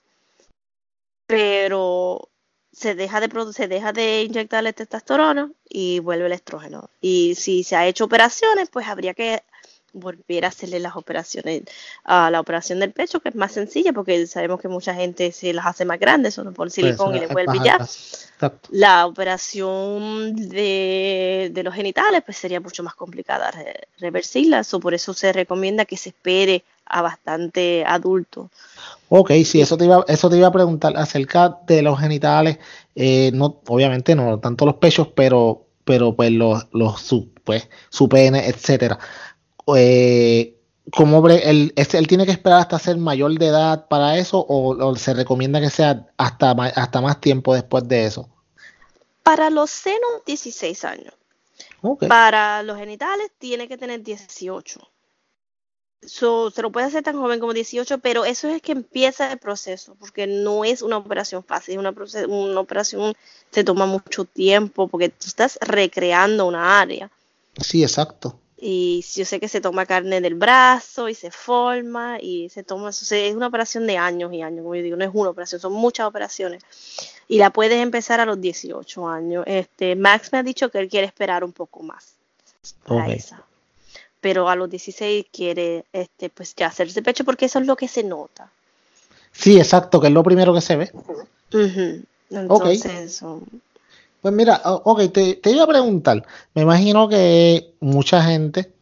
pero 1.28 2.30
se 2.72 2.96
deja 2.96 3.20
de 3.22 3.54
se 3.54 3.68
deja 3.68 3.94
de 3.94 4.24
inyectarle 4.24 4.74
testosterona 4.74 5.52
y 5.68 6.00
vuelve 6.00 6.28
el 6.28 6.34
estrógeno. 6.34 6.90
Y 7.02 7.36
si 7.36 7.64
se 7.64 7.76
ha 7.76 7.88
hecho 7.88 8.06
operaciones, 8.06 8.70
pues 8.70 8.88
habría 8.88 9.14
que 9.14 9.44
volver 9.96 10.46
a 10.46 10.50
hacerle 10.50 10.80
las 10.80 10.96
operaciones, 10.96 11.64
a 12.04 12.30
la 12.30 12.40
operación 12.40 12.80
del 12.80 12.92
pecho, 12.92 13.20
que 13.20 13.30
es 13.30 13.36
más 13.36 13.54
sencilla 13.54 13.94
porque 13.94 14.28
sabemos 14.28 14.60
que 14.60 14.68
mucha 14.68 14.94
gente 14.94 15.32
se 15.32 15.54
las 15.54 15.66
hace 15.66 15.86
más 15.86 16.00
grandes, 16.00 16.34
solo 16.34 16.52
por 16.52 16.70
silicón 16.70 17.16
y 17.16 17.20
le 17.20 17.28
vuelve 17.28 17.60
ya. 17.64 17.80
La 18.70 19.06
operación 19.06 20.36
de, 20.36 21.62
los 21.64 21.74
genitales 21.74 22.22
pues 22.26 22.38
sería 22.38 22.60
mucho 22.60 22.84
más 22.84 22.96
complicada 22.96 23.52
reversirla, 24.00 24.62
o 24.72 24.80
por 24.80 24.94
eso 24.94 25.14
se 25.14 25.32
recomienda 25.32 25.86
que 25.86 25.98
se 25.98 26.10
espere 26.10 26.64
a 26.86 27.02
bastante 27.02 27.84
adulto. 27.86 28.50
Ok, 29.10 29.32
sí, 29.46 29.62
eso 29.62 29.78
te 29.78 29.86
iba, 29.86 30.04
eso 30.08 30.30
te 30.30 30.38
iba 30.38 30.48
a 30.48 30.52
preguntar 30.52 30.96
acerca 30.98 31.58
de 31.66 31.82
los 31.82 32.00
genitales, 32.00 32.60
eh, 32.96 33.32
no, 33.34 33.62
obviamente 33.68 34.16
no 34.16 34.40
tanto 34.40 34.66
los 34.66 34.76
pechos, 34.76 35.08
pero, 35.16 35.66
pero 35.84 36.16
pues 36.16 36.32
los, 36.32 36.68
los 36.74 37.02
su, 37.02 37.30
pues, 37.44 37.70
su 37.90 38.10
pene, 38.10 38.48
etcétera. 38.48 39.00
Eh, 39.68 40.56
¿cómo 40.92 41.28
él, 41.30 41.74
él, 41.76 42.08
tiene 42.08 42.26
que 42.26 42.32
esperar 42.32 42.60
hasta 42.60 42.80
ser 42.80 42.98
mayor 42.98 43.38
de 43.38 43.48
edad 43.48 43.88
para 43.88 44.18
eso 44.18 44.46
o, 44.48 44.96
se 44.96 45.14
recomienda 45.14 45.60
que 45.60 45.70
sea 45.70 46.08
hasta, 46.18 46.52
hasta 46.52 47.02
más 47.02 47.20
tiempo 47.20 47.54
después 47.54 47.88
de 47.88 48.06
eso? 48.06 48.30
Para 49.24 49.50
los 49.50 49.72
senos, 49.72 50.24
16 50.26 50.86
años. 50.86 51.14
Para 52.08 52.64
los 52.64 52.78
genitales, 52.78 53.32
tiene 53.38 53.68
que 53.68 53.78
tener 53.78 54.02
18. 54.04 54.80
se 56.02 56.62
lo 56.62 56.72
puede 56.72 56.88
hacer 56.88 57.04
tan 57.04 57.18
joven 57.18 57.40
como 57.40 57.54
18, 57.54 58.00
pero 58.00 58.26
eso 58.26 58.50
es 58.50 58.62
que 58.62 58.72
empieza 58.72 59.32
el 59.32 59.40
proceso, 59.40 59.96
porque 60.00 60.28
no 60.28 60.66
es 60.66 60.82
una 60.82 60.98
operación 60.98 61.44
fácil, 61.44 61.80
una, 61.80 61.94
una 62.28 62.60
operación 62.60 63.14
se 63.52 63.64
toma 63.64 63.86
mucho 63.86 64.26
tiempo, 64.26 64.88
porque 64.88 65.10
tú 65.10 65.28
estás 65.28 65.58
recreando 65.62 66.48
una 66.48 66.80
área. 66.80 67.10
Sí, 67.60 67.84
exacto 67.84 68.40
y 68.58 69.04
yo 69.16 69.26
sé 69.26 69.40
que 69.40 69.50
se 69.50 69.60
toma 69.60 69.86
carne 69.86 70.22
del 70.22 70.36
brazo 70.36 71.10
y 71.10 71.14
se 71.14 71.30
forma 71.30 72.18
y 72.22 72.50
se 72.50 72.64
toma, 72.64 72.90
es 72.90 73.36
una 73.36 73.48
operación 73.48 73.86
de 73.86 73.98
años 73.98 74.32
y 74.34 74.42
años, 74.42 74.64
como 74.64 74.76
yo 74.76 74.82
digo, 74.82 74.96
no 74.96 75.04
es 75.04 75.12
una 75.14 75.30
operación, 75.30 75.60
son 75.60 75.74
muchas 75.74 76.08
operaciones 76.08 76.64
y 77.28 77.38
la 77.38 77.50
puedes 77.50 77.82
empezar 77.82 78.20
a 78.20 78.26
los 78.26 78.40
18 78.40 79.08
años. 79.08 79.44
Este, 79.46 79.96
Max 79.96 80.32
me 80.32 80.40
ha 80.40 80.44
dicho 80.44 80.70
que 80.70 80.80
él 80.80 80.90
quiere 80.90 81.08
esperar 81.08 81.44
un 81.44 81.52
poco 81.52 81.84
más 81.84 82.14
para 82.86 83.12
esa. 83.12 83.44
Pero 84.22 84.50
a 84.50 84.56
los 84.56 84.70
16 84.70 85.26
quiere 85.32 85.86
este 85.92 86.30
pues 86.30 86.56
ya 86.56 86.68
hacerse 86.68 87.02
pecho 87.02 87.26
porque 87.26 87.46
eso 87.46 87.60
es 87.60 87.68
lo 87.68 87.76
que 87.76 87.88
se 87.88 88.04
nota. 88.04 88.50
Sí, 89.32 89.58
exacto, 89.58 90.00
que 90.00 90.08
es 90.08 90.14
lo 90.14 90.24
primero 90.24 90.54
que 90.54 90.62
se 90.62 90.78
ve. 90.78 90.92
Entonces, 92.30 93.22
pues 94.26 94.34
mira, 94.34 94.60
ok, 94.66 95.02
te, 95.14 95.52
iba 95.52 95.66
a 95.66 95.68
preguntar. 95.68 96.26
Me 96.56 96.64
imagino 96.64 97.08
que 97.08 97.76
mucha 97.80 98.24
gente 98.24 98.74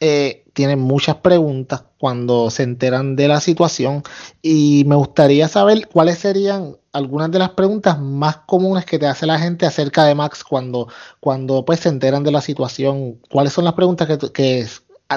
eh, 0.00 0.44
tiene 0.52 0.74
muchas 0.74 1.14
preguntas 1.18 1.84
cuando 1.96 2.50
se 2.50 2.64
enteran 2.64 3.14
de 3.14 3.28
la 3.28 3.38
situación 3.40 4.02
y 4.42 4.82
me 4.88 4.96
gustaría 4.96 5.46
saber 5.46 5.86
cuáles 5.86 6.18
serían 6.18 6.76
algunas 6.92 7.30
de 7.30 7.38
las 7.38 7.50
preguntas 7.50 8.00
más 8.00 8.38
comunes 8.38 8.84
que 8.84 8.98
te 8.98 9.06
hace 9.06 9.26
la 9.26 9.38
gente 9.38 9.64
acerca 9.64 10.04
de 10.06 10.16
Max 10.16 10.42
cuando, 10.42 10.88
cuando 11.20 11.64
pues 11.64 11.78
se 11.78 11.88
enteran 11.88 12.24
de 12.24 12.32
la 12.32 12.40
situación. 12.40 13.20
¿Cuáles 13.30 13.52
son 13.52 13.66
las 13.66 13.74
preguntas 13.74 14.08
que, 14.08 14.32
que 14.32 14.66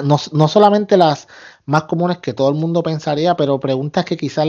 no, 0.04 0.18
no 0.30 0.46
solamente 0.46 0.96
las 0.96 1.26
más 1.66 1.82
comunes 1.84 2.18
que 2.18 2.32
todo 2.32 2.48
el 2.48 2.54
mundo 2.54 2.84
pensaría, 2.84 3.34
pero 3.34 3.58
preguntas 3.58 4.04
que 4.04 4.16
quizás 4.16 4.46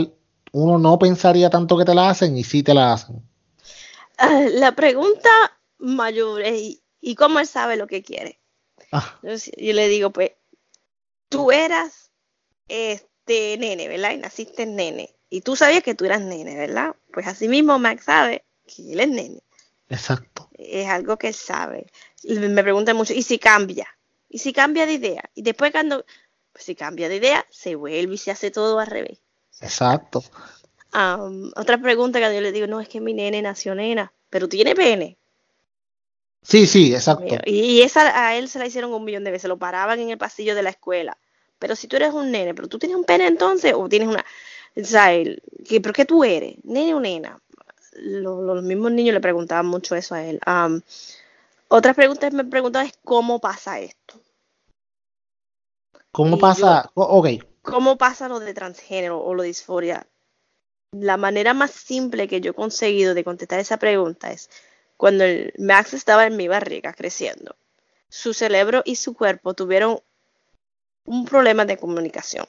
uno 0.52 0.78
no 0.78 1.00
pensaría 1.00 1.50
tanto 1.50 1.76
que 1.80 1.86
te 1.86 1.96
las 1.96 2.12
hacen 2.12 2.38
y 2.38 2.44
sí 2.44 2.62
te 2.62 2.76
las 2.76 3.06
hacen? 3.06 3.35
La 4.54 4.74
pregunta 4.74 5.30
mayor 5.78 6.42
es, 6.42 6.80
¿y 7.02 7.16
cómo 7.16 7.40
él 7.40 7.48
sabe 7.48 7.78
lo 7.78 7.88
que 7.88 8.04
quiere? 8.04 8.40
Ah. 8.92 9.20
yo 9.24 9.74
le 9.74 9.88
digo, 9.88 10.12
pues, 10.12 10.32
tú 11.30 11.52
eras 11.52 12.12
este 12.68 13.58
nene, 13.58 13.88
¿verdad? 13.88 14.12
Y 14.12 14.18
naciste 14.18 14.66
nene. 14.66 15.14
Y 15.30 15.42
tú 15.42 15.56
sabías 15.56 15.84
que 15.84 15.96
tú 15.96 16.06
eras 16.06 16.22
nene, 16.22 16.56
¿verdad? 16.56 16.96
Pues 17.12 17.28
así 17.28 17.48
mismo 17.48 17.80
Max 17.80 18.06
sabe 18.06 18.46
que 18.66 18.94
él 18.94 19.00
es 19.00 19.10
nene. 19.10 19.44
Exacto. 19.90 20.50
Es 20.54 20.88
algo 20.88 21.18
que 21.18 21.30
él 21.30 21.34
sabe. 21.34 21.88
Me 22.24 22.64
pregunta 22.64 22.94
mucho, 22.94 23.14
¿y 23.14 23.24
si 23.24 23.38
cambia? 23.38 23.88
¿Y 24.30 24.40
si 24.40 24.54
cambia 24.54 24.86
de 24.86 24.94
idea? 24.94 25.24
Y 25.34 25.42
después 25.42 25.72
cuando, 25.72 26.06
pues 26.52 26.66
si 26.66 26.76
cambia 26.76 27.10
de 27.10 27.18
idea, 27.18 27.46
se 27.50 27.76
vuelve 27.76 28.16
y 28.16 28.18
se 28.18 28.32
hace 28.32 28.52
todo 28.52 28.80
al 28.80 28.88
revés. 28.88 29.20
Exacto 29.62 30.24
otra 31.56 31.78
pregunta 31.78 32.20
que 32.20 32.34
yo 32.34 32.42
le 32.42 32.52
digo, 32.52 32.68
no, 32.68 32.80
es 32.80 32.88
que 32.88 33.02
mi 33.02 33.14
nene 33.14 33.42
nació 33.42 33.76
nena, 33.76 34.14
pero 34.30 34.48
tiene 34.48 34.76
pene. 34.76 35.18
Sí, 36.42 36.68
sí, 36.68 36.94
exacto. 36.94 37.38
Y, 37.46 37.82
esa 37.82 38.28
a 38.28 38.36
él 38.36 38.48
se 38.50 38.60
la 38.60 38.68
hicieron 38.68 38.94
un 38.94 39.04
millón 39.04 39.24
de 39.24 39.32
veces, 39.32 39.50
lo 39.50 39.58
paraban 39.58 40.00
en 40.00 40.12
el 40.12 40.18
pasillo 40.18 40.56
de 40.56 40.64
la 40.64 40.70
escuela. 40.70 41.18
Pero 41.58 41.76
si 41.76 41.88
tú 41.88 41.96
eres 41.96 42.14
un 42.14 42.32
nene, 42.32 42.54
pero 42.54 42.68
tú 42.68 42.78
tienes 42.78 42.98
un 42.98 43.04
pene 43.04 43.28
entonces, 43.28 43.74
o 43.76 43.90
tienes 43.90 44.08
una... 44.08 44.24
¿sabes? 44.84 45.42
¿Qué, 45.68 45.82
¿Pero 45.82 45.94
qué 45.94 46.06
tú 46.06 46.24
eres? 46.24 46.56
¿Nene 46.64 46.94
o 46.94 47.00
nena? 47.00 47.40
Los, 47.94 48.62
mismos 48.62 48.92
niños 48.92 49.14
le 49.14 49.22
preguntaban 49.22 49.66
mucho 49.66 49.96
eso 49.96 50.16
a 50.16 50.24
él. 50.24 50.40
otras 51.70 51.96
preguntas 51.96 52.34
me 52.34 52.44
preguntaban 52.44 52.88
es 52.88 53.00
cómo 53.04 53.40
pasa 53.40 53.80
esto. 53.80 54.20
¿Cómo 56.12 56.38
pasa? 56.38 56.92
ok. 56.94 57.28
¿Cómo 57.62 57.98
pasa 57.98 58.30
lo 58.30 58.40
de 58.40 58.54
transgénero 58.54 59.20
o 59.20 59.34
lo 59.34 59.42
de 59.42 59.48
disforia? 59.48 60.06
La 61.02 61.18
manera 61.18 61.54
más 61.54 61.72
simple 61.72 62.28
que 62.28 62.42
yo 62.42 62.52
he 62.52 62.56
conseguido 62.56 63.14
de 63.14 63.24
contestar 63.24 63.60
esa 63.60 63.78
pregunta 63.78 64.32
es 64.32 64.50
cuando 64.98 65.26
el 65.26 65.54
Max 65.58 65.94
estaba 65.94 66.26
en 66.26 66.38
mi 66.38 66.48
barriga 66.48 66.94
creciendo. 66.94 67.56
Su 68.10 68.34
cerebro 68.34 68.82
y 68.86 68.96
su 68.96 69.14
cuerpo 69.14 69.54
tuvieron 69.54 70.00
un 71.04 71.26
problema 71.26 71.66
de 71.66 71.78
comunicación, 71.78 72.46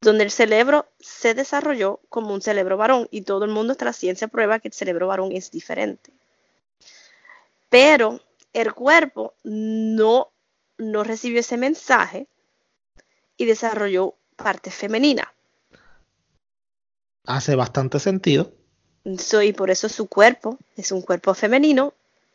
donde 0.00 0.24
el 0.24 0.30
cerebro 0.30 0.88
se 0.98 1.34
desarrolló 1.34 2.00
como 2.08 2.34
un 2.34 2.42
cerebro 2.42 2.76
varón 2.76 3.06
y 3.10 3.22
todo 3.22 3.44
el 3.44 3.52
mundo 3.52 3.76
la 3.80 3.92
ciencia 3.92 4.28
prueba 4.28 4.58
que 4.58 4.68
el 4.68 4.74
cerebro 4.74 5.06
varón 5.06 5.30
es 5.32 5.50
diferente. 5.50 6.10
Pero 7.68 8.20
el 8.52 8.74
cuerpo 8.74 9.34
no, 9.44 10.32
no 10.78 11.04
recibió 11.04 11.40
ese 11.40 11.56
mensaje 11.56 12.26
y 13.36 13.44
desarrolló 13.44 14.16
parte 14.36 14.70
femenina 14.70 15.32
hace 17.26 17.54
bastante 17.56 17.98
sentido. 17.98 18.52
y 19.04 19.52
por 19.52 19.70
eso 19.70 19.88
su 19.88 20.06
cuerpo 20.06 20.58
es 20.76 20.92
un 20.92 21.02
cuerpo 21.02 21.34
femenino, 21.34 21.94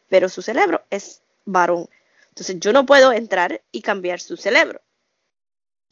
pero 0.10 0.30
su 0.30 0.42
cerebro 0.42 0.82
es 0.90 1.22
varón. 1.46 1.88
Entonces 2.30 2.60
yo 2.60 2.74
no 2.74 2.86
puedo 2.86 3.12
entrar 3.12 3.62
y 3.72 3.82
cambiar 3.82 4.20
su 4.20 4.38
cerebro. 4.38 4.82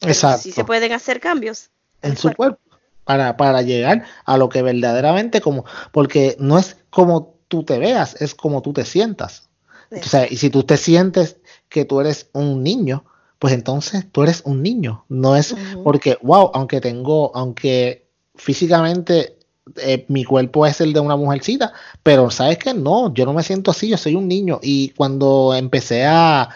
Exacto. 0.00 0.42
Sí 0.42 0.52
se 0.52 0.64
pueden 0.64 0.92
hacer 0.92 1.20
cambios 1.20 1.70
en, 2.02 2.16
su 2.16 2.32
cuerpo. 2.32 2.60
para, 3.04 3.36
para 3.36 3.62
llegar 3.62 4.04
a 4.24 4.36
lo 4.36 4.48
que 4.48 4.62
verdaderamente 4.62 5.40
como, 5.40 5.64
porque 5.92 6.36
no 6.38 6.58
es 6.58 6.76
como 6.90 7.36
tú 7.48 7.64
te 7.64 7.78
veas, 7.78 8.20
es 8.20 8.34
como 8.34 8.62
tú 8.62 8.72
te 8.72 8.84
sientas. 8.84 9.48
O 9.90 10.02
sea, 10.02 10.26
y 10.28 10.36
si 10.36 10.50
tú 10.50 10.64
te 10.64 10.76
sientes 10.76 11.36
que 11.68 11.84
tú 11.84 12.00
eres 12.00 12.28
un 12.32 12.62
niño, 12.62 13.04
pues 13.38 13.52
entonces 13.52 14.06
tú 14.10 14.22
eres 14.24 14.42
un 14.44 14.62
niño. 14.62 15.04
No 15.08 15.36
es 15.36 15.54
porque, 15.84 16.18
wow, 16.22 16.50
aunque 16.54 16.80
tengo, 16.80 17.30
aunque 17.34 18.05
físicamente 18.36 19.36
eh, 19.76 20.04
mi 20.08 20.24
cuerpo 20.24 20.64
es 20.64 20.80
el 20.80 20.92
de 20.92 21.00
una 21.00 21.16
mujercita, 21.16 21.72
pero 22.02 22.30
sabes 22.30 22.58
que 22.58 22.72
no, 22.72 23.12
yo 23.12 23.26
no 23.26 23.32
me 23.32 23.42
siento 23.42 23.72
así, 23.72 23.88
yo 23.88 23.96
soy 23.96 24.14
un 24.14 24.28
niño 24.28 24.60
y 24.62 24.90
cuando 24.90 25.54
empecé 25.54 26.04
a 26.06 26.50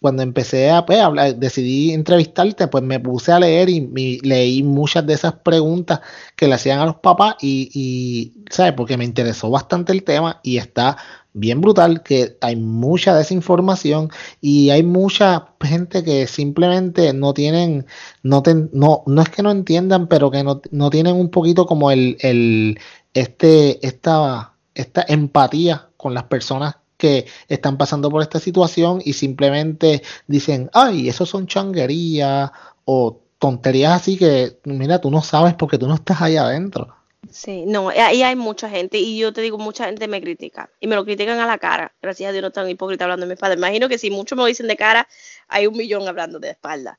cuando 0.00 0.22
empecé 0.22 0.68
a 0.68 0.84
pues, 0.84 0.98
hablar, 0.98 1.36
decidí 1.36 1.92
entrevistarte, 1.92 2.66
pues 2.66 2.82
me 2.82 2.98
puse 2.98 3.30
a 3.30 3.38
leer 3.38 3.70
y, 3.70 4.20
leí 4.20 4.62
muchas 4.64 5.06
de 5.06 5.14
esas 5.14 5.34
preguntas 5.34 6.00
que 6.36 6.48
le 6.48 6.54
hacían 6.54 6.80
a 6.80 6.86
los 6.86 6.96
papás 6.96 7.36
y, 7.40 7.70
y, 7.72 8.32
¿sabes? 8.50 8.72
Porque 8.72 8.96
me 8.96 9.04
interesó 9.04 9.48
bastante 9.48 9.92
el 9.92 10.02
tema 10.02 10.40
y 10.42 10.56
está 10.56 10.96
bien 11.34 11.60
brutal 11.60 12.02
que 12.02 12.36
hay 12.40 12.56
mucha 12.56 13.14
desinformación 13.14 14.10
y 14.40 14.70
hay 14.70 14.82
mucha 14.82 15.48
gente 15.60 16.04
que 16.04 16.26
simplemente 16.26 17.12
no 17.12 17.34
tienen, 17.34 17.86
no, 18.22 18.42
no, 18.72 19.02
no 19.06 19.22
es 19.22 19.28
que 19.30 19.42
no 19.42 19.50
entiendan, 19.50 20.08
pero 20.08 20.30
que 20.30 20.44
no, 20.44 20.60
no 20.70 20.90
tienen 20.90 21.16
un 21.16 21.30
poquito 21.30 21.66
como 21.66 21.90
el, 21.90 22.16
el, 22.20 22.78
este, 23.14 23.84
esta, 23.86 24.54
esta 24.74 25.04
empatía 25.08 25.90
con 25.96 26.14
las 26.14 26.24
personas 26.24 26.76
que 26.96 27.26
están 27.48 27.78
pasando 27.78 28.10
por 28.10 28.22
esta 28.22 28.38
situación 28.38 29.00
y 29.04 29.14
simplemente 29.14 30.02
dicen, 30.28 30.70
ay, 30.72 31.08
eso 31.08 31.26
son 31.26 31.46
changuerías 31.46 32.50
o 32.84 33.20
tonterías 33.38 33.92
así 33.94 34.16
que, 34.16 34.60
mira, 34.64 35.00
tú 35.00 35.10
no 35.10 35.22
sabes 35.22 35.54
porque 35.54 35.78
tú 35.78 35.88
no 35.88 35.94
estás 35.94 36.22
ahí 36.22 36.36
adentro. 36.36 36.94
Sí, 37.30 37.64
no, 37.66 37.88
ahí 37.88 38.22
hay 38.22 38.36
mucha 38.36 38.68
gente 38.68 38.98
y 38.98 39.18
yo 39.18 39.32
te 39.32 39.40
digo, 39.40 39.56
mucha 39.56 39.86
gente 39.86 40.08
me 40.08 40.20
critica 40.20 40.70
y 40.80 40.86
me 40.86 40.96
lo 40.96 41.04
critican 41.04 41.38
a 41.38 41.46
la 41.46 41.58
cara. 41.58 41.94
Gracias 42.02 42.28
a 42.28 42.32
Dios 42.32 42.42
no 42.42 42.50
tan 42.50 42.68
hipócrita 42.68 43.04
hablando 43.04 43.24
de 43.24 43.28
mi 43.28 43.34
espalda. 43.34 43.56
Imagino 43.56 43.88
que 43.88 43.98
si 43.98 44.10
muchos 44.10 44.36
me 44.36 44.42
lo 44.42 44.46
dicen 44.46 44.68
de 44.68 44.76
cara, 44.76 45.08
hay 45.48 45.66
un 45.66 45.76
millón 45.76 46.06
hablando 46.08 46.40
de 46.40 46.50
espalda. 46.50 46.98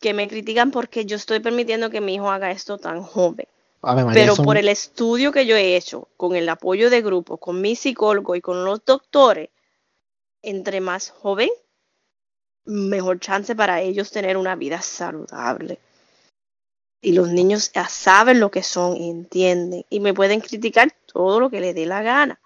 Que 0.00 0.14
me 0.14 0.28
critican 0.28 0.70
porque 0.70 1.04
yo 1.04 1.16
estoy 1.16 1.40
permitiendo 1.40 1.90
que 1.90 2.00
mi 2.00 2.14
hijo 2.14 2.30
haga 2.30 2.50
esto 2.50 2.78
tan 2.78 3.02
joven. 3.02 3.46
Pero 4.14 4.36
por 4.36 4.56
el 4.56 4.68
estudio 4.68 5.30
que 5.30 5.44
yo 5.44 5.56
he 5.56 5.76
hecho, 5.76 6.08
con 6.16 6.36
el 6.36 6.48
apoyo 6.48 6.88
de 6.88 7.02
grupos, 7.02 7.38
con 7.38 7.60
mi 7.60 7.76
psicólogo 7.76 8.34
y 8.34 8.40
con 8.40 8.64
los 8.64 8.82
doctores, 8.84 9.50
entre 10.40 10.80
más 10.80 11.10
joven, 11.10 11.50
mejor 12.64 13.20
chance 13.20 13.54
para 13.54 13.82
ellos 13.82 14.10
tener 14.10 14.36
una 14.36 14.56
vida 14.56 14.80
saludable. 14.80 15.78
Y 17.04 17.12
los 17.12 17.28
niños 17.28 17.70
ya 17.72 17.86
saben 17.86 18.40
lo 18.40 18.50
que 18.50 18.62
son 18.62 18.96
y 18.96 19.10
entienden. 19.10 19.84
Y 19.90 20.00
me 20.00 20.14
pueden 20.14 20.40
criticar 20.40 20.90
todo 21.04 21.38
lo 21.38 21.50
que 21.50 21.60
les 21.60 21.74
dé 21.74 21.84
la 21.84 22.02
gana. 22.02 22.40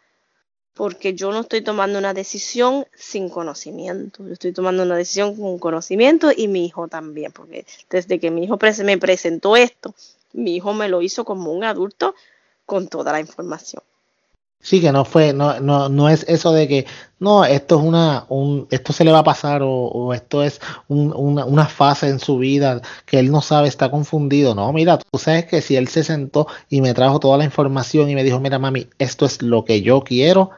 Porque 0.75 1.15
yo 1.15 1.31
no 1.31 1.41
estoy 1.41 1.63
tomando 1.63 1.97
una 1.99 2.13
decisión 2.13 2.85
sin 2.93 3.29
conocimiento. 3.29 4.27
Yo 4.27 4.33
estoy 4.33 4.53
tomando 4.53 4.83
una 4.83 4.97
decisión 4.97 5.37
con 5.37 5.61
conocimiento 5.61 6.31
y 6.37 6.49
mi 6.49 6.67
hijo 6.67 6.89
también. 6.89 7.31
Porque 7.31 7.67
desde 7.89 8.19
que 8.19 8.33
mi 8.33 8.45
hijo 8.45 8.59
me 8.85 8.99
presentó 8.99 9.55
esto, 9.55 9.95
mi 10.33 10.57
hijo 10.57 10.75
me 10.75 10.89
lo 10.89 11.03
hizo 11.03 11.25
como 11.25 11.53
un 11.53 11.63
adulto 11.63 12.17
con 12.67 12.89
toda 12.89 13.13
la 13.13 13.21
información. 13.21 13.83
Sí, 14.61 14.81
que 14.81 14.93
no 14.93 15.05
fue, 15.05 15.33
no, 15.33 15.61
no, 15.61 15.89
no 15.89 16.09
es 16.09 16.25
eso 16.29 16.53
de 16.53 16.67
que, 16.69 16.87
no, 17.21 17.45
esto 17.45 17.79
es 17.79 17.85
una, 17.85 18.27
un, 18.29 18.67
esto 18.71 18.93
se 18.93 19.05
le 19.05 19.13
va 19.13 19.21
a 19.21 19.25
pasar 19.25 19.63
o, 19.63 20.13
esto 20.13 20.43
es 20.43 20.61
un, 20.89 21.13
una, 21.15 21.45
una, 21.45 21.67
fase 21.67 22.09
en 22.09 22.19
su 22.19 22.39
vida 22.39 22.83
que 23.07 23.19
él 23.21 23.31
no 23.31 23.41
sabe, 23.41 23.69
está 23.69 23.91
confundido. 23.91 24.55
No, 24.55 24.73
mira, 24.73 24.99
tú 24.99 25.19
sabes 25.19 25.47
que 25.47 25.63
si 25.63 25.77
él 25.77 25.89
se 25.89 26.03
sentó 26.05 26.49
y 26.69 26.81
me 26.81 26.93
trajo 26.93 27.21
toda 27.21 27.39
la 27.39 27.45
información 27.45 28.11
y 28.11 28.15
me 28.15 28.25
dijo, 28.25 28.41
mira, 28.41 28.59
mami, 28.59 28.89
esto 28.99 29.27
es 29.27 29.43
lo 29.43 29.65
que 29.65 29.83
yo 29.83 30.03
quiero, 30.03 30.51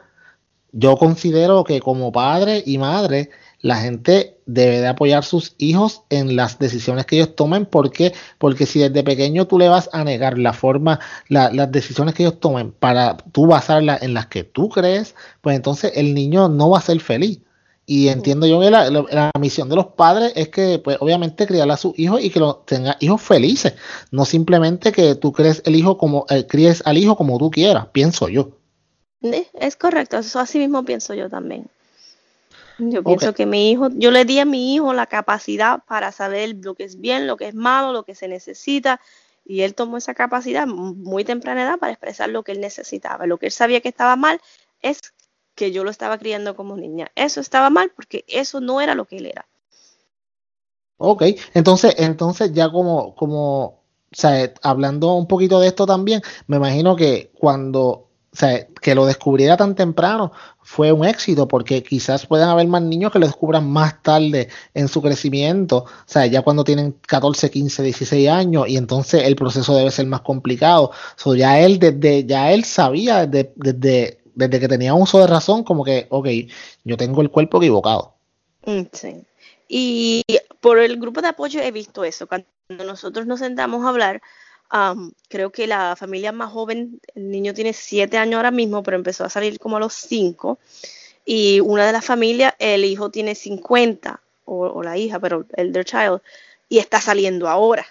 yo 0.71 0.97
considero 0.97 1.63
que 1.63 1.79
como 1.79 2.11
padre 2.11 2.63
y 2.65 2.77
madre 2.77 3.29
la 3.61 3.77
gente 3.77 4.40
debe 4.53 4.79
de 4.81 4.87
apoyar 4.87 5.19
a 5.19 5.23
sus 5.23 5.55
hijos 5.57 6.03
en 6.09 6.35
las 6.35 6.59
decisiones 6.59 7.05
que 7.05 7.15
ellos 7.15 7.35
tomen. 7.35 7.65
¿Por 7.65 7.91
qué? 7.91 8.13
Porque 8.37 8.65
si 8.65 8.79
desde 8.79 9.03
pequeño 9.03 9.47
tú 9.47 9.57
le 9.57 9.69
vas 9.69 9.89
a 9.93 10.03
negar 10.03 10.37
la 10.37 10.53
forma, 10.53 10.99
la, 11.27 11.51
las 11.51 11.71
decisiones 11.71 12.15
que 12.15 12.23
ellos 12.23 12.39
tomen 12.39 12.71
para 12.71 13.17
tú 13.17 13.47
basarlas 13.47 14.01
en 14.01 14.13
las 14.13 14.27
que 14.27 14.43
tú 14.43 14.69
crees, 14.69 15.15
pues 15.41 15.55
entonces 15.55 15.93
el 15.95 16.13
niño 16.13 16.49
no 16.49 16.69
va 16.69 16.79
a 16.79 16.81
ser 16.81 16.99
feliz. 16.99 17.39
Y 17.85 18.07
entiendo 18.09 18.47
yo 18.47 18.61
que 18.61 18.69
la, 18.69 18.89
la, 18.89 19.05
la, 19.11 19.31
misión 19.39 19.67
de 19.67 19.75
los 19.75 19.87
padres 19.87 20.31
es 20.35 20.49
que, 20.49 20.79
pues, 20.79 20.97
obviamente, 21.01 21.47
criar 21.47 21.69
a 21.71 21.77
sus 21.77 21.97
hijos 21.99 22.23
y 22.23 22.29
que 22.29 22.39
lo, 22.39 22.57
tenga 22.57 22.95
hijos 22.99 23.21
felices. 23.21 23.73
No 24.11 24.23
simplemente 24.23 24.91
que 24.91 25.15
tú 25.15 25.33
crees 25.33 25.61
el 25.65 25.75
hijo 25.75 25.97
como, 25.97 26.25
eh, 26.29 26.45
críes 26.47 26.83
al 26.85 26.97
hijo 26.97 27.17
como 27.17 27.37
tú 27.37 27.51
quieras, 27.51 27.87
pienso 27.91 28.29
yo. 28.29 28.51
Es 29.21 29.75
correcto, 29.75 30.17
eso 30.17 30.39
así 30.39 30.57
mismo 30.57 30.83
pienso 30.85 31.13
yo 31.13 31.29
también. 31.29 31.69
Yo 32.77 33.03
pienso 33.03 33.29
okay. 33.29 33.45
que 33.45 33.45
mi 33.45 33.71
hijo, 33.71 33.89
yo 33.93 34.11
le 34.11 34.25
di 34.25 34.39
a 34.39 34.45
mi 34.45 34.75
hijo 34.75 34.93
la 34.93 35.05
capacidad 35.05 35.83
para 35.85 36.11
saber 36.11 36.55
lo 36.61 36.75
que 36.75 36.83
es 36.83 36.99
bien, 36.99 37.27
lo 37.27 37.37
que 37.37 37.47
es 37.47 37.55
malo, 37.55 37.93
lo 37.93 38.03
que 38.03 38.15
se 38.15 38.27
necesita, 38.27 38.99
y 39.45 39.61
él 39.61 39.75
tomó 39.75 39.97
esa 39.97 40.13
capacidad 40.13 40.67
muy 40.67 41.23
temprana 41.23 41.63
edad 41.63 41.79
para 41.79 41.91
expresar 41.91 42.29
lo 42.29 42.43
que 42.43 42.51
él 42.53 42.61
necesitaba. 42.61 43.25
Lo 43.25 43.37
que 43.37 43.47
él 43.47 43.51
sabía 43.51 43.81
que 43.81 43.89
estaba 43.89 44.15
mal 44.15 44.39
es 44.81 44.99
que 45.55 45.71
yo 45.71 45.83
lo 45.83 45.91
estaba 45.91 46.17
criando 46.17 46.55
como 46.55 46.77
niña. 46.77 47.11
Eso 47.15 47.41
estaba 47.41 47.69
mal 47.69 47.91
porque 47.95 48.23
eso 48.27 48.61
no 48.61 48.81
era 48.81 48.95
lo 48.95 49.05
que 49.05 49.17
él 49.17 49.25
era. 49.25 49.47
Ok, 50.97 51.23
entonces, 51.55 51.95
entonces 51.97 52.53
ya 52.53 52.71
como, 52.71 53.15
como, 53.15 53.63
o 53.65 53.81
sea, 54.11 54.53
hablando 54.61 55.15
un 55.15 55.27
poquito 55.27 55.59
de 55.59 55.67
esto 55.67 55.87
también, 55.87 56.21
me 56.45 56.57
imagino 56.57 56.95
que 56.95 57.31
cuando 57.37 58.10
o 58.33 58.37
sea, 58.37 58.65
que 58.81 58.95
lo 58.95 59.05
descubriera 59.05 59.57
tan 59.57 59.75
temprano 59.75 60.31
fue 60.61 60.93
un 60.93 61.05
éxito 61.05 61.49
porque 61.49 61.83
quizás 61.83 62.25
puedan 62.25 62.47
haber 62.47 62.65
más 62.67 62.81
niños 62.81 63.11
que 63.11 63.19
lo 63.19 63.25
descubran 63.25 63.69
más 63.69 64.01
tarde 64.01 64.47
en 64.73 64.87
su 64.87 65.01
crecimiento, 65.01 65.79
o 65.79 65.87
sea, 66.05 66.25
ya 66.27 66.41
cuando 66.41 66.63
tienen 66.63 66.95
14, 67.07 67.51
15, 67.51 67.83
16 67.83 68.29
años 68.29 68.69
y 68.69 68.77
entonces 68.77 69.23
el 69.25 69.35
proceso 69.35 69.75
debe 69.75 69.91
ser 69.91 70.05
más 70.05 70.21
complicado. 70.21 70.91
So, 71.17 71.35
ya 71.35 71.59
él 71.59 71.77
desde 71.77 72.25
ya 72.25 72.51
él 72.53 72.63
sabía 72.63 73.25
desde, 73.25 73.51
desde, 73.55 74.21
desde 74.33 74.59
que 74.61 74.67
tenía 74.69 74.93
uso 74.93 75.19
de 75.19 75.27
razón 75.27 75.65
como 75.65 75.83
que, 75.83 76.07
ok, 76.09 76.27
yo 76.85 76.95
tengo 76.95 77.21
el 77.21 77.31
cuerpo 77.31 77.57
equivocado. 77.57 78.13
Sí. 78.93 79.25
Y 79.67 80.23
por 80.61 80.79
el 80.79 80.99
grupo 80.99 81.21
de 81.21 81.29
apoyo 81.29 81.61
he 81.61 81.71
visto 81.71 82.05
eso. 82.05 82.27
Cuando 82.27 82.47
nosotros 82.85 83.25
nos 83.25 83.39
sentamos 83.39 83.83
a 83.85 83.89
hablar, 83.89 84.21
Um, 84.73 85.11
creo 85.27 85.51
que 85.51 85.67
la 85.67 85.95
familia 85.97 86.31
más 86.31 86.51
joven, 86.51 87.01
el 87.13 87.29
niño 87.29 87.53
tiene 87.53 87.73
siete 87.73 88.17
años 88.17 88.35
ahora 88.35 88.51
mismo, 88.51 88.83
pero 88.83 88.95
empezó 88.95 89.25
a 89.25 89.29
salir 89.29 89.59
como 89.59 89.77
a 89.77 89.79
los 89.79 89.93
cinco. 89.93 90.59
Y 91.25 91.59
una 91.59 91.85
de 91.85 91.91
las 91.91 92.05
familias, 92.05 92.53
el 92.57 92.85
hijo 92.85 93.11
tiene 93.11 93.35
50, 93.35 94.21
o, 94.45 94.67
o 94.67 94.83
la 94.83 94.97
hija, 94.97 95.19
pero 95.19 95.45
el 95.55 95.73
their 95.73 95.85
child, 95.85 96.21
y 96.69 96.77
está 96.77 97.01
saliendo 97.01 97.49
ahora. 97.49 97.85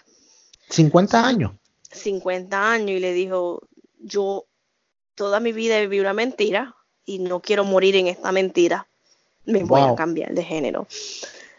50 0.71 1.27
años. 1.27 1.53
50 1.93 2.73
años, 2.73 2.91
y 2.91 3.01
le 3.01 3.13
dijo, 3.13 3.63
yo 3.99 4.47
toda 5.15 5.39
mi 5.39 5.53
vida 5.53 5.79
vivido 5.81 6.03
una 6.03 6.15
mentira 6.15 6.75
y 7.05 7.19
no 7.19 7.41
quiero 7.41 7.65
morir 7.65 7.97
en 7.97 8.07
esta 8.07 8.33
mentira. 8.33 8.87
Me 9.45 9.65
voy 9.65 9.83
wow. 9.83 9.93
a 9.93 9.97
cambiar 9.97 10.33
de 10.33 10.43
género. 10.43 10.87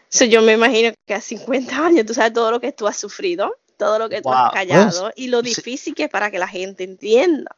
So, 0.08 0.24
yo 0.24 0.42
me 0.42 0.54
imagino 0.54 0.92
que 1.06 1.14
a 1.14 1.20
50 1.20 1.86
años, 1.86 2.06
tú 2.06 2.14
sabes 2.14 2.32
todo 2.32 2.50
lo 2.50 2.60
que 2.60 2.72
tú 2.72 2.86
has 2.86 2.96
sufrido 2.96 3.56
todo 3.82 3.98
lo 3.98 4.08
que 4.08 4.22
tú 4.22 4.28
wow. 4.28 4.38
has 4.38 4.52
callado 4.52 5.00
pues, 5.02 5.14
y 5.16 5.26
lo 5.26 5.42
difícil 5.42 5.92
sí. 5.92 5.92
que 5.92 6.04
es 6.04 6.08
para 6.08 6.30
que 6.30 6.38
la 6.38 6.46
gente 6.46 6.84
entienda. 6.84 7.50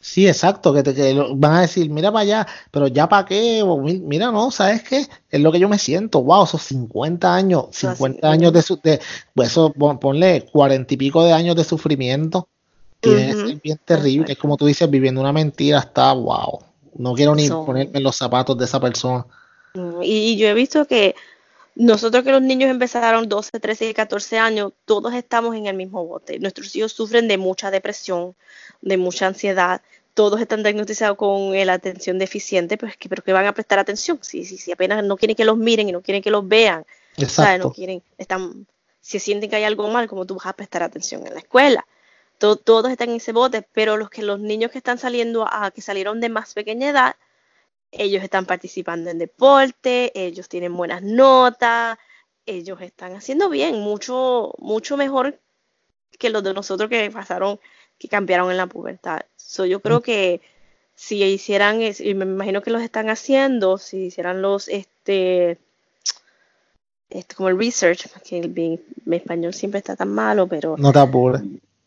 Sí, 0.00 0.26
exacto, 0.26 0.72
que, 0.74 0.82
te, 0.82 0.94
que 0.94 1.14
van 1.36 1.54
a 1.54 1.60
decir, 1.60 1.88
mira 1.88 2.10
para 2.10 2.22
allá, 2.22 2.46
pero 2.72 2.88
ya 2.88 3.08
para 3.08 3.24
qué, 3.24 3.64
mira, 4.02 4.32
no, 4.32 4.50
¿sabes 4.50 4.82
qué? 4.82 5.06
Es 5.30 5.40
lo 5.40 5.52
que 5.52 5.60
yo 5.60 5.68
me 5.68 5.78
siento, 5.78 6.22
wow, 6.22 6.42
esos 6.42 6.62
50 6.62 7.32
años, 7.32 7.66
50 7.70 8.26
no, 8.26 8.32
años 8.32 8.52
de, 8.52 8.64
de, 8.82 9.00
pues 9.32 9.50
eso, 9.50 9.72
ponle 9.72 10.44
40 10.52 10.92
y 10.92 10.96
pico 10.96 11.24
de 11.24 11.32
años 11.32 11.54
de 11.54 11.62
sufrimiento, 11.62 12.48
que 13.00 13.10
uh 13.10 13.14
-huh. 13.14 13.62
bien 13.62 13.78
terrible, 13.84 14.32
es 14.32 14.38
como 14.38 14.56
tú 14.56 14.66
dices, 14.66 14.90
viviendo 14.90 15.20
una 15.20 15.32
mentira, 15.32 15.78
está, 15.78 16.12
wow, 16.12 16.58
no 16.96 17.14
quiero 17.14 17.36
ni 17.36 17.46
so, 17.46 17.64
ponerme 17.64 17.98
en 17.98 18.02
los 18.02 18.16
zapatos 18.16 18.58
de 18.58 18.64
esa 18.64 18.80
persona. 18.80 19.24
Y, 20.02 20.32
y 20.32 20.36
yo 20.36 20.48
he 20.48 20.54
visto 20.54 20.84
que 20.84 21.14
nosotros 21.74 22.22
que 22.24 22.30
los 22.30 22.42
niños 22.42 22.70
empezaron 22.70 23.28
12, 23.28 23.58
13 23.58 23.90
y 23.90 23.94
14 23.94 24.38
años, 24.38 24.72
todos 24.84 25.14
estamos 25.14 25.56
en 25.56 25.66
el 25.66 25.76
mismo 25.76 26.04
bote. 26.06 26.38
Nuestros 26.38 26.74
hijos 26.76 26.92
sufren 26.92 27.28
de 27.28 27.38
mucha 27.38 27.70
depresión, 27.70 28.34
de 28.82 28.96
mucha 28.96 29.26
ansiedad. 29.26 29.80
Todos 30.14 30.40
están 30.40 30.62
diagnosticados 30.62 31.16
con 31.16 31.54
la 31.66 31.72
atención 31.72 32.18
deficiente, 32.18 32.76
pues 32.76 32.96
que, 32.96 33.08
pero 33.08 33.22
que 33.22 33.32
van 33.32 33.46
a 33.46 33.54
prestar 33.54 33.78
atención. 33.78 34.18
Si, 34.22 34.44
si, 34.44 34.58
si 34.58 34.72
apenas 34.72 35.02
no 35.02 35.16
quieren 35.16 35.34
que 35.34 35.44
los 35.44 35.56
miren 35.56 35.88
y 35.88 35.92
no 35.92 36.02
quieren 36.02 36.22
que 36.22 36.30
los 36.30 36.46
vean, 36.46 36.84
Exacto. 37.16 37.42
O 37.42 37.44
sea, 37.44 37.58
no 37.58 37.72
quieren, 37.72 38.02
están, 38.18 38.66
si 39.00 39.18
sienten 39.18 39.50
que 39.50 39.56
hay 39.56 39.64
algo 39.64 39.88
mal, 39.88 40.08
como 40.08 40.26
tú 40.26 40.36
vas 40.36 40.46
a 40.46 40.52
prestar 40.52 40.82
atención 40.82 41.26
en 41.26 41.34
la 41.34 41.40
escuela. 41.40 41.86
Todo, 42.38 42.56
todos 42.56 42.90
están 42.90 43.10
en 43.10 43.16
ese 43.16 43.32
bote, 43.32 43.62
pero 43.62 43.96
los 43.96 44.10
que 44.10 44.22
los 44.22 44.40
niños 44.40 44.70
que 44.70 44.78
están 44.78 44.98
saliendo 44.98 45.46
a 45.50 45.70
que 45.70 45.80
salieron 45.80 46.20
de 46.20 46.28
más 46.28 46.54
pequeña 46.54 46.90
edad, 46.90 47.16
ellos 47.92 48.22
están 48.24 48.46
participando 48.46 49.10
en 49.10 49.18
deporte, 49.18 50.10
ellos 50.14 50.48
tienen 50.48 50.74
buenas 50.74 51.02
notas, 51.02 51.98
ellos 52.46 52.80
están 52.80 53.14
haciendo 53.14 53.50
bien, 53.50 53.78
mucho, 53.80 54.54
mucho 54.58 54.96
mejor 54.96 55.38
que 56.18 56.30
los 56.30 56.42
de 56.42 56.54
nosotros 56.54 56.88
que 56.88 57.10
pasaron, 57.10 57.60
que 57.98 58.08
cambiaron 58.08 58.50
en 58.50 58.56
la 58.56 58.66
pubertad. 58.66 59.20
So, 59.36 59.66
yo 59.66 59.80
creo 59.80 60.00
que 60.00 60.40
si 60.94 61.22
hicieran, 61.22 61.80
y 61.82 62.14
me 62.14 62.24
imagino 62.24 62.62
que 62.62 62.70
los 62.70 62.82
están 62.82 63.10
haciendo, 63.10 63.76
si 63.76 64.06
hicieran 64.06 64.40
los, 64.40 64.68
este, 64.68 65.58
este 67.10 67.34
como 67.34 67.50
el 67.50 67.58
research, 67.58 68.08
que 68.24 68.48
mi, 68.48 68.80
mi 69.04 69.16
español 69.16 69.52
siempre 69.52 69.78
está 69.78 69.96
tan 69.96 70.08
malo, 70.08 70.46
pero... 70.46 70.76
No 70.78 70.92
te 70.92 70.98
apures 70.98 71.42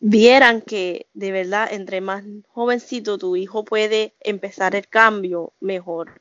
vieran 0.08 0.60
que 0.60 1.08
de 1.14 1.32
verdad 1.32 1.68
entre 1.72 2.00
más 2.00 2.22
jovencito 2.48 3.18
tu 3.18 3.34
hijo 3.34 3.64
puede 3.64 4.14
empezar 4.20 4.76
el 4.76 4.86
cambio 4.86 5.52
mejor. 5.58 6.20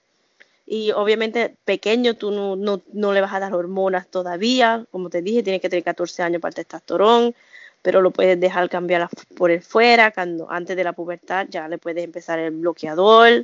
Y 0.66 0.92
obviamente 0.92 1.56
pequeño 1.66 2.16
tú 2.16 2.32
no, 2.32 2.56
no, 2.56 2.82
no, 2.94 3.14
le 3.14 3.22
vas 3.22 3.34
a 3.34 3.40
dar 3.40 3.54
hormonas 3.54 4.08
todavía, 4.08 4.88
como 4.90 5.12
te 5.12 5.22
dije, 5.22 5.44
tiene 5.44 5.60
que 5.60 5.70
tener 5.70 5.84
14 5.84 6.24
años 6.24 6.42
para 6.42 6.50
el 6.50 6.56
testosterón, 6.56 7.36
pero 7.84 8.02
lo 8.02 8.10
puedes 8.10 8.40
dejar 8.40 8.70
cambiar 8.70 9.08
por 9.38 9.52
el 9.52 9.62
fuera, 9.62 10.12
cuando 10.12 10.50
antes 10.52 10.76
de 10.76 10.84
la 10.84 10.94
pubertad 10.94 11.46
ya 11.50 11.68
le 11.68 11.78
puedes 11.78 12.04
empezar 12.04 12.40
el 12.40 12.52
bloqueador 12.52 13.44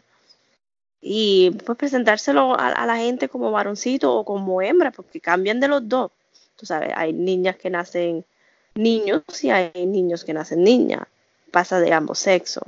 y 1.01 1.51
pues 1.65 1.77
presentárselo 1.77 2.59
a, 2.59 2.69
a 2.69 2.85
la 2.87 2.97
gente 2.97 3.29
como 3.29 3.51
varoncito 3.51 4.15
o 4.15 4.25
como 4.25 4.59
hembra, 4.63 4.91
porque 4.91 5.21
cambian 5.21 5.59
de 5.59 5.67
los 5.67 5.87
dos. 5.87 6.11
Tú 6.55 6.65
sabes, 6.65 6.91
hay 6.95 7.13
niñas 7.13 7.57
que 7.57 7.69
nacen 7.69 8.25
niños 8.75 9.23
y 9.41 9.49
hay 9.49 9.85
niños 9.85 10.23
que 10.23 10.33
nacen 10.33 10.63
niñas. 10.63 11.03
Pasa 11.51 11.79
de 11.79 11.93
ambos 11.93 12.19
sexos. 12.19 12.63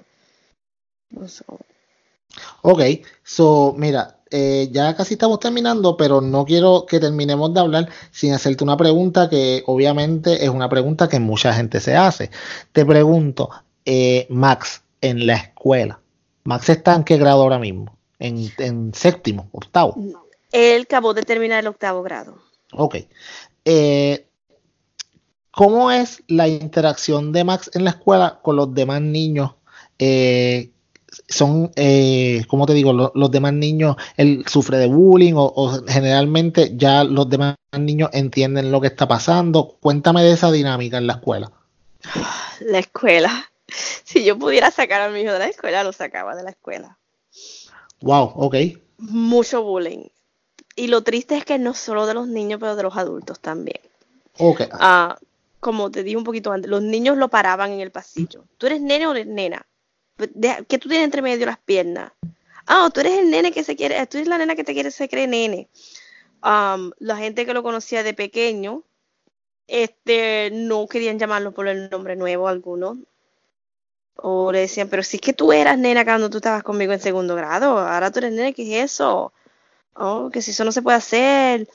So. 1.27 1.59
Ok, 2.63 2.81
so 3.23 3.73
mira, 3.77 4.17
eh, 4.31 4.69
ya 4.71 4.95
casi 4.95 5.13
estamos 5.13 5.39
terminando, 5.39 5.95
pero 5.95 6.19
no 6.21 6.43
quiero 6.43 6.85
que 6.87 6.99
terminemos 6.99 7.53
de 7.53 7.59
hablar 7.59 7.89
sin 8.11 8.33
hacerte 8.33 8.63
una 8.63 8.77
pregunta 8.77 9.29
que 9.29 9.63
obviamente 9.67 10.43
es 10.43 10.49
una 10.49 10.69
pregunta 10.69 11.07
que 11.07 11.19
mucha 11.19 11.53
gente 11.53 11.79
se 11.79 11.95
hace. 11.95 12.31
Te 12.71 12.85
pregunto, 12.85 13.49
eh, 13.85 14.25
Max, 14.29 14.81
en 15.01 15.27
la 15.27 15.35
escuela, 15.35 15.99
¿Max 16.45 16.69
está 16.69 16.95
en 16.95 17.03
qué 17.03 17.17
grado 17.17 17.43
ahora 17.43 17.59
mismo? 17.59 17.95
¿En, 18.17 18.51
en 18.57 18.93
séptimo, 18.93 19.49
octavo? 19.51 19.95
Él 20.51 20.83
acabó 20.83 21.13
de 21.13 21.23
terminar 21.23 21.59
el 21.59 21.67
octavo 21.67 22.01
grado. 22.01 22.37
Ok. 22.71 22.95
Eh, 23.65 24.25
¿Cómo 25.53 25.91
es 25.91 26.23
la 26.27 26.47
interacción 26.47 27.31
de 27.31 27.43
Max 27.43 27.69
en 27.75 27.83
la 27.83 27.91
escuela 27.91 28.39
con 28.41 28.55
los 28.55 28.73
demás 28.73 29.01
niños? 29.01 29.51
Eh, 29.99 30.71
son, 31.29 31.71
eh, 31.75 32.43
como 32.47 32.65
te 32.65 32.73
digo, 32.73 32.91
los 32.91 33.31
demás 33.31 33.53
niños, 33.53 33.95
él 34.17 34.43
sufre 34.47 34.79
de 34.79 34.87
bullying 34.87 35.33
o, 35.35 35.79
generalmente 35.87 36.71
ya 36.75 37.03
los 37.03 37.29
demás 37.29 37.55
niños 37.77 38.09
entienden 38.13 38.71
lo 38.71 38.81
que 38.81 38.87
está 38.87 39.07
pasando. 39.07 39.77
Cuéntame 39.79 40.23
de 40.23 40.31
esa 40.31 40.51
dinámica 40.51 40.97
en 40.97 41.05
la 41.05 41.13
escuela. 41.13 41.51
La 42.61 42.79
escuela. 42.79 43.49
Si 44.03 44.23
yo 44.23 44.37
pudiera 44.37 44.69
sacar 44.69 45.01
a 45.01 45.09
mi 45.09 45.21
hijo 45.21 45.33
de 45.33 45.39
la 45.39 45.47
escuela, 45.47 45.83
lo 45.83 45.91
sacaba 45.93 46.35
de 46.35 46.43
la 46.43 46.51
escuela. 46.51 46.97
Wow, 48.01 48.33
ok. 48.35 48.55
Mucho 48.97 49.63
bullying. 49.63 50.07
Y 50.75 50.87
lo 50.87 51.01
triste 51.01 51.37
es 51.37 51.45
que 51.45 51.57
no 51.57 51.73
solo 51.73 52.05
de 52.05 52.13
los 52.13 52.27
niños, 52.27 52.59
pero 52.59 52.75
de 52.75 52.83
los 52.83 52.95
adultos 52.95 53.39
también. 53.39 53.79
Ok. 54.37 54.63
Ah, 54.71 55.17
como 55.64 55.89
te 55.89 56.03
dije 56.03 56.18
un 56.18 56.24
poquito 56.24 56.51
antes, 56.51 56.70
los 56.70 56.84
niños 56.84 57.18
lo 57.18 57.30
paraban 57.30 57.72
en 57.72 57.80
el 57.80 57.91
pasillo. 57.91 58.45
¿Tú 58.57 58.68
eres 58.68 58.82
nene 58.82 59.07
o 59.07 59.11
eres 59.11 59.26
nena? 59.26 59.66
¿Qué 60.18 60.78
tú 60.78 60.89
tienes 60.89 61.05
entre 61.05 61.24
medio 61.24 61.47
las 61.47 61.57
piernas? 61.57 62.11
Ah, 62.68 62.89
tú 62.93 62.99
eres 62.99 63.20
el 63.20 63.32
nene 63.32 63.51
que 63.51 63.64
se 63.64 63.76
quiere, 63.76 64.05
tú 64.07 64.18
eres 64.18 64.28
la 64.28 64.38
nena 64.38 64.55
que 64.55 64.64
te 64.64 64.74
quiere, 64.74 64.91
se 64.91 65.09
cree 65.09 65.26
nene. 65.26 65.70
Um, 66.43 66.91
la 66.99 67.18
gente 67.18 67.45
que 67.45 67.53
lo 67.53 67.64
conocía 67.64 68.03
de 68.03 68.14
pequeño, 68.14 68.84
este, 69.68 70.51
no 70.51 70.88
querían 70.88 71.18
llamarlo 71.18 71.53
por 71.53 71.68
el 71.68 71.89
nombre 71.89 72.16
nuevo 72.16 72.47
algunos. 72.47 72.97
O 74.16 74.51
le 74.51 74.59
decían, 74.59 74.89
pero 74.89 75.01
si 75.01 75.18
es 75.18 75.22
que 75.22 75.34
tú 75.34 75.53
eras 75.53 75.78
nena 75.78 76.03
cuando 76.03 76.30
tú 76.30 76.38
estabas 76.38 76.64
conmigo 76.64 76.93
en 76.93 76.99
segundo 76.99 77.36
grado, 77.36 77.80
ahora 77.80 78.11
tú 78.11 78.20
eres 78.20 78.34
nena, 78.34 78.51
¿qué 78.51 78.64
es 78.84 78.91
eso? 78.91 79.34
Oh, 79.95 80.30
que 80.32 80.41
si 80.41 80.51
eso 80.51 80.66
no 80.66 80.72
se 80.72 80.82
puede 80.82 80.97
hacer. 80.97 81.68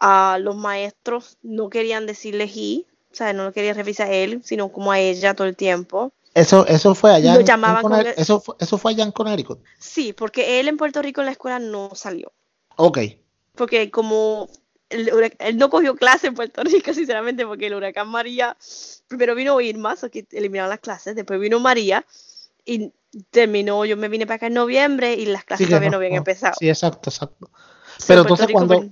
a 0.00 0.38
los 0.40 0.56
maestros 0.56 1.38
no 1.42 1.68
querían 1.70 2.06
decirle 2.06 2.44
he, 2.44 2.86
o 3.12 3.14
sea, 3.14 3.32
no 3.32 3.44
lo 3.44 3.52
querían 3.52 3.76
revisar 3.76 4.08
a 4.08 4.12
él, 4.12 4.40
sino 4.44 4.70
como 4.70 4.92
a 4.92 5.00
ella 5.00 5.34
todo 5.34 5.46
el 5.46 5.56
tiempo. 5.56 6.12
Eso, 6.34 6.66
eso 6.66 6.94
fue 6.94 7.12
allá 7.12 7.34
en, 7.34 7.44
llamaban 7.44 8.06
eso, 8.16 8.40
fue, 8.40 8.54
eso 8.60 8.78
fue 8.78 8.92
allá 8.92 9.02
en 9.02 9.10
Connecticut. 9.10 9.60
Sí, 9.78 10.12
porque 10.12 10.60
él 10.60 10.68
en 10.68 10.76
Puerto 10.76 11.02
Rico 11.02 11.20
en 11.20 11.26
la 11.26 11.32
escuela 11.32 11.58
no 11.58 11.90
salió. 11.94 12.32
Ok. 12.76 12.98
Porque 13.56 13.90
como 13.90 14.48
él 14.90 15.56
no 15.56 15.70
cogió 15.70 15.94
clase 15.96 16.28
en 16.28 16.34
Puerto 16.34 16.62
Rico, 16.62 16.92
sinceramente, 16.94 17.46
porque 17.46 17.66
el 17.66 17.74
huracán 17.74 18.08
María, 18.08 18.56
primero 19.08 19.34
vino 19.34 19.60
Irma, 19.60 19.96
o 20.00 20.08
que 20.08 20.26
eliminaron 20.32 20.70
las 20.70 20.80
clases, 20.80 21.14
después 21.14 21.40
vino 21.40 21.58
María 21.60 22.04
y 22.64 22.92
terminó, 23.30 23.84
yo 23.84 23.96
me 23.96 24.08
vine 24.08 24.26
para 24.26 24.36
acá 24.36 24.46
en 24.46 24.54
noviembre 24.54 25.14
y 25.14 25.26
las 25.26 25.44
clases 25.44 25.66
todavía 25.66 25.90
no, 25.90 25.96
habían 25.96 26.14
empezado. 26.14 26.54
Sí, 26.58 26.68
exacto, 26.68 27.10
exacto. 27.10 27.50
Pero 28.06 28.22
entonces 28.22 28.48
cuando, 28.52 28.84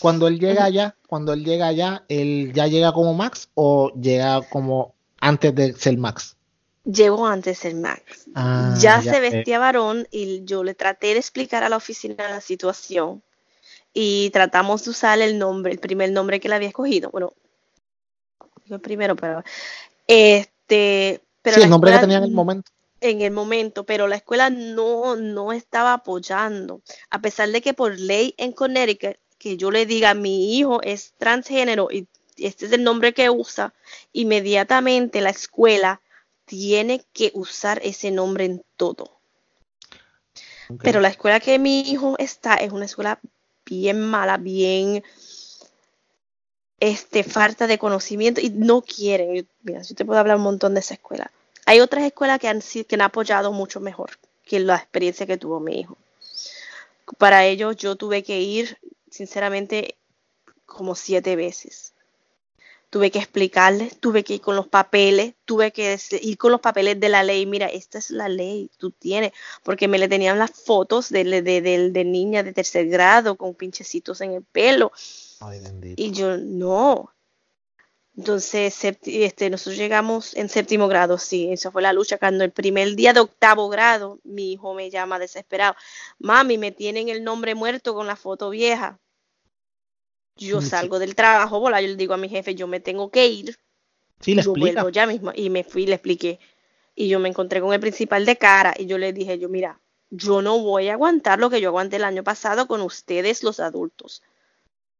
cuando 0.00 0.26
él 0.26 0.38
llega 0.38 0.64
allá, 0.64 0.96
cuando 1.06 1.32
él 1.32 1.44
llega 1.44 1.68
allá, 1.68 2.04
¿él 2.08 2.52
ya 2.54 2.66
llega 2.66 2.92
como 2.92 3.14
Max 3.14 3.48
o 3.54 3.92
llega 3.94 4.42
como 4.42 4.94
antes 5.20 5.54
de 5.54 5.72
ser 5.74 5.96
Max? 5.96 6.36
Llegó 6.84 7.26
antes 7.26 7.56
de 7.56 7.70
ser 7.70 7.74
Max. 7.76 8.02
Ah, 8.34 8.74
ya, 8.78 9.02
se 9.02 9.20
vestía 9.20 9.58
varón 9.58 10.06
y 10.10 10.44
yo 10.44 10.64
le 10.64 10.74
traté 10.74 11.08
de 11.08 11.18
explicar 11.18 11.64
a 11.64 11.68
la 11.68 11.76
oficina 11.76 12.28
la 12.28 12.40
situación 12.40 13.22
y 13.92 14.30
tratamos 14.30 14.84
de 14.84 14.90
usar 14.90 15.20
el 15.20 15.38
nombre, 15.38 15.72
el 15.72 15.78
primer 15.78 16.10
nombre 16.12 16.40
que 16.40 16.48
le 16.48 16.56
había 16.56 16.68
escogido. 16.68 17.10
Bueno, 17.10 17.32
el 18.68 18.80
primero, 18.80 19.16
pero 19.16 19.42
este, 20.06 21.22
pero 21.42 21.56
sí, 21.56 21.62
el 21.62 21.70
nombre 21.70 21.92
que 21.92 21.98
tenía 21.98 22.18
en 22.18 22.24
el 22.24 22.32
momento. 22.32 22.70
En 23.00 23.20
el 23.20 23.30
momento, 23.30 23.84
pero 23.84 24.08
la 24.08 24.16
escuela 24.16 24.50
no, 24.50 25.16
no 25.16 25.52
estaba 25.52 25.92
apoyando, 25.92 26.80
a 27.10 27.20
pesar 27.20 27.50
de 27.50 27.60
que 27.60 27.74
por 27.74 27.98
ley 27.98 28.34
en 28.38 28.52
Connecticut 28.52 29.16
que 29.38 29.56
yo 29.56 29.70
le 29.70 29.86
diga 29.86 30.14
mi 30.14 30.56
hijo 30.58 30.80
es 30.82 31.14
transgénero 31.18 31.88
y 31.90 32.06
este 32.36 32.66
es 32.66 32.72
el 32.72 32.84
nombre 32.84 33.14
que 33.14 33.30
usa, 33.30 33.72
inmediatamente 34.12 35.20
la 35.20 35.30
escuela 35.30 36.00
tiene 36.44 37.04
que 37.12 37.30
usar 37.34 37.80
ese 37.82 38.10
nombre 38.10 38.44
en 38.44 38.64
todo. 38.76 39.16
Pero 40.82 41.00
la 41.00 41.08
escuela 41.08 41.40
que 41.40 41.58
mi 41.58 41.80
hijo 41.80 42.16
está 42.18 42.56
es 42.56 42.72
una 42.72 42.84
escuela 42.84 43.20
bien 43.64 44.00
mala, 44.00 44.36
bien 44.36 45.02
este, 46.80 47.24
falta 47.24 47.66
de 47.66 47.78
conocimiento 47.78 48.40
y 48.40 48.50
no 48.50 48.82
quieren. 48.82 49.48
Mira, 49.62 49.82
yo 49.82 49.94
te 49.94 50.04
puedo 50.04 50.18
hablar 50.20 50.36
un 50.36 50.42
montón 50.42 50.74
de 50.74 50.80
esa 50.80 50.94
escuela. 50.94 51.30
Hay 51.64 51.80
otras 51.80 52.04
escuelas 52.04 52.38
que 52.38 52.48
han, 52.48 52.60
que 52.60 52.94
han 52.94 53.00
apoyado 53.00 53.52
mucho 53.52 53.80
mejor 53.80 54.10
que 54.44 54.60
la 54.60 54.76
experiencia 54.76 55.26
que 55.26 55.36
tuvo 55.36 55.60
mi 55.60 55.80
hijo. 55.80 55.96
Para 57.18 57.44
ello 57.44 57.72
yo 57.72 57.96
tuve 57.96 58.22
que 58.22 58.40
ir, 58.40 58.78
sinceramente, 59.16 59.96
como 60.64 60.94
siete 60.94 61.36
veces. 61.36 61.94
Tuve 62.90 63.10
que 63.10 63.18
explicarle, 63.18 63.90
tuve 64.00 64.22
que 64.22 64.34
ir 64.34 64.40
con 64.40 64.54
los 64.54 64.68
papeles, 64.68 65.34
tuve 65.44 65.72
que 65.72 65.98
ir 66.22 66.38
con 66.38 66.52
los 66.52 66.60
papeles 66.60 67.00
de 67.00 67.08
la 67.08 67.24
ley. 67.24 67.44
Mira, 67.44 67.66
esta 67.66 67.98
es 67.98 68.10
la 68.10 68.28
ley, 68.28 68.70
tú 68.78 68.92
tienes, 68.92 69.32
porque 69.64 69.88
me 69.88 69.98
le 69.98 70.08
tenían 70.08 70.38
las 70.38 70.52
fotos 70.52 71.10
de, 71.10 71.24
de, 71.42 71.60
de, 71.60 72.04
niña 72.04 72.42
de 72.42 72.52
tercer 72.52 72.86
grado 72.88 73.36
con 73.36 73.54
pinchecitos 73.54 74.20
en 74.20 74.32
el 74.34 74.44
pelo. 74.44 74.92
y 75.96 76.12
yo, 76.12 76.36
no. 76.36 77.10
Entonces, 78.16 78.82
este, 78.82 79.50
nosotros 79.50 79.76
llegamos 79.76 80.34
en 80.36 80.48
séptimo 80.48 80.88
grado, 80.88 81.18
sí, 81.18 81.52
esa 81.52 81.70
fue 81.70 81.82
la 81.82 81.92
lucha. 81.92 82.16
Cuando 82.16 82.44
el 82.44 82.50
primer 82.50 82.96
día 82.96 83.12
de 83.12 83.20
octavo 83.20 83.68
grado, 83.68 84.20
mi 84.24 84.52
hijo 84.52 84.72
me 84.72 84.90
llama 84.90 85.18
desesperado, 85.18 85.76
mami, 86.18 86.56
me 86.56 86.72
tienen 86.72 87.10
el 87.10 87.24
nombre 87.24 87.54
muerto 87.54 87.94
con 87.94 88.06
la 88.06 88.16
foto 88.16 88.48
vieja. 88.48 88.98
Yo 90.36 90.60
salgo 90.60 90.98
del 90.98 91.14
trabajo, 91.14 91.60
bola, 91.60 91.80
yo 91.80 91.88
le 91.88 91.96
digo 91.96 92.14
a 92.14 92.18
mi 92.18 92.28
jefe, 92.28 92.54
yo 92.54 92.66
me 92.66 92.80
tengo 92.80 93.10
que 93.10 93.26
ir. 93.26 93.58
Sí, 94.20 94.34
le 94.34 94.42
yo 94.42 94.52
vuelvo 94.52 94.88
ya 94.90 95.06
mismo. 95.06 95.32
Y 95.34 95.50
me 95.50 95.64
fui, 95.64 95.86
le 95.86 95.94
expliqué. 95.94 96.38
Y 96.94 97.08
yo 97.08 97.18
me 97.18 97.28
encontré 97.28 97.60
con 97.60 97.72
el 97.72 97.80
principal 97.80 98.24
de 98.26 98.36
cara 98.36 98.74
y 98.76 98.86
yo 98.86 98.98
le 98.98 99.12
dije, 99.12 99.38
yo, 99.38 99.48
mira, 99.48 99.80
yo 100.10 100.42
no 100.42 100.58
voy 100.58 100.88
a 100.88 100.94
aguantar 100.94 101.38
lo 101.38 101.50
que 101.50 101.60
yo 101.60 101.68
aguanté 101.68 101.96
el 101.96 102.04
año 102.04 102.22
pasado 102.22 102.66
con 102.66 102.80
ustedes 102.80 103.42
los 103.42 103.60
adultos. 103.60 104.22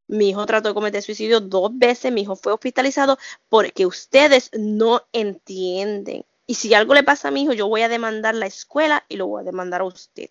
Mi 0.09 0.31
hijo 0.31 0.47
trató 0.47 0.69
de 0.69 0.75
cometer 0.75 1.03
suicidio 1.03 1.41
dos 1.41 1.77
veces, 1.77 2.13
mi 2.13 2.23
hijo 2.23 2.37
fue 2.37 2.53
hospitalizado 2.53 3.19
porque 3.49 3.87
ustedes 3.87 4.51
no 4.57 5.03
entienden. 5.13 6.25
Y 6.47 6.55
si 6.55 6.75
algo 6.75 6.95
le 6.95 7.03
pasa 7.03 7.29
a 7.29 7.31
mi 7.31 7.43
hijo, 7.43 7.53
yo 7.53 7.67
voy 7.67 7.83
a 7.83 7.89
demandar 7.89 8.35
la 8.35 8.47
escuela 8.47 9.05
y 9.09 9.17
lo 9.17 9.27
voy 9.27 9.43
a 9.43 9.45
demandar 9.45 9.81
a 9.81 9.85
usted. 9.85 10.31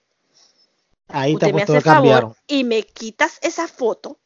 Ahí 1.08 1.34
usted 1.34 1.54
me 1.54 1.64
hace 1.64 1.82
favor 1.82 2.36
y 2.48 2.64
me 2.64 2.84
quitas 2.84 3.38
esa 3.42 3.68
foto 3.68 4.18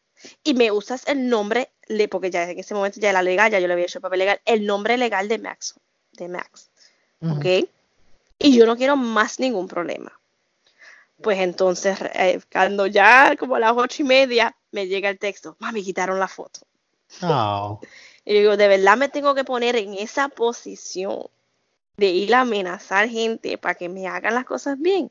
y 0.44 0.54
me 0.54 0.72
usas 0.72 1.08
el 1.08 1.30
nombre, 1.30 1.72
porque 2.10 2.32
ya 2.32 2.50
en 2.50 2.60
ese 2.60 2.74
momento 2.74 3.00
ya 3.00 3.14
la 3.14 3.22
legal, 3.22 3.52
ya 3.52 3.60
yo 3.60 3.68
le 3.68 3.74
había 3.74 3.86
hecho 3.86 4.00
el 4.00 4.04
papel 4.04 4.20
legal, 4.20 4.42
el 4.46 4.66
nombre 4.66 4.98
legal 4.98 5.28
de 5.28 5.38
Max, 5.40 5.76
de 6.14 6.28
Max, 6.28 6.70
¿ok? 7.22 7.68
Y 8.40 8.58
yo 8.58 8.66
no 8.66 8.78
quiero 8.78 8.96
más 8.96 9.40
ningún 9.40 9.68
problema. 9.68 10.14
Pues 11.22 11.40
entonces, 11.40 11.98
eh, 12.14 12.40
cuando 12.52 12.88
ya 12.88 13.36
como 13.38 13.56
a 13.56 13.60
las 13.60 13.74
ocho 13.76 14.04
y 14.04 14.06
media 14.06 14.56
me 14.72 14.88
llega 14.88 15.10
el 15.10 15.20
texto, 15.20 15.58
mami, 15.60 15.84
quitaron 15.84 16.20
la 16.20 16.28
foto. 16.28 16.62
Oh. 17.22 17.80
Y 18.26 18.34
digo, 18.34 18.58
de 18.58 18.68
verdad 18.68 18.96
me 18.96 19.10
tengo 19.10 19.34
que 19.34 19.44
poner 19.44 19.76
en 19.76 19.96
esa 19.96 20.30
posición 20.30 21.24
de 21.98 22.08
ir 22.08 22.36
a 22.36 22.42
amenazar 22.42 23.10
gente 23.10 23.58
para 23.58 23.74
que 23.74 23.90
me 23.90 24.08
hagan 24.08 24.36
las 24.36 24.46
cosas 24.46 24.80
bien 24.80 25.10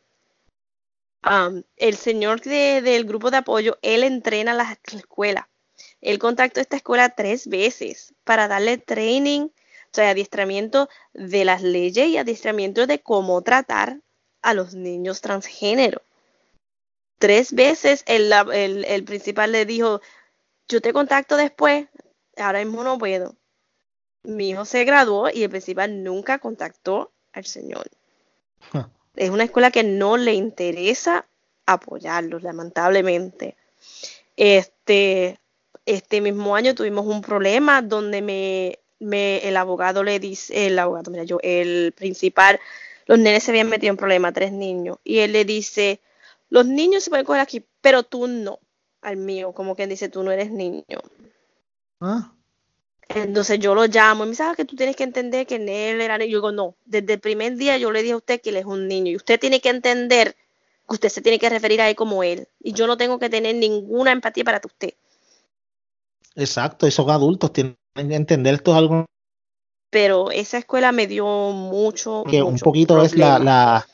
el 1.23 1.97
señor 1.97 2.41
del 2.41 3.05
grupo 3.05 3.31
de 3.31 3.39
apoyo, 3.39 3.79
él 3.83 4.05
entrena 4.05 4.55
la, 4.55 4.79
escuela. 4.93 5.49
Él 6.01 6.19
contactó 6.19 6.61
a 6.61 6.63
esta 6.63 6.77
escuela 6.77 7.11
tres 7.11 7.49
veces 7.49 8.15
para 8.25 8.49
darle 8.49 8.79
training, 8.79 9.49
o 9.49 9.91
sea, 9.93 10.11
adiestramiento 10.11 10.89
de 11.13 11.45
las 11.45 11.63
leyes 11.63 12.09
y 12.09 12.19
adiestramiento 12.19 12.87
de 12.87 13.01
cómo 13.01 13.43
tratar 13.43 14.01
a 14.43 14.55
los 14.55 14.75
niños 14.75 15.21
transgénero. 15.21 16.03
Tres 17.19 17.53
veces 17.53 18.05
el, 18.07 18.33
el 18.85 19.05
principal 19.05 19.51
le 19.51 19.67
dijo, 19.67 20.01
yo 20.69 20.81
te 20.81 20.93
contacto 20.93 21.37
después, 21.37 21.89
ahora 22.37 22.65
mismo 22.65 22.85
no 22.85 22.97
puedo. 22.97 23.35
Mi 24.23 24.51
hijo 24.51 24.65
se 24.65 24.85
graduó 24.85 25.31
y 25.33 25.43
el 25.43 25.51
principal 25.51 26.05
nunca 26.05 26.39
contactó 26.39 27.13
al 27.33 27.45
señor 27.45 27.89
es 29.19 29.31
una 29.31 29.45
escuela 29.45 29.71
que 29.71 29.83
no 29.83 30.17
le 30.17 30.33
interesa 30.35 31.27
apoyarlos, 31.67 32.43
lamentablemente. 32.43 33.57
Este, 34.37 35.39
este 35.85 36.21
mismo 36.21 36.55
año 36.55 36.75
tuvimos 36.75 37.07
un 37.07 37.21
problema 37.21 37.83
donde 37.83 38.23
me, 39.01 39.39
el 39.49 39.57
abogado 39.57 40.05
le 40.05 40.21
dice, 40.21 40.67
el 40.67 40.79
abogado, 40.79 41.11
mira, 41.11 41.25
yo, 41.25 41.39
el 41.43 41.93
principal, 41.93 42.61
los 43.07 43.19
nenes 43.19 43.43
se 43.43 43.51
habían 43.51 43.69
metido 43.69 43.91
en 43.91 43.97
problema, 43.97 44.33
tres 44.33 44.53
niños, 44.53 44.99
y 45.03 45.19
él 45.19 45.33
le 45.33 45.45
dice, 45.45 46.01
los 46.49 46.67
niños 46.67 47.05
se 47.05 47.11
pueden 47.11 47.27
coger 47.27 47.41
aquí, 47.41 47.67
pero 47.81 48.05
tú 48.05 48.29
no, 48.29 48.61
al 49.03 49.17
mío, 49.17 49.53
como 49.53 49.75
quien 49.75 49.89
dice, 49.89 50.09
tú 50.09 50.23
no 50.23 50.31
eres 50.31 50.51
niño. 50.51 50.85
¿Ah? 52.01 52.33
Entonces 53.09 53.59
yo 53.59 53.75
lo 53.75 53.87
llamo 53.87 54.25
y 54.25 54.27
me 54.27 54.31
dice, 54.31 54.43
ah, 54.43 54.55
que 54.55 54.67
tú 54.67 54.77
tienes 54.77 54.95
que 54.95 55.05
entender 55.05 55.47
que 55.47 55.57
él 55.57 56.01
era 56.01 56.19
niño. 56.19 56.31
Yo 56.31 56.39
digo, 56.39 56.53
no, 56.53 56.75
desde 56.85 57.15
el 57.15 57.21
primer 57.21 57.57
día 57.57 57.79
yo 57.79 57.91
le 57.91 58.03
dije 58.03 58.13
a 58.13 58.19
usted 58.19 58.41
que 58.41 58.51
él 58.51 58.57
es 58.57 58.67
un 58.67 58.87
niño 58.87 59.13
y 59.13 59.17
usted 59.17 59.41
tiene 59.41 59.61
que 59.61 59.71
entender 59.71 60.37
que 60.87 60.95
usted 60.95 61.09
se 61.09 61.23
tiene 61.23 61.39
que 61.39 61.49
referir 61.49 61.81
a 61.81 61.89
él 61.89 61.97
como 61.97 62.23
él. 62.23 62.49
Y 62.61 62.73
yo 62.73 62.87
no 62.87 62.97
tengo 62.97 63.19
que 63.19 63.31
tener 63.31 63.55
ninguna 63.57 64.13
empatía 64.13 64.45
para 64.45 64.61
usted. 64.65 64.93
Exacto, 66.35 66.87
esos 66.87 67.09
adultos 67.09 67.53
tienen 67.53 67.77
que 67.95 68.15
entender 68.15 68.55
esto 68.55 68.73
es 68.73 68.77
algo. 68.77 69.07
Pero 69.91 70.31
esa 70.31 70.59
escuela 70.59 70.93
me 70.93 71.07
dio 71.07 71.27
mucho. 71.27 72.25
Que 72.29 72.43
un 72.43 72.59
poquito 72.59 73.03
es 73.03 73.17
la, 73.17 73.39
la, 73.39 73.87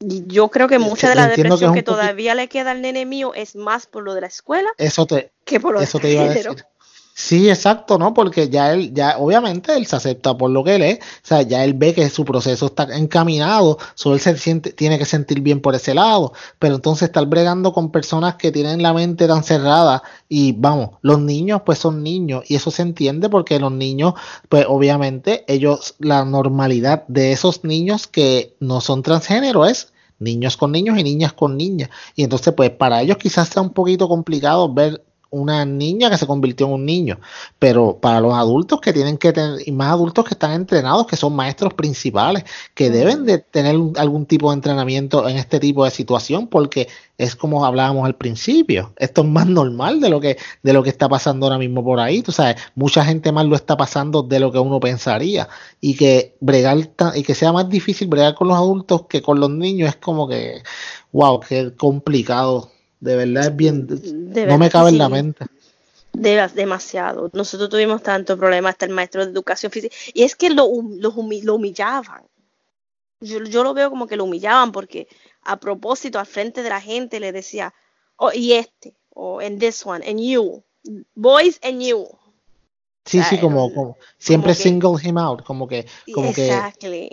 yo 0.00 0.48
creo 0.48 0.68
que 0.68 0.78
mucha 0.78 1.08
de 1.08 1.14
la 1.14 1.28
depresión 1.28 1.72
que, 1.72 1.82
todavía 1.82 2.34
le 2.34 2.48
queda 2.48 2.72
al 2.72 2.82
nene 2.82 3.06
mío 3.06 3.32
es 3.34 3.56
más 3.56 3.86
por 3.86 4.02
lo 4.02 4.14
de 4.14 4.20
la 4.20 4.26
escuela 4.26 4.68
eso 4.76 5.06
te, 5.06 5.32
que 5.44 5.58
por 5.58 5.72
lo 5.72 5.80
eso 5.80 5.98
te 5.98 6.12
iba 6.12 6.22
a 6.22 6.28
decir. 6.28 6.66
Sí, 7.18 7.48
exacto, 7.48 7.96
¿no? 7.98 8.12
Porque 8.12 8.50
ya 8.50 8.74
él, 8.74 8.92
ya 8.92 9.16
obviamente 9.18 9.74
él 9.74 9.86
se 9.86 9.96
acepta 9.96 10.36
por 10.36 10.50
lo 10.50 10.62
que 10.62 10.74
él 10.74 10.82
es, 10.82 10.98
o 10.98 11.00
sea, 11.22 11.40
ya 11.40 11.64
él 11.64 11.72
ve 11.72 11.94
que 11.94 12.10
su 12.10 12.26
proceso 12.26 12.66
está 12.66 12.94
encaminado, 12.94 13.78
solo 13.94 14.16
él 14.16 14.20
se 14.20 14.36
siente, 14.36 14.70
tiene 14.74 14.98
que 14.98 15.06
sentir 15.06 15.40
bien 15.40 15.62
por 15.62 15.74
ese 15.74 15.94
lado, 15.94 16.34
pero 16.58 16.74
entonces 16.74 17.04
estar 17.08 17.24
bregando 17.26 17.72
con 17.72 17.90
personas 17.90 18.34
que 18.34 18.52
tienen 18.52 18.82
la 18.82 18.92
mente 18.92 19.26
tan 19.26 19.44
cerrada 19.44 20.02
y 20.28 20.52
vamos, 20.52 20.90
los 21.00 21.18
niños 21.18 21.62
pues 21.64 21.78
son 21.78 22.02
niños 22.02 22.44
y 22.48 22.54
eso 22.56 22.70
se 22.70 22.82
entiende 22.82 23.30
porque 23.30 23.58
los 23.58 23.72
niños, 23.72 24.12
pues 24.50 24.66
obviamente 24.68 25.44
ellos, 25.48 25.94
la 25.98 26.22
normalidad 26.26 27.06
de 27.08 27.32
esos 27.32 27.64
niños 27.64 28.06
que 28.06 28.54
no 28.60 28.82
son 28.82 29.02
transgénero 29.02 29.64
es 29.64 29.90
niños 30.18 30.58
con 30.58 30.70
niños 30.72 30.98
y 30.98 31.02
niñas 31.02 31.32
con 31.32 31.56
niñas. 31.56 31.88
Y 32.14 32.24
entonces, 32.24 32.52
pues 32.54 32.70
para 32.70 33.00
ellos 33.02 33.16
quizás 33.18 33.48
sea 33.48 33.62
un 33.62 33.70
poquito 33.70 34.08
complicado 34.08 34.72
ver 34.72 35.02
una 35.36 35.64
niña 35.64 36.10
que 36.10 36.18
se 36.18 36.26
convirtió 36.26 36.66
en 36.66 36.72
un 36.72 36.84
niño, 36.84 37.18
pero 37.58 37.98
para 38.00 38.20
los 38.20 38.34
adultos 38.34 38.80
que 38.80 38.92
tienen 38.92 39.18
que 39.18 39.32
tener, 39.32 39.66
y 39.66 39.72
más 39.72 39.90
adultos 39.90 40.24
que 40.24 40.34
están 40.34 40.52
entrenados, 40.52 41.06
que 41.06 41.16
son 41.16 41.34
maestros 41.34 41.74
principales, 41.74 42.44
que 42.74 42.90
deben 42.90 43.24
de 43.24 43.38
tener 43.38 43.76
algún 43.96 44.26
tipo 44.26 44.50
de 44.50 44.54
entrenamiento 44.54 45.28
en 45.28 45.36
este 45.36 45.60
tipo 45.60 45.84
de 45.84 45.90
situación, 45.90 46.48
porque 46.48 46.88
es 47.18 47.34
como 47.34 47.64
hablábamos 47.64 48.04
al 48.04 48.14
principio, 48.14 48.92
esto 48.96 49.22
es 49.22 49.28
más 49.28 49.46
normal 49.46 50.00
de 50.00 50.10
lo 50.10 50.20
que, 50.20 50.36
de 50.62 50.72
lo 50.72 50.82
que 50.82 50.90
está 50.90 51.08
pasando 51.08 51.46
ahora 51.46 51.58
mismo 51.58 51.82
por 51.82 51.98
ahí, 51.98 52.22
tú 52.22 52.32
sabes, 52.32 52.56
mucha 52.74 53.04
gente 53.04 53.32
más 53.32 53.46
lo 53.46 53.56
está 53.56 53.76
pasando 53.76 54.22
de 54.22 54.40
lo 54.40 54.52
que 54.52 54.58
uno 54.58 54.80
pensaría, 54.80 55.48
y 55.80 55.96
que 55.96 56.36
bregar, 56.40 56.78
y 57.14 57.22
que 57.22 57.34
sea 57.34 57.52
más 57.52 57.68
difícil 57.68 58.08
bregar 58.08 58.34
con 58.34 58.48
los 58.48 58.56
adultos 58.56 59.06
que 59.08 59.22
con 59.22 59.40
los 59.40 59.50
niños, 59.50 59.90
es 59.90 59.96
como 59.96 60.28
que, 60.28 60.62
wow, 61.12 61.40
qué 61.40 61.74
complicado 61.74 62.70
de 63.00 63.16
verdad 63.16 63.46
es 63.46 63.56
bien. 63.56 63.86
no 64.46 64.58
me 64.58 64.70
cabe 64.70 64.90
en 64.90 64.98
la 64.98 65.08
mente. 65.08 65.46
De, 66.12 66.48
demasiado. 66.54 67.30
Nosotros 67.34 67.68
tuvimos 67.68 68.02
tanto 68.02 68.38
problema 68.38 68.70
hasta 68.70 68.86
el 68.86 68.92
maestro 68.92 69.24
de 69.24 69.32
educación 69.32 69.70
física. 69.70 69.94
Y 70.14 70.22
es 70.22 70.34
que 70.34 70.50
lo, 70.50 70.68
lo, 70.98 71.10
humillaban. 71.10 72.22
Yo, 73.20 73.42
yo, 73.44 73.62
lo 73.62 73.74
veo 73.74 73.90
como 73.90 74.06
que 74.06 74.16
lo 74.16 74.24
humillaban 74.24 74.72
porque 74.72 75.08
a 75.42 75.58
propósito 75.58 76.18
al 76.18 76.26
frente 76.26 76.62
de 76.62 76.70
la 76.70 76.80
gente 76.80 77.20
le 77.20 77.32
decía, 77.32 77.74
oh, 78.16 78.32
y 78.32 78.54
este, 78.54 78.96
o 79.10 79.40
en 79.42 79.58
this 79.58 79.84
one, 79.84 80.06
and 80.08 80.20
you, 80.20 80.62
boys 81.14 81.58
and 81.62 81.82
you. 81.82 82.06
Sí, 83.06 83.22
sí, 83.22 83.38
como, 83.38 83.96
siempre 84.18 84.52
single 84.52 84.96
him 85.00 85.16
out, 85.16 85.44
como 85.44 85.68
que, 85.68 85.86
como 86.12 86.34
que 86.34 86.52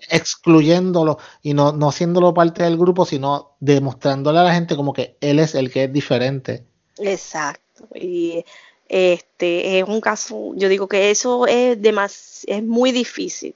excluyéndolo 0.10 1.20
y 1.44 1.54
no, 1.54 1.72
no 1.72 1.90
haciéndolo 1.90 2.34
parte 2.34 2.64
del 2.64 2.78
grupo, 2.78 3.06
sino 3.06 3.52
demostrándole 3.60 4.40
a 4.40 4.44
la 4.44 4.54
gente 4.56 4.76
como 4.76 4.92
que 4.92 5.18
él 5.22 5.38
es 5.38 5.54
el 5.54 5.72
que 5.72 5.84
es 5.84 5.94
diferente. 5.94 6.64
Exacto. 6.98 7.88
Y 7.94 8.44
este 8.90 9.80
es 9.80 9.88
un 9.88 10.02
caso, 10.02 10.54
yo 10.56 10.68
digo 10.68 10.88
que 10.88 11.12
eso 11.12 11.46
es 11.46 11.80
demas, 11.80 12.44
es 12.48 12.64
muy 12.64 12.92
difícil. 12.92 13.56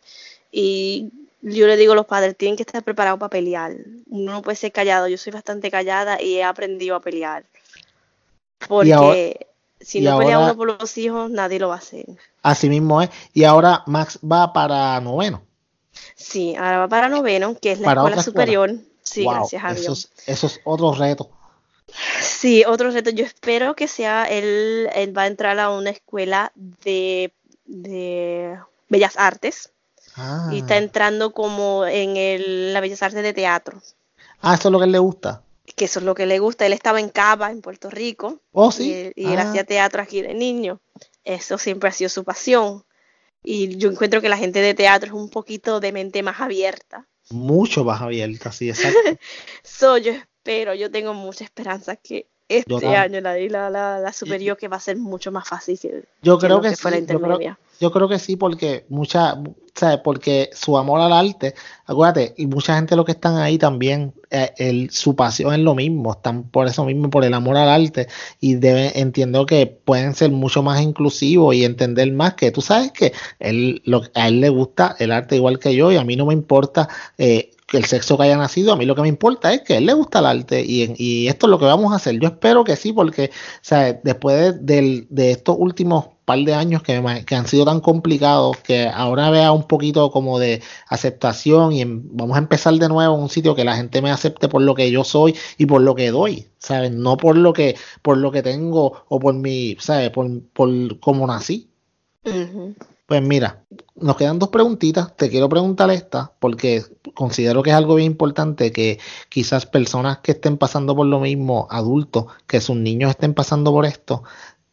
Y 0.52 1.10
yo 1.42 1.66
le 1.66 1.76
digo 1.76 1.94
a 1.94 1.96
los 1.96 2.06
padres, 2.06 2.38
tienen 2.38 2.56
que 2.56 2.64
estar 2.64 2.84
preparados 2.84 3.20
para 3.20 3.32
pelear. 3.32 3.76
Uno 4.10 4.32
no 4.32 4.42
puede 4.44 4.56
ser 4.56 4.72
callado. 4.72 5.08
Yo 5.08 5.18
soy 5.18 5.34
bastante 5.34 5.72
callada 5.72 6.22
y 6.22 6.36
he 6.36 6.44
aprendido 6.44 6.96
a 6.96 7.02
pelear. 7.02 7.46
Porque 8.68 9.47
si 9.88 10.02
no 10.02 10.18
pelea 10.18 10.38
uno 10.40 10.58
por 10.58 10.82
los 10.82 10.98
hijos, 10.98 11.32
nadie 11.32 11.60
lo 11.60 11.70
va 11.70 11.76
a 11.76 11.78
hacer. 11.78 12.06
Así 12.44 12.68
mismo 12.68 13.02
es. 13.02 13.10
Y 13.32 13.46
ahora 13.46 13.84
Max 13.86 14.20
va 14.20 14.52
para 14.52 15.00
noveno. 15.00 15.44
Sí, 16.14 16.58
ahora 16.58 16.80
va 16.80 16.88
para 16.90 17.08
noveno, 17.08 17.58
que 17.58 17.72
es 17.72 17.80
la 17.80 17.94
escuela 17.94 18.22
superior. 18.22 18.76
Sí, 19.02 19.24
gracias 19.24 19.64
a 19.64 19.74
Dios. 19.74 20.12
Eso 20.26 20.48
es 20.48 20.60
otro 20.66 20.92
reto. 20.92 21.30
Sí, 22.20 22.66
otro 22.68 22.92
reto. 22.92 23.12
Yo 23.12 23.24
espero 23.24 23.78
que 23.78 23.88
sea, 23.88 24.26
él, 24.26 24.90
él 24.94 25.18
va 25.18 25.22
a 25.22 25.28
entrar 25.28 25.58
a 25.58 25.70
una 25.70 25.92
escuela 25.92 26.52
de, 26.84 27.32
de 27.64 28.60
Bellas 28.90 29.16
Artes. 29.16 29.72
Y 30.52 30.60
está 30.60 30.74
ah. 30.74 30.80
entrando 30.80 31.32
como 31.32 31.86
en 31.86 32.18
el, 32.18 32.74
la 32.74 32.82
Bellas 32.82 33.04
Artes 33.04 33.24
de 33.24 33.32
teatro. 33.32 33.82
Ah, 34.42 34.56
eso 34.56 34.68
es 34.68 34.72
lo 34.74 34.80
que 34.80 34.86
él 34.86 34.92
le 34.92 35.00
gusta 35.00 35.44
que 35.76 35.86
eso 35.86 36.00
es 36.00 36.06
lo 36.06 36.16
que 36.16 36.26
le 36.26 36.40
gusta. 36.40 36.66
Él 36.66 36.74
estaba 36.74 37.00
en 37.00 37.10
Cava, 37.10 37.52
en 37.52 37.62
Puerto 37.62 37.90
Rico, 37.90 38.42
oh, 38.52 38.72
sí. 38.72 39.12
y, 39.16 39.26
él 39.26 39.40
ah. 39.40 39.50
hacía 39.50 39.64
teatro 39.64 40.02
aquí 40.02 40.22
de 40.22 40.34
niño. 40.34 40.82
Eso 41.24 41.58
siempre 41.58 41.90
ha 41.90 41.92
sido 41.92 42.10
su 42.10 42.24
pasión. 42.24 42.84
Y 43.44 43.78
yo 43.78 43.90
encuentro 43.90 44.22
que 44.22 44.30
la 44.30 44.38
gente 44.38 44.60
de 44.60 44.74
teatro 44.74 45.08
es 45.08 45.14
un 45.14 45.30
poquito 45.30 45.80
de 45.80 45.92
mente 45.92 46.24
más 46.24 46.42
abierta. 46.42 47.08
Mucho 47.30 47.84
más 47.84 48.02
abierta, 48.02 48.52
sí, 48.52 48.70
exacto. 48.70 49.00
so, 49.64 49.98
yo 49.98 50.14
espero, 50.14 50.74
yo 50.74 50.90
tengo 50.90 51.14
mucha 51.14 51.44
esperanza 51.44 51.96
que 51.96 52.30
este 52.50 52.96
año 52.96 53.20
la, 53.22 53.38
la, 53.70 54.00
la, 54.00 54.14
superior 54.14 54.58
que 54.58 54.68
va 54.68 54.78
a 54.78 54.82
ser 54.82 54.98
mucho 54.98 55.32
más 55.32 55.48
fácil 55.48 55.78
que, 55.80 56.04
yo 56.22 56.38
creo 56.38 56.62
que, 56.62 56.70
intermedia. 56.98 57.60
Yo 57.80 57.92
creo, 57.92 58.08
que 58.08 58.18
sí, 58.18 58.38
porque 58.38 58.86
mucha, 58.90 59.38
¿sabes? 59.76 60.00
porque 60.04 60.50
su 60.54 60.78
amor 60.78 61.02
al 61.02 61.14
arte, 61.14 61.54
acuérdate, 61.86 62.34
y 62.38 62.48
mucha 62.48 62.76
gente 62.76 62.96
lo 62.96 63.06
que 63.06 63.12
están 63.12 63.38
ahí 63.38 63.58
también, 63.58 64.14
eh, 64.32 64.52
el, 64.58 64.90
su 64.90 65.16
pasión 65.16 65.54
es 65.54 65.60
lo 65.60 65.76
mismo, 65.76 66.14
están 66.14 66.44
por 66.44 66.68
eso 66.68 66.86
mismo, 66.86 67.10
por 67.10 67.24
el 67.24 67.34
amor 67.34 67.58
al 67.58 67.70
arte, 67.70 68.08
y 68.40 68.56
debe, 68.56 69.00
entiendo 69.00 69.46
que 69.46 69.68
pueden 69.68 70.16
ser 70.16 70.32
mucho 70.32 70.64
más 70.64 70.82
inclusivos 70.82 71.54
y 71.54 71.66
entender 71.66 72.12
más 72.14 72.34
que 72.34 72.52
tú 72.52 72.62
sabes 72.62 72.92
que 72.94 73.14
él, 73.40 73.82
lo, 73.86 74.02
a 74.16 74.28
él 74.30 74.42
le 74.42 74.50
gusta 74.50 74.96
el 74.98 75.12
arte 75.12 75.36
igual 75.36 75.60
que 75.60 75.76
yo, 75.76 75.92
y 75.92 75.98
a 75.98 76.04
mí 76.04 76.16
no 76.16 76.26
me 76.26 76.34
importa 76.34 76.90
eh, 77.18 77.52
el 77.74 77.86
sexo 77.86 78.18
que 78.18 78.24
haya 78.24 78.38
nacido, 78.38 78.72
a 78.72 78.78
mí 78.78 78.86
lo 78.86 78.96
que 78.96 79.02
me 79.02 79.10
importa 79.10 79.54
es 79.54 79.62
que 79.62 79.74
a 79.74 79.78
él 79.78 79.86
le 79.86 79.94
gusta 79.94 80.20
el 80.20 80.26
arte 80.26 80.64
y, 80.66 80.94
y 80.98 81.28
esto 81.28 81.48
es 81.48 81.50
lo 81.50 81.60
que 81.60 81.66
vamos 81.66 81.92
a 81.92 81.98
hacer. 81.98 82.18
Yo 82.20 82.30
espero 82.30 82.64
que 82.64 82.78
sí, 82.78 82.94
porque 82.94 83.30
o 83.30 83.76
después 84.04 84.66
de, 84.66 85.06
de, 85.10 85.32
estos 85.32 85.58
últimos 85.60 86.06
par 86.24 86.40
de 86.40 86.54
años 86.54 86.82
que, 86.82 87.04
que, 87.26 87.36
han 87.36 87.48
sido 87.48 87.66
tan 87.66 87.82
complicados, 87.82 88.58
que 88.58 88.88
ahora 88.88 89.30
vea 89.32 89.52
un 89.52 89.64
poquito 89.64 90.12
como 90.12 90.40
de 90.40 90.62
aceptación 90.88 91.74
y 91.74 91.84
vamos 91.86 92.36
a 92.38 92.40
empezar 92.40 92.74
de 92.76 92.88
nuevo 92.88 93.16
en 93.16 93.24
un 93.24 93.30
sitio 93.30 93.56
que 93.56 93.66
la 93.66 93.76
gente 93.76 94.02
me 94.02 94.12
acepte 94.12 94.48
por 94.48 94.62
lo 94.62 94.74
que 94.74 94.90
yo 94.90 95.04
soy 95.04 95.36
y 95.58 95.66
por 95.66 95.82
lo 95.82 95.96
que 95.96 96.12
doy, 96.12 96.48
¿sabes? 96.60 96.92
No 96.92 97.18
por 97.18 97.38
lo 97.38 97.52
que, 97.52 97.76
por 98.02 98.18
lo 98.18 98.32
que 98.32 98.44
tengo 98.44 99.04
o 99.10 99.20
por 99.20 99.34
mi, 99.34 99.76
¿sabes? 99.80 100.10
Por, 100.12 100.42
por 100.54 101.00
cómo 101.00 101.28
nací. 101.28 101.70
Pues 103.08 103.22
mira, 103.22 103.64
nos 103.96 104.18
quedan 104.18 104.38
dos 104.38 104.50
preguntitas. 104.50 105.16
Te 105.16 105.30
quiero 105.30 105.48
preguntar 105.48 105.90
esta 105.92 106.34
porque 106.40 106.84
considero 107.16 107.64
que 107.64 107.70
es 107.70 107.76
algo 107.76 107.96
bien 107.96 108.12
importante 108.12 108.74
que 108.74 109.00
quizás 109.30 109.66
personas 109.66 110.18
que 110.20 110.34
estén 110.34 110.58
pasando 110.58 110.94
por 110.94 111.08
lo 111.08 111.22
mismo, 111.22 111.68
adultos, 111.72 112.26
que 112.48 112.60
sus 112.60 112.76
niños 112.76 113.12
estén 113.12 113.34
pasando 113.34 113.72
por 113.72 113.86
esto, 113.86 114.24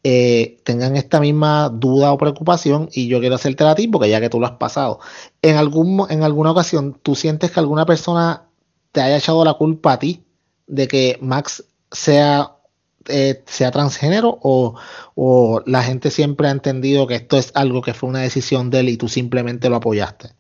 eh, 0.03 0.59
tengan 0.65 0.97
esta 0.97 1.21
misma 1.21 1.69
duda 1.71 2.13
o 2.13 2.19
preocupación 2.19 2.89
y 2.93 3.07
yo 3.07 3.21
quiero 3.21 3.37
hacerte 3.37 3.65
a 3.65 3.75
ti 3.77 3.87
porque 3.87 4.11
ya 4.11 4.21
que 4.21 4.31
tú 4.31 4.41
lo 4.41 4.47
has 4.47 4.59
pasado. 4.59 4.99
En, 5.41 5.57
algún, 5.57 6.05
en 6.11 6.25
alguna 6.25 6.51
ocasión, 6.51 6.99
¿tú 7.03 7.15
sientes 7.15 7.53
que 7.53 7.61
alguna 7.61 7.87
persona 7.87 8.49
te 8.91 9.01
haya 9.01 9.17
echado 9.17 9.45
la 9.45 9.55
culpa 9.55 9.93
a 9.93 9.99
ti 10.01 10.25
de 10.67 10.89
que 10.89 11.19
Max 11.21 11.65
sea 11.93 12.54
eh, 13.09 13.43
sea 13.47 13.71
transgénero 13.71 14.39
o, 14.43 15.63
la 15.67 15.83
gente 15.83 16.11
siempre 16.11 16.49
ha 16.49 16.51
entendido 16.51 17.07
que 17.07 17.15
esto 17.15 17.39
es 17.39 17.53
algo 17.55 17.83
que 17.83 17.95
fue 17.95 18.09
una 18.09 18.21
decisión 18.21 18.71
de 18.71 18.81
él 18.81 18.89
y 18.89 18.97
tú 18.97 19.09
simplemente 19.09 19.69
lo 19.69 19.77
apoyaste? 19.77 20.31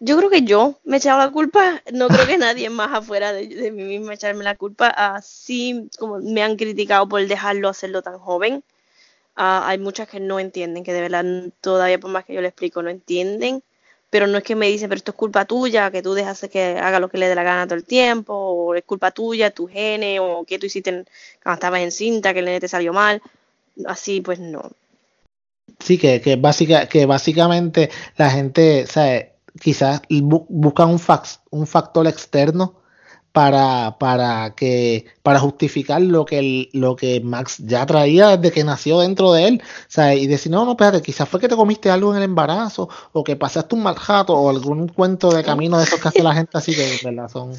Yo 0.00 0.16
creo 0.16 0.30
que 0.30 0.42
yo 0.42 0.80
me 0.84 0.96
he 0.96 1.00
la 1.04 1.30
culpa, 1.30 1.80
no 1.92 2.08
creo 2.08 2.26
que 2.26 2.36
nadie 2.36 2.68
más 2.70 2.92
afuera 2.92 3.32
de, 3.32 3.70
mí 3.70 3.84
misma 3.84 4.14
echarme 4.14 4.42
la 4.42 4.56
culpa, 4.56 4.88
así 4.88 5.88
como 5.98 6.18
me 6.18 6.42
han 6.42 6.56
criticado 6.56 7.08
por 7.08 7.24
dejarlo 7.26 7.68
hacerlo 7.68 8.02
tan 8.02 8.18
joven. 8.18 8.64
Ah, 9.36 9.62
hay 9.66 9.78
muchas 9.78 10.08
que 10.08 10.18
no 10.18 10.40
entienden, 10.40 10.82
que 10.82 10.92
de 10.92 11.00
verdad 11.02 11.24
todavía 11.60 12.00
por 12.00 12.10
más 12.10 12.24
que 12.24 12.34
yo 12.34 12.40
le 12.40 12.48
explico 12.48 12.82
no 12.82 12.90
entienden 12.90 13.62
pero 14.12 14.26
no 14.26 14.36
es 14.36 14.44
que 14.44 14.54
me 14.54 14.68
dicen, 14.68 14.90
pero 14.90 14.98
esto 14.98 15.12
es 15.12 15.16
culpa 15.16 15.46
tuya, 15.46 15.90
que 15.90 16.02
tú 16.02 16.12
dejas 16.12 16.46
que 16.52 16.78
haga 16.78 17.00
lo 17.00 17.08
que 17.08 17.16
le 17.16 17.28
dé 17.28 17.34
la 17.34 17.44
gana 17.44 17.66
todo 17.66 17.76
el 17.76 17.84
tiempo, 17.84 18.34
o 18.34 18.74
es 18.74 18.84
culpa 18.84 19.10
tuya, 19.10 19.52
tu 19.52 19.66
gene, 19.66 20.20
o 20.20 20.44
que 20.44 20.58
tú 20.58 20.66
hiciste 20.66 21.06
cuando 21.42 21.54
estabas 21.54 21.80
en 21.80 21.90
cinta, 21.90 22.34
que 22.34 22.40
el 22.40 22.44
nene 22.44 22.60
te 22.60 22.68
salió 22.68 22.92
mal. 22.92 23.22
Así, 23.86 24.20
pues 24.20 24.38
no. 24.38 24.70
Sí, 25.78 25.96
que, 25.96 26.20
que, 26.20 26.36
básica, 26.36 26.90
que 26.90 27.06
básicamente 27.06 27.88
la 28.18 28.28
gente, 28.28 28.86
¿sabes? 28.86 29.28
quizás 29.58 30.02
busca 30.10 30.84
un, 30.84 30.98
fax, 30.98 31.40
un 31.48 31.66
factor 31.66 32.06
externo 32.06 32.81
para, 33.32 33.96
para 33.98 34.54
que 34.54 35.06
para 35.22 35.40
justificar 35.40 36.02
lo 36.02 36.24
que 36.24 36.68
lo 36.72 36.96
que 36.96 37.20
Max 37.20 37.56
ya 37.58 37.86
traía 37.86 38.36
desde 38.36 38.52
que 38.52 38.64
nació 38.64 39.00
dentro 39.00 39.32
de 39.32 39.48
él, 39.48 39.62
y 40.16 40.26
decir, 40.26 40.52
no, 40.52 40.64
no, 40.64 40.72
espérate, 40.72 41.02
quizás 41.02 41.28
fue 41.28 41.40
que 41.40 41.48
te 41.48 41.56
comiste 41.56 41.90
algo 41.90 42.12
en 42.12 42.18
el 42.18 42.24
embarazo, 42.24 42.88
o 43.12 43.24
que 43.24 43.36
pasaste 43.36 43.74
un 43.74 43.82
mal 43.82 43.96
jato, 43.96 44.34
o 44.34 44.50
algún 44.50 44.88
cuento 44.88 45.30
de 45.32 45.42
camino 45.42 45.78
de 45.78 45.84
esos 45.84 46.00
que 46.00 46.08
hace 46.08 46.22
la 46.22 46.34
gente 46.34 46.58
así 46.58 46.74
que 46.74 47.00
verdad 47.02 47.28
son 47.28 47.52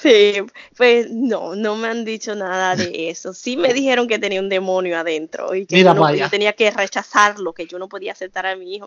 Sí, 0.00 0.34
pues 0.76 1.10
no, 1.10 1.56
no 1.56 1.74
me 1.74 1.88
han 1.88 2.04
dicho 2.04 2.34
nada 2.34 2.76
de 2.76 3.10
eso. 3.10 3.32
Sí 3.34 3.56
me 3.56 3.72
dijeron 3.72 4.06
que 4.06 4.18
tenía 4.18 4.40
un 4.40 4.48
demonio 4.48 4.96
adentro 4.96 5.54
y 5.54 5.66
que 5.66 5.82
yo, 5.82 6.30
tenía 6.30 6.52
que 6.52 6.70
rechazarlo, 6.70 7.52
que 7.52 7.66
yo 7.66 7.78
no 7.78 7.88
podía 7.88 8.12
aceptar 8.12 8.46
a 8.46 8.54
mi 8.54 8.76
hijo. 8.76 8.86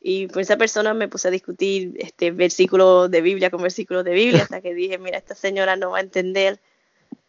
Y 0.00 0.28
pues 0.28 0.46
esa 0.46 0.56
persona 0.56 0.94
me 0.94 1.08
puse 1.08 1.28
a 1.28 1.30
discutir 1.32 1.94
este 1.98 2.30
versículo 2.30 3.08
de 3.08 3.22
Biblia 3.22 3.50
con 3.50 3.62
versículo 3.62 4.04
de 4.04 4.12
Biblia 4.12 4.42
hasta 4.42 4.60
que 4.60 4.72
dije, 4.72 4.98
mira, 4.98 5.18
esta 5.18 5.34
señora 5.34 5.74
no 5.74 5.90
va 5.90 5.98
a 5.98 6.02
entender. 6.02 6.60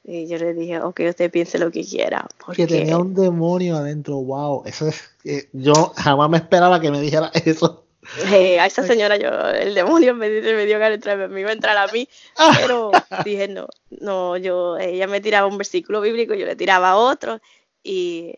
Y 0.04 0.28
yo 0.28 0.38
le 0.38 0.54
dije, 0.54 0.80
ok, 0.82 1.00
usted 1.10 1.32
piense 1.32 1.58
lo 1.58 1.72
que 1.72 1.84
quiera. 1.84 2.28
Porque... 2.46 2.68
Que 2.68 2.80
tenía 2.80 2.98
un 2.98 3.16
demonio 3.16 3.78
adentro, 3.78 4.18
wow. 4.18 4.64
Eso 4.66 4.90
es, 4.90 5.02
eh, 5.24 5.48
yo 5.54 5.94
jamás 5.96 6.30
me 6.30 6.38
esperaba 6.38 6.80
que 6.80 6.92
me 6.92 7.00
dijera 7.00 7.32
eso. 7.46 7.83
Eh, 8.34 8.60
a 8.60 8.66
esa 8.66 8.84
señora 8.86 9.18
yo, 9.18 9.30
el 9.50 9.74
demonio 9.74 10.14
me, 10.14 10.30
me 10.30 10.66
dio 10.66 10.80
ganas 10.80 11.00
de 11.00 11.28
me 11.28 11.42
iba 11.42 11.50
a 11.50 11.54
entrar 11.54 11.78
a 11.78 11.88
mí, 11.88 12.08
ah. 12.38 12.58
pero 12.60 12.92
dije 13.24 13.48
no, 13.48 13.68
no, 13.90 14.38
yo, 14.38 14.78
ella 14.78 15.08
me 15.08 15.22
tiraba 15.22 15.48
un 15.48 15.58
versículo 15.58 16.02
bíblico, 16.02 16.34
yo 16.34 16.46
le 16.46 16.56
tiraba 16.56 16.96
otro 16.96 17.40
y 17.84 18.36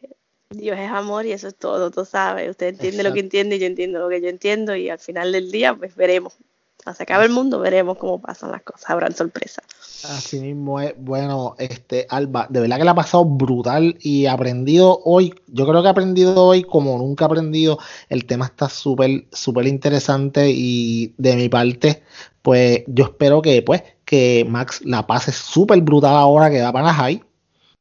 Dios 0.50 0.78
es 0.80 0.90
amor 0.90 1.26
y 1.26 1.32
eso 1.32 1.48
es 1.48 1.56
todo, 1.56 1.92
tú 1.92 2.06
sabes, 2.06 2.50
usted 2.50 2.68
entiende 2.68 3.04
lo 3.04 3.14
que 3.14 3.20
entiende 3.20 3.56
y 3.56 3.60
yo 3.60 3.68
entiendo 3.68 4.00
lo 4.00 4.10
que 4.10 4.22
yo 4.22 4.30
entiendo 4.30 4.76
y 4.76 4.90
al 4.90 5.00
final 5.00 5.32
del 5.32 5.52
día 5.52 5.74
pues 5.74 5.96
veremos, 5.96 6.38
hasta 6.86 7.04
acaba 7.04 7.24
el 7.24 7.32
mundo 7.32 7.60
veremos 7.60 7.98
cómo 7.98 8.22
pasan 8.22 8.52
las 8.52 8.62
cosas, 8.62 8.90
habrán 8.90 9.16
sorpresas. 9.16 9.66
Así 10.04 10.40
mismo 10.40 10.80
es. 10.80 10.94
Bueno, 10.98 11.56
este, 11.58 12.06
Alba, 12.10 12.46
de 12.50 12.60
verdad 12.60 12.78
que 12.78 12.84
le 12.84 12.90
ha 12.92 12.96
pasado 12.96 13.26
brutal 13.26 13.98
y 14.00 14.28
aprendido 14.28 15.00
hoy, 15.04 15.34
yo 15.48 15.66
creo 15.68 15.82
que 15.82 15.88
he 15.88 15.92
aprendido 15.92 16.44
hoy 16.44 16.64
como 16.64 16.98
nunca 17.00 17.26
he 17.26 17.28
aprendido. 17.28 17.80
El 18.08 18.26
tema 18.26 18.46
está 18.46 18.70
súper, 18.70 19.26
súper 19.32 19.66
interesante 19.66 20.52
y 20.52 21.14
de 21.18 21.36
mi 21.36 21.50
parte, 21.50 22.04
pues 22.44 22.84
yo 22.88 23.06
espero 23.06 23.42
que, 23.42 23.64
pues, 23.64 23.82
que 24.06 24.46
Max 24.48 24.82
la 24.86 25.08
pase 25.08 25.32
súper 25.32 25.82
brutal 25.82 26.16
ahora 26.16 26.52
que 26.52 26.62
va 26.62 26.72
para 26.72 26.94
High. 26.94 27.24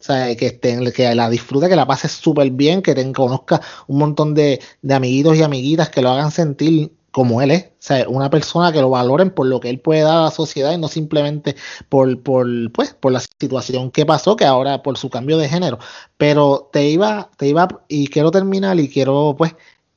O 0.00 0.06
sea, 0.06 0.34
que, 0.36 0.46
estén, 0.46 0.90
que 0.92 1.14
la 1.14 1.30
disfrute, 1.30 1.68
que 1.68 1.76
la 1.76 1.86
pase 1.86 2.08
súper 2.08 2.50
bien, 2.50 2.82
que 2.82 2.94
te 2.94 3.12
conozca 3.12 3.60
un 3.86 3.98
montón 3.98 4.34
de, 4.34 4.60
de 4.82 4.94
amiguitos 4.94 5.36
y 5.36 5.42
amiguitas 5.42 5.88
que 5.90 6.02
lo 6.02 6.10
hagan 6.10 6.30
sentir 6.30 6.92
como 7.14 7.40
él 7.40 7.52
es, 7.52 7.62
o 7.66 7.70
sea, 7.78 8.08
una 8.08 8.28
persona 8.28 8.72
que 8.72 8.80
lo 8.80 8.90
valoren 8.90 9.30
por 9.30 9.46
lo 9.46 9.60
que 9.60 9.70
él 9.70 9.78
puede 9.78 10.00
dar 10.00 10.16
a 10.16 10.22
la 10.24 10.30
sociedad 10.32 10.72
y 10.72 10.78
no 10.78 10.88
simplemente 10.88 11.54
por, 11.88 12.20
por, 12.24 12.44
pues, 12.72 12.92
por 12.94 13.12
la 13.12 13.20
situación 13.20 13.92
que 13.92 14.04
pasó, 14.04 14.34
que 14.34 14.44
ahora 14.44 14.82
por 14.82 14.98
su 14.98 15.10
cambio 15.10 15.38
de 15.38 15.48
género. 15.48 15.78
Pero 16.16 16.70
te 16.72 16.88
iba, 16.88 17.30
te 17.36 17.46
iba, 17.46 17.68
y 17.86 18.08
quiero 18.08 18.32
terminar 18.32 18.80
y 18.80 18.88
quiero 18.88 19.36
pues 19.38 19.54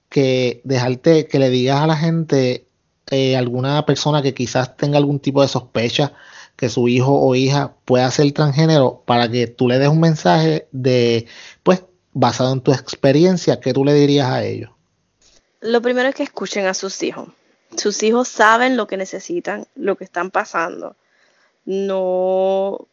que 0.10 0.62
dejarte 0.64 1.28
que 1.28 1.40
le 1.40 1.50
digas 1.50 1.82
a 1.82 1.88
la 1.88 1.98
gente, 1.98 2.68
eh, 3.10 3.36
alguna 3.36 3.84
persona 3.88 4.22
que 4.22 4.36
quizás 4.36 4.78
tenga 4.78 4.98
algún 5.00 5.20
tipo 5.20 5.42
de 5.42 5.48
sospecha 5.48 6.14
que 6.56 6.70
su 6.70 6.88
hijo 6.88 7.20
o 7.20 7.34
hija 7.36 7.78
pueda 7.86 8.12
ser 8.12 8.32
transgénero, 8.32 9.04
para 9.08 9.30
que 9.32 9.48
tú 9.48 9.68
le 9.68 9.80
des 9.80 9.90
un 9.90 10.02
mensaje 10.02 10.68
de, 10.72 11.26
pues, 11.64 11.84
basado 12.14 12.54
en 12.54 12.62
tu 12.62 12.74
experiencia, 12.74 13.60
¿qué 13.60 13.74
tú 13.74 13.84
le 13.84 13.94
dirías 13.96 14.30
a 14.30 14.44
ellos? 14.46 14.77
Lo 15.62 15.82
primero 15.82 16.10
es 16.10 16.16
que 16.16 16.24
escuchen 16.24 16.66
a 16.68 16.74
sus 16.74 17.02
hijos. 17.04 17.30
Sus 17.76 18.02
hijos 18.04 18.28
saben 18.28 18.78
lo 18.78 18.88
que 18.88 18.98
necesitan, 18.98 19.66
lo 19.76 19.96
que 19.96 20.04
están 20.04 20.32
pasando. 20.32 20.96
No, 21.66 22.88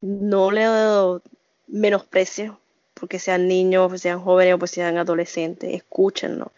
no 0.00 0.50
le 0.50 1.20
menosprecio 1.66 2.58
porque 2.94 3.18
sean 3.18 3.48
niños, 3.48 3.86
porque 3.86 3.98
sean 3.98 4.20
jóvenes 4.20 4.54
o 4.54 4.58
porque 4.58 4.74
sean 4.74 4.98
adolescentes. 4.98 5.74
Escúchenlo. 5.74 6.52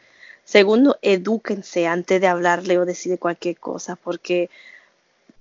Segundo, 0.45 0.99
edúquense 1.03 1.87
antes 1.87 2.21
de 2.21 2.29
hablarle 2.29 2.79
o 2.79 2.85
decir 2.85 3.19
cualquier 3.19 3.57
cosa, 3.59 3.97
porque 3.97 4.49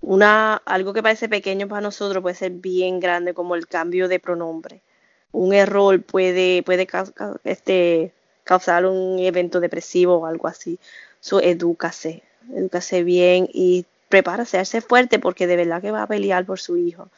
una, 0.02 0.56
algo 0.66 0.94
que 0.94 1.04
parece 1.04 1.30
pequeño 1.30 1.68
para 1.68 1.82
nosotros 1.82 2.22
puede 2.22 2.36
ser 2.36 2.52
bien 2.52 3.00
grande, 3.00 3.34
como 3.34 3.56
el 3.56 3.68
cambio 3.68 4.08
de 4.08 4.20
pronombre. 4.20 4.82
Un 5.32 5.54
error 5.54 6.02
puede, 6.02 6.64
puede 6.64 6.88
este, 7.44 8.14
causar 8.46 8.86
un 8.86 9.20
evento 9.20 9.60
depresivo 9.60 10.16
o 10.16 10.26
algo 10.26 10.48
así. 10.48 10.80
So, 11.20 11.42
edúcase, 11.42 12.24
edúcase 12.54 13.04
bien 13.04 13.50
y 13.52 13.86
prepárase 14.08 14.64
ser 14.64 14.84
fuerte 14.84 15.20
porque 15.20 15.48
de 15.48 15.58
verdad 15.58 15.82
que 15.82 15.92
va 15.92 16.04
a 16.04 16.08
pelear 16.08 16.46
por 16.46 16.60
su 16.60 16.78
hijo. 16.78 17.10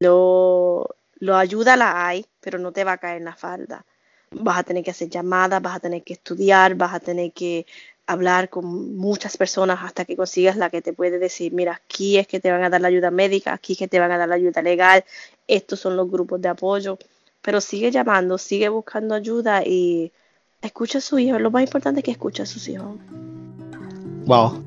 lo, 0.00 0.96
lo 1.20 1.36
ayuda 1.36 1.76
la 1.76 2.06
hay, 2.06 2.26
pero 2.40 2.58
no 2.58 2.72
te 2.72 2.84
va 2.84 2.92
a 2.92 2.98
caer 2.98 3.18
en 3.18 3.24
la 3.24 3.36
falda. 3.36 3.86
Vas 4.32 4.58
a 4.58 4.62
tener 4.64 4.82
que 4.82 4.90
hacer 4.90 5.08
llamadas, 5.08 5.62
vas 5.62 5.76
a 5.76 5.80
tener 5.80 6.02
que 6.02 6.14
estudiar, 6.14 6.74
vas 6.74 6.94
a 6.94 7.00
tener 7.00 7.32
que 7.32 7.66
hablar 8.06 8.48
con 8.48 8.96
muchas 8.96 9.36
personas 9.36 9.78
hasta 9.82 10.04
que 10.04 10.16
consigas 10.16 10.56
la 10.56 10.70
que 10.70 10.82
te 10.82 10.92
puede 10.92 11.18
decir, 11.18 11.52
mira, 11.52 11.80
aquí 11.84 12.18
es 12.18 12.26
que 12.26 12.40
te 12.40 12.50
van 12.50 12.64
a 12.64 12.70
dar 12.70 12.80
la 12.80 12.88
ayuda 12.88 13.10
médica, 13.10 13.52
aquí 13.52 13.74
es 13.74 13.78
que 13.78 13.88
te 13.88 14.00
van 14.00 14.10
a 14.10 14.18
dar 14.18 14.28
la 14.28 14.34
ayuda 14.34 14.60
legal, 14.60 15.04
estos 15.46 15.78
son 15.78 15.96
los 15.96 16.10
grupos 16.10 16.40
de 16.40 16.48
apoyo 16.48 16.98
pero 17.42 17.60
sigue 17.60 17.90
llamando, 17.90 18.38
sigue 18.38 18.68
buscando 18.68 19.14
ayuda 19.14 19.62
y 19.64 20.12
escucha 20.62 20.98
a 20.98 21.00
su 21.00 21.18
hijo. 21.18 21.38
Lo 21.38 21.50
más 21.50 21.64
importante 21.64 22.00
es 22.00 22.04
que 22.04 22.12
escuche 22.12 22.42
a 22.42 22.46
sus 22.46 22.66
hijos. 22.68 22.96
Wow, 24.26 24.62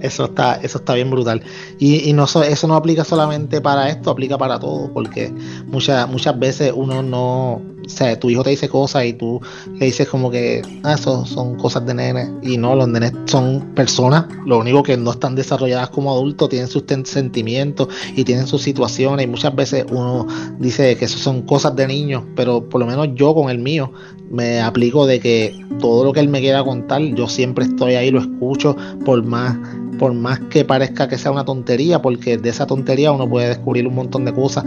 eso 0.00 0.26
está, 0.26 0.54
eso 0.56 0.78
está 0.78 0.94
bien 0.94 1.10
brutal. 1.10 1.42
Y, 1.78 2.08
y 2.08 2.12
no 2.12 2.24
eso 2.24 2.68
no 2.68 2.74
aplica 2.74 3.04
solamente 3.04 3.60
para 3.60 3.88
esto, 3.88 4.10
aplica 4.10 4.38
para 4.38 4.58
todo, 4.58 4.92
porque 4.92 5.30
muchas, 5.66 6.08
muchas 6.08 6.38
veces 6.38 6.72
uno 6.74 7.02
no, 7.02 7.60
o 7.88 7.90
sea, 7.90 8.20
tu 8.20 8.28
hijo 8.28 8.44
te 8.44 8.50
dice 8.50 8.68
cosas 8.68 9.06
y 9.06 9.14
tú 9.14 9.40
le 9.72 9.86
dices 9.86 10.06
como 10.06 10.30
que, 10.30 10.60
ah, 10.84 10.92
eso 10.92 11.24
son 11.24 11.56
cosas 11.56 11.86
de 11.86 11.94
nene. 11.94 12.30
Y 12.42 12.58
no, 12.58 12.76
los 12.76 12.86
nenes 12.86 13.12
son 13.24 13.72
personas, 13.74 14.26
lo 14.44 14.58
único 14.58 14.82
que 14.82 14.96
no 14.98 15.12
están 15.12 15.34
desarrolladas 15.34 15.88
como 15.88 16.12
adultos, 16.12 16.50
tienen 16.50 16.68
sus 16.68 16.84
sentimientos 17.04 17.88
y 18.14 18.24
tienen 18.24 18.46
sus 18.46 18.62
situaciones. 18.62 19.24
Y 19.24 19.28
muchas 19.28 19.56
veces 19.56 19.86
uno 19.90 20.26
dice 20.58 20.96
que 20.96 21.06
eso 21.06 21.18
son 21.18 21.42
cosas 21.42 21.74
de 21.76 21.86
niños, 21.86 22.24
pero 22.36 22.68
por 22.68 22.80
lo 22.80 22.86
menos 22.86 23.08
yo 23.14 23.34
con 23.34 23.48
el 23.48 23.58
mío 23.58 23.90
me 24.30 24.60
aplico 24.60 25.06
de 25.06 25.18
que 25.18 25.58
todo 25.80 26.04
lo 26.04 26.12
que 26.12 26.20
él 26.20 26.28
me 26.28 26.40
quiera 26.40 26.62
contar, 26.62 27.00
yo 27.00 27.26
siempre 27.26 27.64
estoy 27.64 27.94
ahí, 27.94 28.10
lo 28.10 28.20
escucho, 28.20 28.76
por 29.06 29.24
más 29.24 29.56
por 29.98 30.14
más 30.14 30.38
que 30.50 30.64
parezca 30.64 31.08
que 31.08 31.18
sea 31.18 31.30
una 31.30 31.44
tontería, 31.44 32.00
porque 32.00 32.38
de 32.38 32.48
esa 32.48 32.66
tontería 32.66 33.12
uno 33.12 33.28
puede 33.28 33.48
descubrir 33.48 33.86
un 33.86 33.94
montón 33.94 34.24
de 34.24 34.32
cosas, 34.32 34.64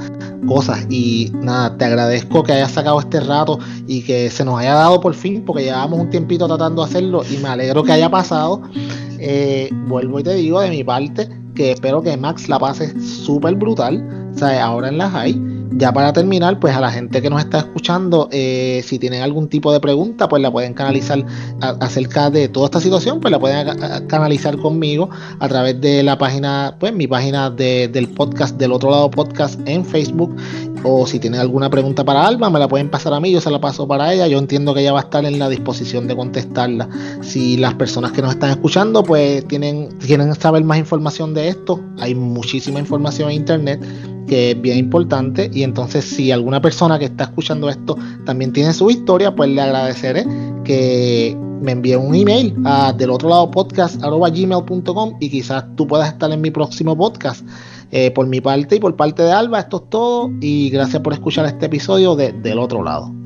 cosas. 0.48 0.86
Y 0.90 1.32
nada, 1.34 1.78
te 1.78 1.86
agradezco 1.86 2.44
que 2.44 2.54
hayas 2.54 2.72
sacado 2.72 3.00
este 3.00 3.20
rato 3.20 3.60
y 3.88 4.04
que 4.04 4.30
se 4.30 4.46
nos 4.46 4.60
haya 4.60 4.76
dado 4.76 5.02
por 5.02 5.14
fin, 5.14 5.44
porque 5.46 5.64
llevamos 5.64 6.00
un 6.00 6.10
tiempito 6.10 6.48
tratando 6.48 6.84
de 6.84 6.90
hacerlo 6.90 7.24
y 7.30 7.38
me 7.38 7.50
alegro 7.50 7.84
que 7.84 7.94
haya 7.94 8.10
pasado. 8.10 8.62
Eh, 9.20 9.70
vuelvo 9.88 10.20
y 10.20 10.24
te 10.24 10.34
digo 10.34 10.60
de 10.62 10.70
mi 10.70 10.84
parte 10.84 11.30
que 11.56 11.72
espero 11.72 12.02
que 12.02 12.16
Max 12.18 12.50
la 12.50 12.60
pase 12.60 13.00
súper 13.00 13.56
brutal, 13.56 14.32
o 14.34 14.38
sea, 14.38 14.66
ahora 14.66 14.90
en 14.90 14.98
la 14.98 15.10
high 15.10 15.51
ya 15.72 15.94
para 15.94 16.12
terminar, 16.14 16.60
pues 16.60 16.76
a 16.76 16.82
la 16.82 16.92
gente 16.92 17.22
que 17.22 17.30
nos 17.30 17.40
está 17.42 17.60
escuchando, 17.60 18.28
eh, 18.32 18.82
si 18.86 19.00
tienen 19.00 19.22
algún 19.22 19.48
tipo 19.48 19.72
de 19.72 19.80
pregunta, 19.80 20.28
pues 20.28 20.42
la 20.42 20.52
pueden 20.52 20.74
canalizar 20.74 21.26
acerca 21.62 22.30
de 22.30 22.50
toda 22.50 22.66
esta 22.66 22.82
situación, 22.82 23.20
pues 23.22 23.32
la 23.32 23.40
pueden 23.40 24.08
canalizar 24.08 24.58
conmigo 24.58 25.10
a 25.40 25.48
través 25.48 25.80
de 25.80 26.04
la 26.04 26.18
página, 26.18 26.76
pues 26.80 26.94
mi 26.94 27.08
página 27.08 27.50
del 27.50 28.10
podcast, 28.10 28.58
del 28.58 28.74
otro 28.74 28.92
lado 28.92 29.10
podcast 29.10 29.60
en 29.66 29.86
Facebook. 29.86 30.36
O 30.84 31.06
si 31.06 31.20
tienen 31.20 31.40
alguna 31.40 31.70
pregunta 31.70 32.04
para 32.04 32.26
Alma, 32.26 32.50
me 32.50 32.58
la 32.58 32.68
pueden 32.68 32.90
pasar 32.90 33.14
a 33.14 33.20
mí, 33.20 33.32
yo 33.32 33.40
se 33.40 33.52
la 33.52 33.62
paso 33.62 33.88
para 33.88 34.12
ella. 34.14 34.28
Yo 34.28 34.40
entiendo 34.40 34.74
que 34.74 34.82
ella 34.82 34.94
va 34.94 35.02
a 35.02 35.04
estar 35.04 35.24
en 35.26 35.38
la 35.38 35.48
disposición 35.48 36.08
de 36.08 36.16
contestarla. 36.16 36.90
Si 37.22 37.56
las 37.58 37.76
personas 37.76 38.12
que 38.14 38.22
nos 38.24 38.32
están 38.32 38.50
escuchando, 38.50 39.04
pues 39.04 39.48
tienen, 39.48 39.90
quieren 40.00 40.34
saber 40.34 40.64
más 40.64 40.80
información 40.80 41.36
de 41.36 41.50
esto, 41.50 41.80
hay 42.00 42.16
muchísima 42.16 42.80
información 42.80 43.30
en 43.30 43.36
internet 43.36 43.80
que 44.28 44.52
es 44.52 44.62
bien 44.62 44.78
importante. 44.78 45.50
Y 45.54 45.64
entonces, 45.64 46.06
si 46.06 46.32
alguna 46.32 46.62
persona 46.62 47.00
que 47.00 47.06
está 47.06 47.26
escuchando 47.26 47.70
esto 47.70 47.98
también 48.26 48.54
tiene 48.54 48.74
su 48.74 48.90
historia, 48.90 49.36
pues 49.36 49.50
le 49.50 49.62
agradeceré 49.62 50.26
que 50.64 51.38
me 51.62 51.74
envíe 51.74 51.96
un 51.96 52.16
email 52.16 52.56
a 52.66 52.92
del 52.92 53.12
otro 53.12 53.30
lado 53.30 53.52
podcast 53.52 54.02
gmail.com 54.02 55.18
y 55.20 55.30
quizás 55.30 55.64
tú 55.76 55.88
puedas 55.88 56.10
estar 56.10 56.32
en 56.32 56.42
mi 56.42 56.52
próximo 56.52 56.98
podcast. 56.98 57.46
Eh, 57.94 58.10
por 58.12 58.26
mi 58.26 58.40
parte 58.40 58.78
y 58.78 58.80
por 58.80 58.96
parte 58.96 59.22
de 59.22 59.34
Alba, 59.34 59.60
esto 59.60 59.84
es 59.84 59.90
todo 59.90 60.32
y 60.40 60.70
gracias 60.70 61.02
por 61.02 61.12
escuchar 61.12 61.46
este 61.46 61.66
episodio 61.66 62.16
de 62.16 62.32
Del 62.32 62.58
otro 62.58 62.84
lado. 62.84 63.21